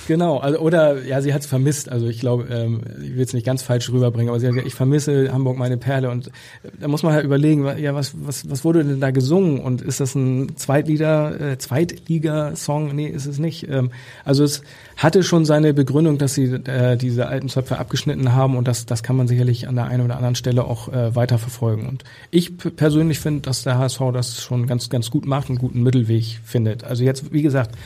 [0.06, 1.88] genau, also oder ja, sie hat es vermisst.
[1.88, 4.68] Also ich glaube, ähm, ich will es nicht ganz falsch rüberbringen, aber sie hat gesagt,
[4.68, 6.30] ich vermisse Hamburg meine Perle und
[6.78, 10.00] da muss man halt überlegen, ja, was, was, was wurde denn da gesungen und ist
[10.00, 12.94] das ein Zweitlieder, äh, Zweitliga-Song?
[12.94, 13.68] Nee, ist es nicht.
[13.68, 13.90] Ähm,
[14.24, 14.62] also es
[14.96, 19.02] hatte schon seine Begründung, dass sie äh, diese alten Zöpfe abgeschnitten haben und das, das
[19.02, 21.86] kann man sicherlich an der einen oder anderen Stelle auch äh, weiter verfolgen.
[21.86, 25.82] Und ich persönlich finde, dass der HSV das schon ganz, ganz gut macht, einen guten
[25.82, 26.71] Mittelweg findet.
[26.84, 27.76] Also jetzt, wie gesagt,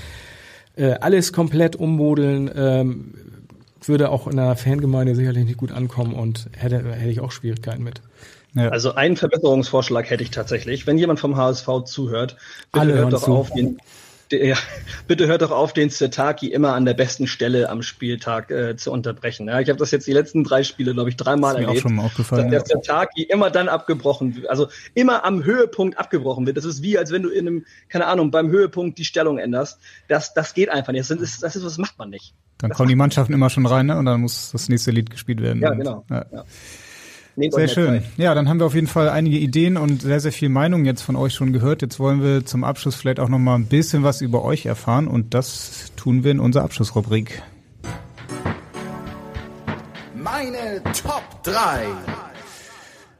[0.76, 3.14] äh, alles komplett ummodeln, ähm,
[3.84, 7.82] würde auch in einer Fangemeinde sicherlich nicht gut ankommen und hätte, hätte ich auch Schwierigkeiten
[7.82, 8.01] mit.
[8.55, 8.70] Ja.
[8.70, 10.87] Also einen Verbesserungsvorschlag hätte ich tatsächlich.
[10.87, 12.37] Wenn jemand vom HSV zuhört,
[12.72, 13.34] bitte Alle hört doch zu.
[13.34, 13.78] auf, den,
[14.31, 14.57] der,
[15.07, 18.93] bitte hört doch auf, den Zertaki immer an der besten Stelle am Spieltag äh, zu
[18.93, 19.49] unterbrechen.
[19.49, 21.79] Ja, ich habe das jetzt die letzten drei Spiele, glaube ich, dreimal erlebt.
[21.79, 25.99] Auch schon mal aufgefallen, dass der Zertaki immer dann abgebrochen wird, also immer am Höhepunkt
[25.99, 26.57] abgebrochen wird.
[26.57, 29.79] Das ist wie, als wenn du in einem, keine Ahnung, beim Höhepunkt die Stellung änderst.
[30.09, 31.11] Das, das geht einfach nicht.
[31.11, 32.35] Das ist, das ist was macht man nicht.
[32.59, 33.99] Dann das kommen die Mannschaften immer schon rein, ne?
[33.99, 35.61] Und dann muss das nächste Lied gespielt werden.
[35.61, 36.05] Ja, genau.
[36.09, 36.24] Ja.
[36.33, 36.45] Ja.
[37.37, 38.01] Nehmt sehr schön.
[38.01, 38.05] Zeit.
[38.16, 41.03] Ja, dann haben wir auf jeden Fall einige Ideen und sehr, sehr viel Meinung jetzt
[41.03, 41.82] von euch schon gehört.
[41.82, 45.07] Jetzt wollen wir zum Abschluss vielleicht auch noch mal ein bisschen was über euch erfahren
[45.07, 47.43] und das tun wir in unserer Abschlussrubrik.
[50.14, 51.87] Meine Top 3.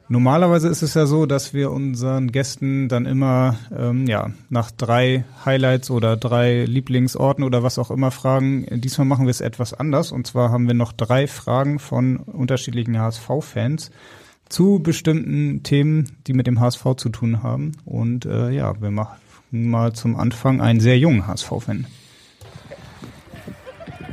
[0.09, 5.25] Normalerweise ist es ja so, dass wir unseren Gästen dann immer ähm, ja nach drei
[5.45, 8.67] Highlights oder drei Lieblingsorten oder was auch immer fragen.
[8.81, 12.97] Diesmal machen wir es etwas anders und zwar haben wir noch drei Fragen von unterschiedlichen
[13.01, 13.91] HSV-Fans
[14.49, 17.73] zu bestimmten Themen, die mit dem HSV zu tun haben.
[17.85, 19.17] Und äh, ja, wir machen
[19.51, 21.85] mal zum Anfang einen sehr jungen HSV-Fan.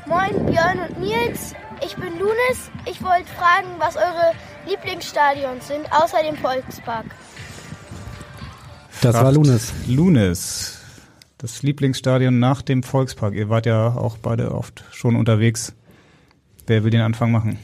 [0.07, 1.53] Moin Björn und Nils,
[1.85, 2.71] ich bin Lunis.
[2.89, 4.33] Ich wollte fragen, was eure
[4.67, 7.05] Lieblingsstadions sind, außer dem Volkspark.
[9.01, 9.73] Das war Lunis.
[9.87, 10.79] Lunis.
[11.37, 13.33] Das Lieblingsstadion nach dem Volkspark.
[13.33, 15.73] Ihr wart ja auch beide oft schon unterwegs.
[16.67, 17.59] Wer will den Anfang machen?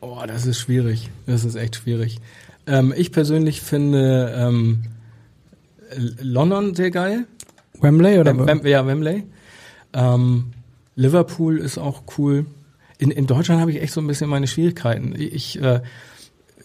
[0.00, 1.10] Oh, das ist schwierig.
[1.26, 2.18] Das ist echt schwierig.
[2.66, 4.82] Ähm, ich persönlich finde ähm,
[6.20, 7.26] London sehr geil.
[7.80, 8.46] Wembley oder?
[8.46, 9.24] Wem, ja, Wembley.
[9.92, 10.52] Ähm,
[10.96, 12.46] Liverpool ist auch cool.
[12.98, 15.14] In, in Deutschland habe ich echt so ein bisschen meine Schwierigkeiten.
[15.16, 15.80] Ich äh,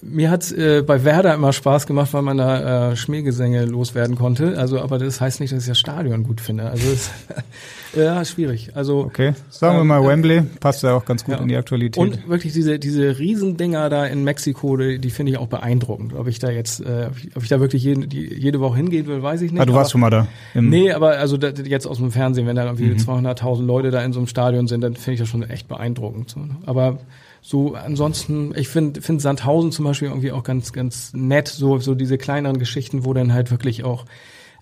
[0.01, 4.57] mir hat's äh, bei Werder immer Spaß gemacht, weil man da äh, Schmähgesänge loswerden konnte.
[4.57, 6.69] Also, aber das heißt nicht, dass ich das Stadion gut finde.
[6.69, 7.11] Also, es,
[7.95, 8.71] ja, schwierig.
[8.75, 11.41] Also, okay, sagen wir mal ähm, Wembley passt ja auch ganz gut ja.
[11.41, 12.01] in die Aktualität.
[12.01, 16.13] Und wirklich diese diese Riesendinger da in Mexiko, die, die finde ich auch beeindruckend.
[16.13, 19.21] Ob ich da jetzt, äh, ob ich da wirklich jede, die, jede Woche hingehen will,
[19.21, 19.61] weiß ich nicht.
[19.61, 20.27] Ah, du warst aber, schon mal da.
[20.53, 22.97] Nee, aber also da, jetzt aus dem Fernsehen, wenn da irgendwie mhm.
[22.97, 26.29] 200.000 Leute da in so einem Stadion sind, dann finde ich das schon echt beeindruckend.
[26.29, 26.57] So, ne?
[26.65, 26.99] Aber
[27.47, 31.95] so ansonsten, ich finde find Sandhausen zum Beispiel irgendwie auch ganz, ganz nett, so, so
[31.95, 34.03] diese kleineren Geschichten, wo dann halt wirklich auch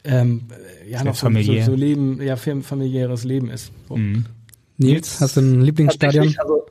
[0.03, 0.43] ähm,
[0.87, 3.71] ja noch so, so, so Leben, ja, familiäres Leben ist.
[3.89, 3.97] So.
[3.97, 4.27] Mhm.
[4.77, 6.35] Nils, hast du ein Lieblingsstadion?
[6.37, 6.67] Also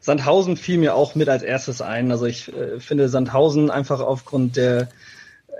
[0.00, 2.10] Sandhausen fiel mir auch mit als erstes ein.
[2.10, 5.54] Also ich äh, finde Sandhausen einfach aufgrund der äh,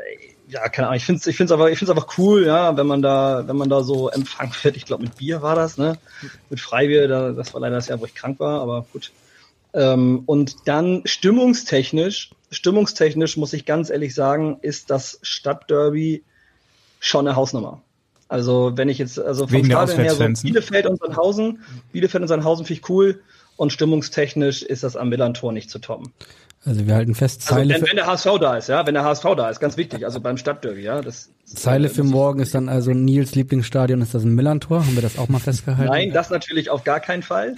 [0.48, 2.88] ja, keine Ahnung, ich finde es ich find's aber, ich find's einfach cool, ja, wenn
[2.88, 4.76] man da, wenn man da so empfangen wird.
[4.76, 5.98] Ich glaube, mit Bier war das, ne?
[6.50, 9.12] Mit Freibier, da, das war leider das Jahr, wo ich krank war, aber gut.
[9.74, 16.22] Ähm, und dann stimmungstechnisch, stimmungstechnisch muss ich ganz ehrlich sagen, ist das Stadtderby
[17.00, 17.82] schon eine Hausnummer.
[18.28, 22.64] Also wenn ich jetzt, also vom Stadion her so Bielefeld und Sandhausen, Bielefeld und Sandhausen
[22.64, 23.20] finde ich cool
[23.56, 26.12] und stimmungstechnisch ist das am Millantor nicht zu toppen.
[26.66, 28.94] Also wir halten fest, also Zeile also wenn, wenn der HSV da ist, ja, wenn
[28.94, 32.54] der HSV da ist, ganz wichtig, also beim Stadtderby, ja, das Zeile für morgen ist
[32.54, 34.86] dann also Nils Lieblingsstadion, ist das ein Millantor?
[34.86, 35.92] Haben wir das auch mal festgehalten?
[35.92, 37.54] Nein, das natürlich auf gar keinen Fall.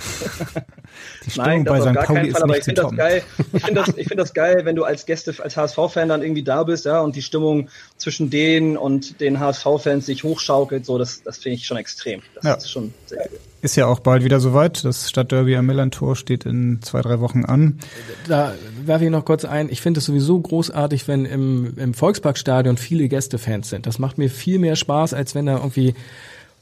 [1.24, 3.22] Die Nein, das bei auf gar keinen Fall, aber ich finde das geil.
[3.52, 6.42] Ich finde das, ich finde das geil, wenn du als Gäste, als HSV-Fan dann irgendwie
[6.42, 11.22] da bist, ja, und die Stimmung zwischen denen und den HSV-Fans sich hochschaukelt, so, das,
[11.22, 12.22] das finde ich schon extrem.
[12.34, 12.54] Das ja.
[12.54, 13.38] ist schon sehr gut.
[13.66, 14.84] Ist ja auch bald wieder soweit.
[14.84, 17.80] Das Stadtderby am Millantor steht in zwei, drei Wochen an.
[18.28, 19.70] Da werfe ich noch kurz ein.
[19.70, 23.88] Ich finde es sowieso großartig, wenn im, im Volksparkstadion viele Gästefans sind.
[23.88, 25.94] Das macht mir viel mehr Spaß, als wenn da irgendwie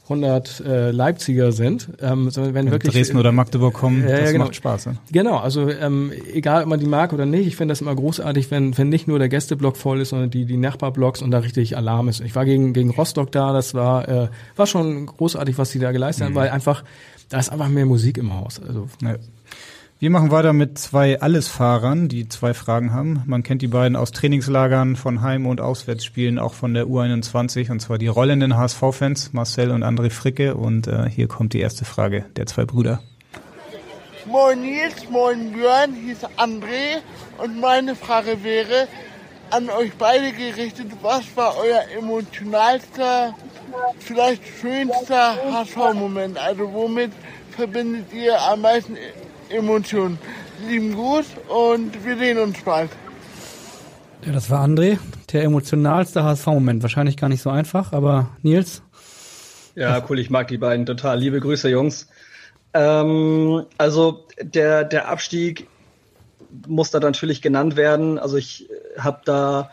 [0.05, 4.31] 100 äh, Leipziger sind, ähm, sondern wenn, wenn wirklich Dresden oder Magdeburg kommen, äh, das
[4.31, 4.45] genau.
[4.45, 4.85] macht Spaß.
[4.85, 4.97] Ne?
[5.11, 8.51] Genau, also ähm, egal, ob man die mag oder nicht, ich finde das immer großartig,
[8.51, 11.75] wenn wenn nicht nur der Gästeblock voll ist, sondern die die Nachbarblocks und da richtig
[11.75, 12.21] Alarm ist.
[12.21, 15.91] Ich war gegen gegen Rostock da, das war äh, war schon großartig, was die da
[15.91, 16.27] geleistet mhm.
[16.27, 16.83] haben, weil einfach
[17.29, 18.61] da ist einfach mehr Musik im Haus.
[18.61, 19.15] Also ja.
[20.05, 23.23] Wir machen weiter mit zwei Allesfahrern, die zwei Fragen haben.
[23.25, 27.79] Man kennt die beiden aus Trainingslagern von Heim- und Auswärtsspielen, auch von der U21, und
[27.79, 30.53] zwar die rollenden HSV-Fans, Marcel und André Fricke.
[30.53, 33.01] Und äh, hier kommt die erste Frage der zwei Brüder.
[34.27, 37.01] Moin Nils, moin Björn, hier ist André
[37.39, 38.87] und meine Frage wäre
[39.49, 43.33] an euch beide gerichtet, was war euer emotionalster,
[43.97, 46.37] vielleicht schönster HSV-Moment?
[46.37, 47.11] Also womit
[47.49, 48.97] verbindet ihr am meisten
[49.49, 50.17] Emotionen.
[50.67, 52.89] Lieben Gruß und wir sehen uns bald.
[54.25, 54.97] Ja, das war André,
[55.31, 56.81] der emotionalste HSV-Moment.
[56.81, 58.81] Wahrscheinlich gar nicht so einfach, aber Nils?
[59.75, 61.19] Ja, cool, ich mag die beiden total.
[61.19, 62.07] Liebe Grüße, Jungs.
[62.73, 65.67] Ähm, also der, der Abstieg
[66.67, 68.17] muss da natürlich genannt werden.
[68.17, 68.67] Also ich
[68.97, 69.69] habe da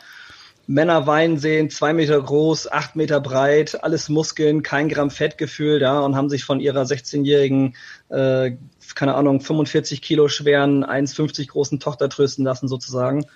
[0.67, 6.01] Männer weinen sehen, zwei Meter groß, acht Meter breit, alles Muskeln, kein Gramm Fettgefühl, ja,
[6.01, 7.75] und haben sich von ihrer 16-jährigen
[8.11, 8.53] äh,
[8.95, 13.27] keine Ahnung, 45 Kilo schweren, 1,50 großen Tochter trösten lassen sozusagen.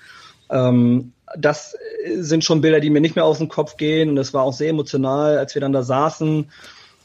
[0.51, 1.77] Ähm, das
[2.17, 4.11] sind schon Bilder, die mir nicht mehr aus dem Kopf gehen.
[4.11, 6.51] Und es war auch sehr emotional, als wir dann da saßen,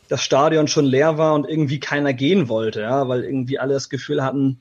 [0.07, 3.89] das Stadion schon leer war und irgendwie keiner gehen wollte, ja, weil irgendwie alle das
[3.89, 4.59] Gefühl hatten,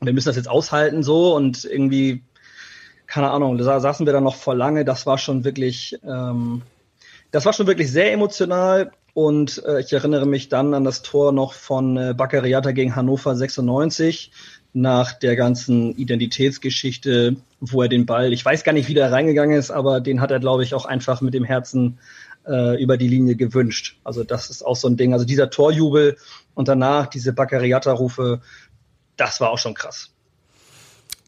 [0.00, 2.22] wir müssen das jetzt aushalten so und irgendwie,
[3.08, 4.84] keine Ahnung, da saßen wir dann noch vor lange.
[4.84, 6.62] Das war schon wirklich, ähm,
[7.32, 8.92] das war schon wirklich sehr emotional.
[9.18, 13.34] Und äh, ich erinnere mich dann an das Tor noch von äh, Baccariata gegen Hannover
[13.34, 14.30] 96
[14.74, 19.58] nach der ganzen Identitätsgeschichte, wo er den Ball, ich weiß gar nicht, wie der reingegangen
[19.58, 21.98] ist, aber den hat er, glaube ich, auch einfach mit dem Herzen
[22.46, 23.98] äh, über die Linie gewünscht.
[24.04, 25.12] Also das ist auch so ein Ding.
[25.12, 26.16] Also dieser Torjubel
[26.54, 28.40] und danach diese Baccariata-Rufe,
[29.16, 30.12] das war auch schon krass.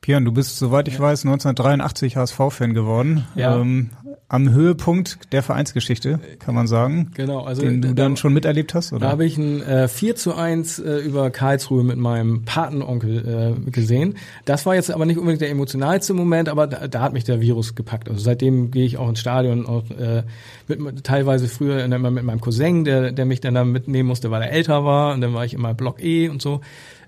[0.01, 1.01] Björn, du bist, soweit ich ja.
[1.01, 3.27] weiß, 1983 HSV-Fan geworden.
[3.35, 3.59] Ja.
[3.59, 3.91] Ähm,
[4.31, 7.11] am Höhepunkt der Vereinsgeschichte, kann man sagen.
[7.15, 9.07] Genau, also den du dann schon miterlebt hast, oder?
[9.07, 13.71] Da habe ich ein äh, 4 zu 1 äh, über Karlsruhe mit meinem Patenonkel äh,
[13.71, 14.15] gesehen.
[14.45, 17.41] Das war jetzt aber nicht unbedingt der emotionalste Moment, aber da, da hat mich der
[17.41, 18.09] Virus gepackt.
[18.09, 20.23] Also seitdem gehe ich auch ins Stadion, auch, äh,
[20.69, 24.43] mit, teilweise früher immer mit meinem Cousin, der, der mich dann da mitnehmen musste, weil
[24.43, 25.13] er älter war.
[25.13, 26.61] Und dann war ich immer Block E und so.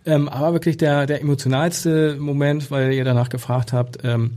[0.05, 4.33] Ähm, aber wirklich der, der emotionalste Moment, weil ihr danach gefragt habt, ähm,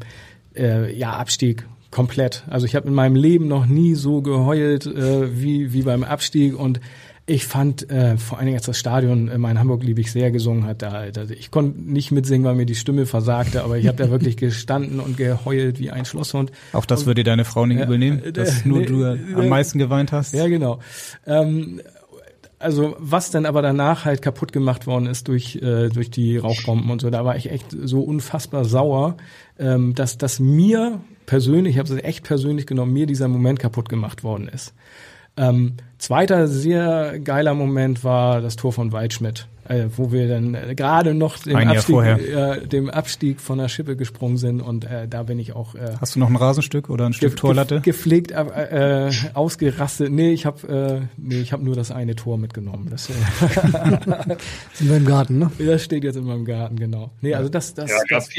[0.56, 2.44] äh, ja, Abstieg komplett.
[2.48, 6.58] Also ich habe in meinem Leben noch nie so geheult äh, wie, wie beim Abstieg
[6.58, 6.80] und
[7.28, 10.66] ich fand äh, vor allen Dingen, als das Stadion äh, in Hamburg liebig sehr gesungen
[10.66, 13.98] hat, da, da ich konnte nicht mitsingen, weil mir die Stimme versagte, aber ich habe
[13.98, 16.52] da wirklich gestanden und geheult wie ein Schlosshund.
[16.74, 19.80] Auch das und, würde deine Frau nicht äh, übernehmen, dass nur nee, du am meisten
[19.80, 20.36] geweint hast?
[20.36, 20.80] Ja, genau.
[21.26, 21.82] Ähm,
[22.66, 26.90] also was denn aber danach halt kaputt gemacht worden ist durch äh, durch die Rauchbomben
[26.90, 29.18] und so, da war ich echt so unfassbar sauer,
[29.60, 33.88] ähm, dass dass mir persönlich, ich habe es echt persönlich genommen, mir dieser Moment kaputt
[33.88, 34.74] gemacht worden ist.
[35.38, 40.76] Ähm, zweiter sehr geiler Moment war das Tor von Weidschmidt äh, wo wir dann äh,
[40.76, 45.24] gerade noch dem Abstieg, äh, dem Abstieg von der Schippe gesprungen sind und äh, da
[45.24, 47.76] bin ich auch äh, Hast du noch ein Rasenstück oder ein Stück ge- Torlatte?
[47.82, 50.12] ge- gepflegt äh, äh, ausgerastet.
[50.12, 52.90] Nee, ich habe äh, nee, ich habe nur das eine Tor mitgenommen.
[52.92, 53.14] Das, äh,
[54.74, 55.52] Sind wir im Garten, ne?
[55.58, 57.10] das steht jetzt in meinem Garten, genau.
[57.22, 58.30] Nee, also das das, Ja, gab das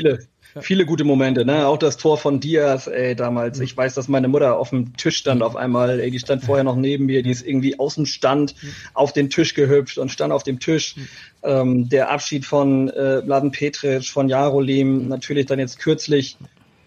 [0.62, 1.66] viele, viele gute Momente, ne?
[1.66, 3.60] Auch das Tor von Diaz, ey, damals.
[3.60, 6.64] Ich weiß, dass meine Mutter auf dem Tisch stand auf einmal, ey, die stand vorher
[6.64, 8.54] noch neben mir, die ist irgendwie aus dem Stand
[8.94, 10.96] auf den Tisch gehüpft und stand auf dem Tisch.
[11.42, 16.36] Ähm, der Abschied von äh, Mladen Petric, von Jarolim, natürlich dann jetzt kürzlich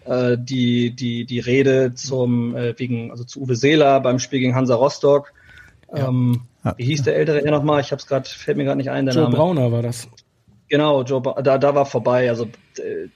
[0.04, 4.54] äh, die, die, die Rede zum, äh, wegen, also zu Uwe Seeler beim Spiel gegen
[4.54, 5.32] Hansa Rostock.
[5.94, 6.74] Ähm, Ja.
[6.76, 7.80] Wie hieß der ältere Herr nochmal?
[7.80, 9.36] Ich hab's gerade, fällt mir gerade nicht ein, der Joe Name.
[9.36, 10.08] Brauner war das.
[10.70, 12.30] Genau, Joe, da, da war vorbei.
[12.30, 12.46] Also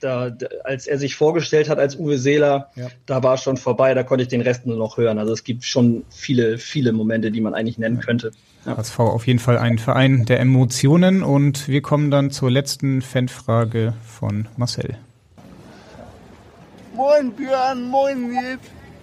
[0.00, 2.88] da, da, als er sich vorgestellt hat als Uwe Seeler, Ja.
[3.06, 3.94] da war schon vorbei.
[3.94, 5.18] Da konnte ich den Rest nur noch hören.
[5.20, 8.32] Also es gibt schon viele, viele Momente, die man eigentlich nennen könnte.
[8.66, 8.76] Ja.
[8.76, 13.94] HSV auf jeden Fall ein Verein der Emotionen und wir kommen dann zur letzten Fanfrage
[14.04, 14.96] von Marcel.
[16.96, 18.60] Moin Björn, moin Nils,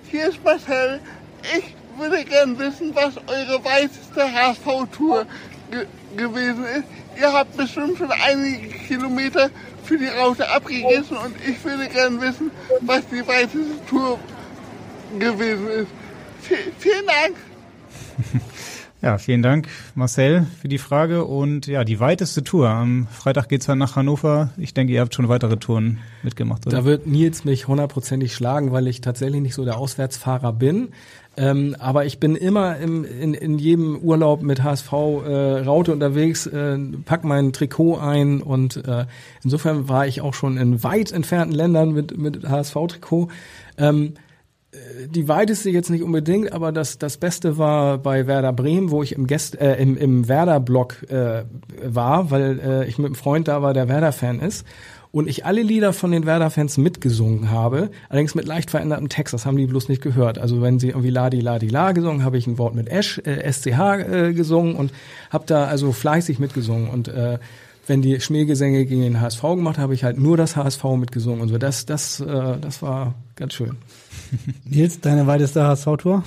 [0.10, 1.00] hier ist Marcel.
[1.58, 5.26] Ich würde gern wissen, was eure weiteste HSV-Tour
[6.18, 6.84] gewesen ist.
[7.20, 9.50] Ihr habt bestimmt schon einige Kilometer
[9.84, 12.52] für die Raute abgegessen und ich würde gern wissen,
[12.82, 14.20] was die weiteste Tour
[15.20, 15.88] gewesen ist.
[16.42, 17.36] V vielen Dank.
[19.02, 21.26] Ja, vielen Dank, Marcel, für die Frage.
[21.26, 22.70] Und ja, die weiteste Tour.
[22.70, 24.52] Am Freitag geht's dann nach Hannover.
[24.58, 26.78] Ich denke, ihr habt schon weitere Touren mitgemacht, oder?
[26.78, 30.90] Da wird Nils mich hundertprozentig schlagen, weil ich tatsächlich nicht so der Auswärtsfahrer bin.
[31.42, 36.46] Ähm, aber ich bin immer im, in, in jedem Urlaub mit HSV äh, Raute unterwegs,
[36.46, 39.06] äh, pack mein Trikot ein und äh,
[39.44, 43.30] insofern war ich auch schon in weit entfernten Ländern mit, mit HSV-Trikot.
[43.80, 44.14] Ähm,
[44.72, 49.02] äh, die weiteste jetzt nicht unbedingt, aber das, das Beste war bei Werder Bremen, wo
[49.02, 51.46] ich im, Gäst, äh, im, im Werder-Block äh,
[51.84, 54.64] war, weil äh, ich mit einem Freund da war, der Werder-Fan ist.
[55.12, 59.46] Und ich alle Lieder von den Werder-Fans mitgesungen habe, allerdings mit leicht verändertem Text, das
[59.46, 60.40] haben die bloß nicht gehört.
[60.40, 63.52] Also wenn sie irgendwie Ladi Ladi La gesungen, habe ich ein Wort mit Esch, äh,
[63.52, 64.94] SCH äh, gesungen und
[65.30, 66.90] habe da also fleißig mitgesungen.
[66.90, 67.40] Und äh,
[67.88, 71.50] wenn die Schmähgesänge gegen den HSV gemacht, habe ich halt nur das HSV mitgesungen und
[71.50, 71.58] so.
[71.58, 73.76] Das, das, äh, das war ganz schön.
[74.64, 76.24] Nils, deine weiteste HSV-Tour?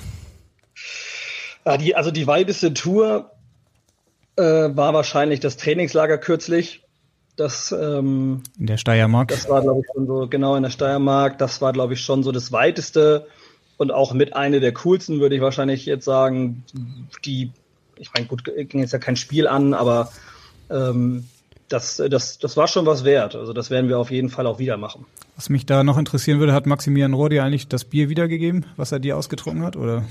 [1.65, 3.31] Ja, die, also die weiteste Tour
[4.35, 6.84] äh, war wahrscheinlich das Trainingslager kürzlich.
[7.35, 9.27] Das, ähm, In der Steiermark.
[9.27, 11.37] das war, glaube ich, schon so genau in der Steiermark.
[11.37, 13.27] Das war, glaube ich, schon so das weiteste
[13.77, 16.63] und auch mit eine der coolsten, würde ich wahrscheinlich jetzt sagen.
[17.25, 17.51] Die,
[17.97, 20.11] ich meine, gut, ging jetzt ja kein Spiel an, aber
[20.69, 21.25] ähm,
[21.67, 23.35] das, das, das war schon was wert.
[23.35, 25.05] Also das werden wir auf jeden Fall auch wieder machen.
[25.35, 28.91] Was mich da noch interessieren würde, hat Maximilian Rohr dir eigentlich das Bier wiedergegeben, was
[28.91, 30.05] er dir ausgetrunken hat, oder?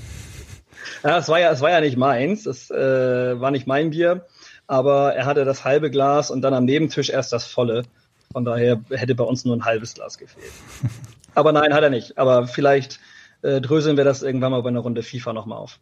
[1.03, 2.45] Ja, es war ja, es war ja nicht meins.
[2.45, 4.25] Es äh, war nicht mein Bier,
[4.67, 7.83] aber er hatte das halbe Glas und dann am Nebentisch erst das volle.
[8.31, 10.51] Von daher hätte bei uns nur ein halbes Glas gefehlt.
[11.35, 12.17] aber nein, hat er nicht.
[12.17, 12.99] Aber vielleicht
[13.41, 15.79] äh, dröseln wir das irgendwann mal bei einer Runde FIFA nochmal auf.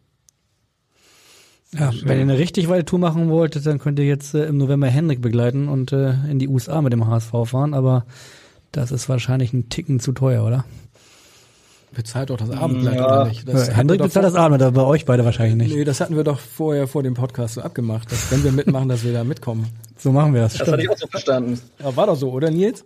[1.72, 4.58] Ja, wenn ihr eine richtig weite Tour machen wollt, dann könnt ihr jetzt äh, im
[4.58, 8.06] November Henrik begleiten und äh, in die USA mit dem HSV fahren, aber
[8.70, 10.64] das ist wahrscheinlich ein Ticken zu teuer, oder?
[11.94, 13.06] Bezahlt doch das Abendblatt Ja.
[13.06, 13.46] oder nicht?
[13.46, 15.76] Henrik wir doch bezahlt das vor- Abend, aber bei euch beide wahrscheinlich nicht.
[15.76, 18.88] Nee, das hatten wir doch vorher vor dem Podcast so abgemacht, dass wenn wir mitmachen,
[18.88, 19.66] dass wir da mitkommen.
[19.96, 20.52] So machen wir das.
[20.54, 20.82] Das hatte Stimmt.
[20.84, 21.60] ich auch so verstanden.
[21.82, 22.84] Ja, war doch so, oder Nils?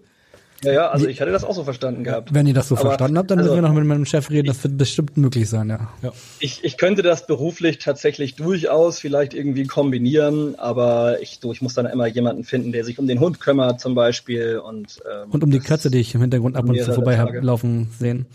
[0.65, 2.35] Ja, ja, also ich hatte das auch so verstanden gehabt.
[2.35, 4.29] Wenn ihr das so Aber, verstanden habt, dann also, müssen wir noch mit meinem Chef
[4.29, 4.49] reden.
[4.49, 6.13] Das wird bestimmt möglich sein, ja.
[6.41, 11.75] Ich, ich könnte das beruflich tatsächlich durchaus vielleicht irgendwie kombinieren, aber ich, du, ich muss
[11.75, 15.45] dann immer jemanden finden, der sich um den Hund kümmert zum Beispiel und ähm, Und
[15.45, 17.41] um die das- Katze, die ich im Hintergrund ab und zu vorbei hab Tage.
[17.41, 18.27] laufen sehen.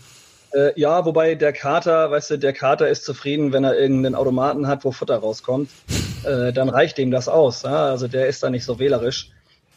[0.54, 4.68] Äh, ja, wobei der Kater, weißt du, der Kater ist zufrieden, wenn er irgendeinen Automaten
[4.68, 5.70] hat, wo Futter rauskommt.
[6.24, 7.64] Äh, dann reicht ihm das aus.
[7.64, 7.84] Ja?
[7.84, 9.28] Also der ist da nicht so wählerisch.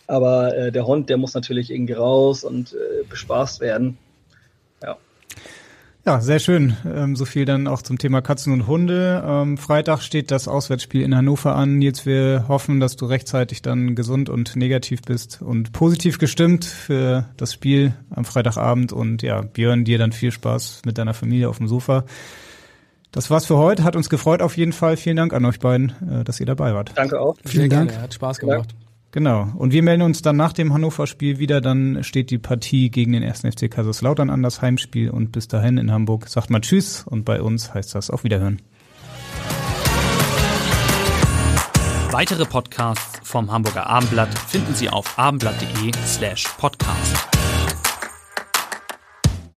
[0.08, 3.98] Aber äh, der Hund, der muss natürlich irgendwie raus und äh, bespaßt werden.
[6.07, 6.13] Ja.
[6.13, 6.77] Ja, sehr schön.
[6.85, 9.21] Ähm, so viel dann auch zum Thema Katzen und Hunde.
[9.27, 11.81] Ähm, Freitag steht das Auswärtsspiel in Hannover an.
[11.81, 17.25] Jetzt wir hoffen, dass du rechtzeitig dann gesund und negativ bist und positiv gestimmt für
[17.35, 18.93] das Spiel am Freitagabend.
[18.93, 22.05] Und ja, Björn, dir dann viel Spaß mit deiner Familie auf dem Sofa.
[23.11, 23.84] Das war's für heute.
[23.84, 24.95] Hat uns gefreut auf jeden Fall.
[24.95, 26.93] Vielen Dank an euch beiden, äh, dass ihr dabei wart.
[26.95, 27.35] Danke auch.
[27.43, 27.89] Sehr Vielen Dank.
[27.89, 28.73] gerne, hat Spaß gemacht.
[29.11, 29.47] Genau.
[29.55, 31.61] Und wir melden uns dann nach dem Hannover-Spiel wieder.
[31.61, 33.41] Dann steht die Partie gegen den 1.
[33.41, 35.09] FC Kaiserslautern an, das Heimspiel.
[35.09, 37.03] Und bis dahin in Hamburg sagt mal Tschüss.
[37.07, 38.61] Und bei uns heißt das auf Wiederhören.
[42.11, 47.36] Weitere Podcasts vom Hamburger Abendblatt finden Sie auf abendblatt.de slash podcast.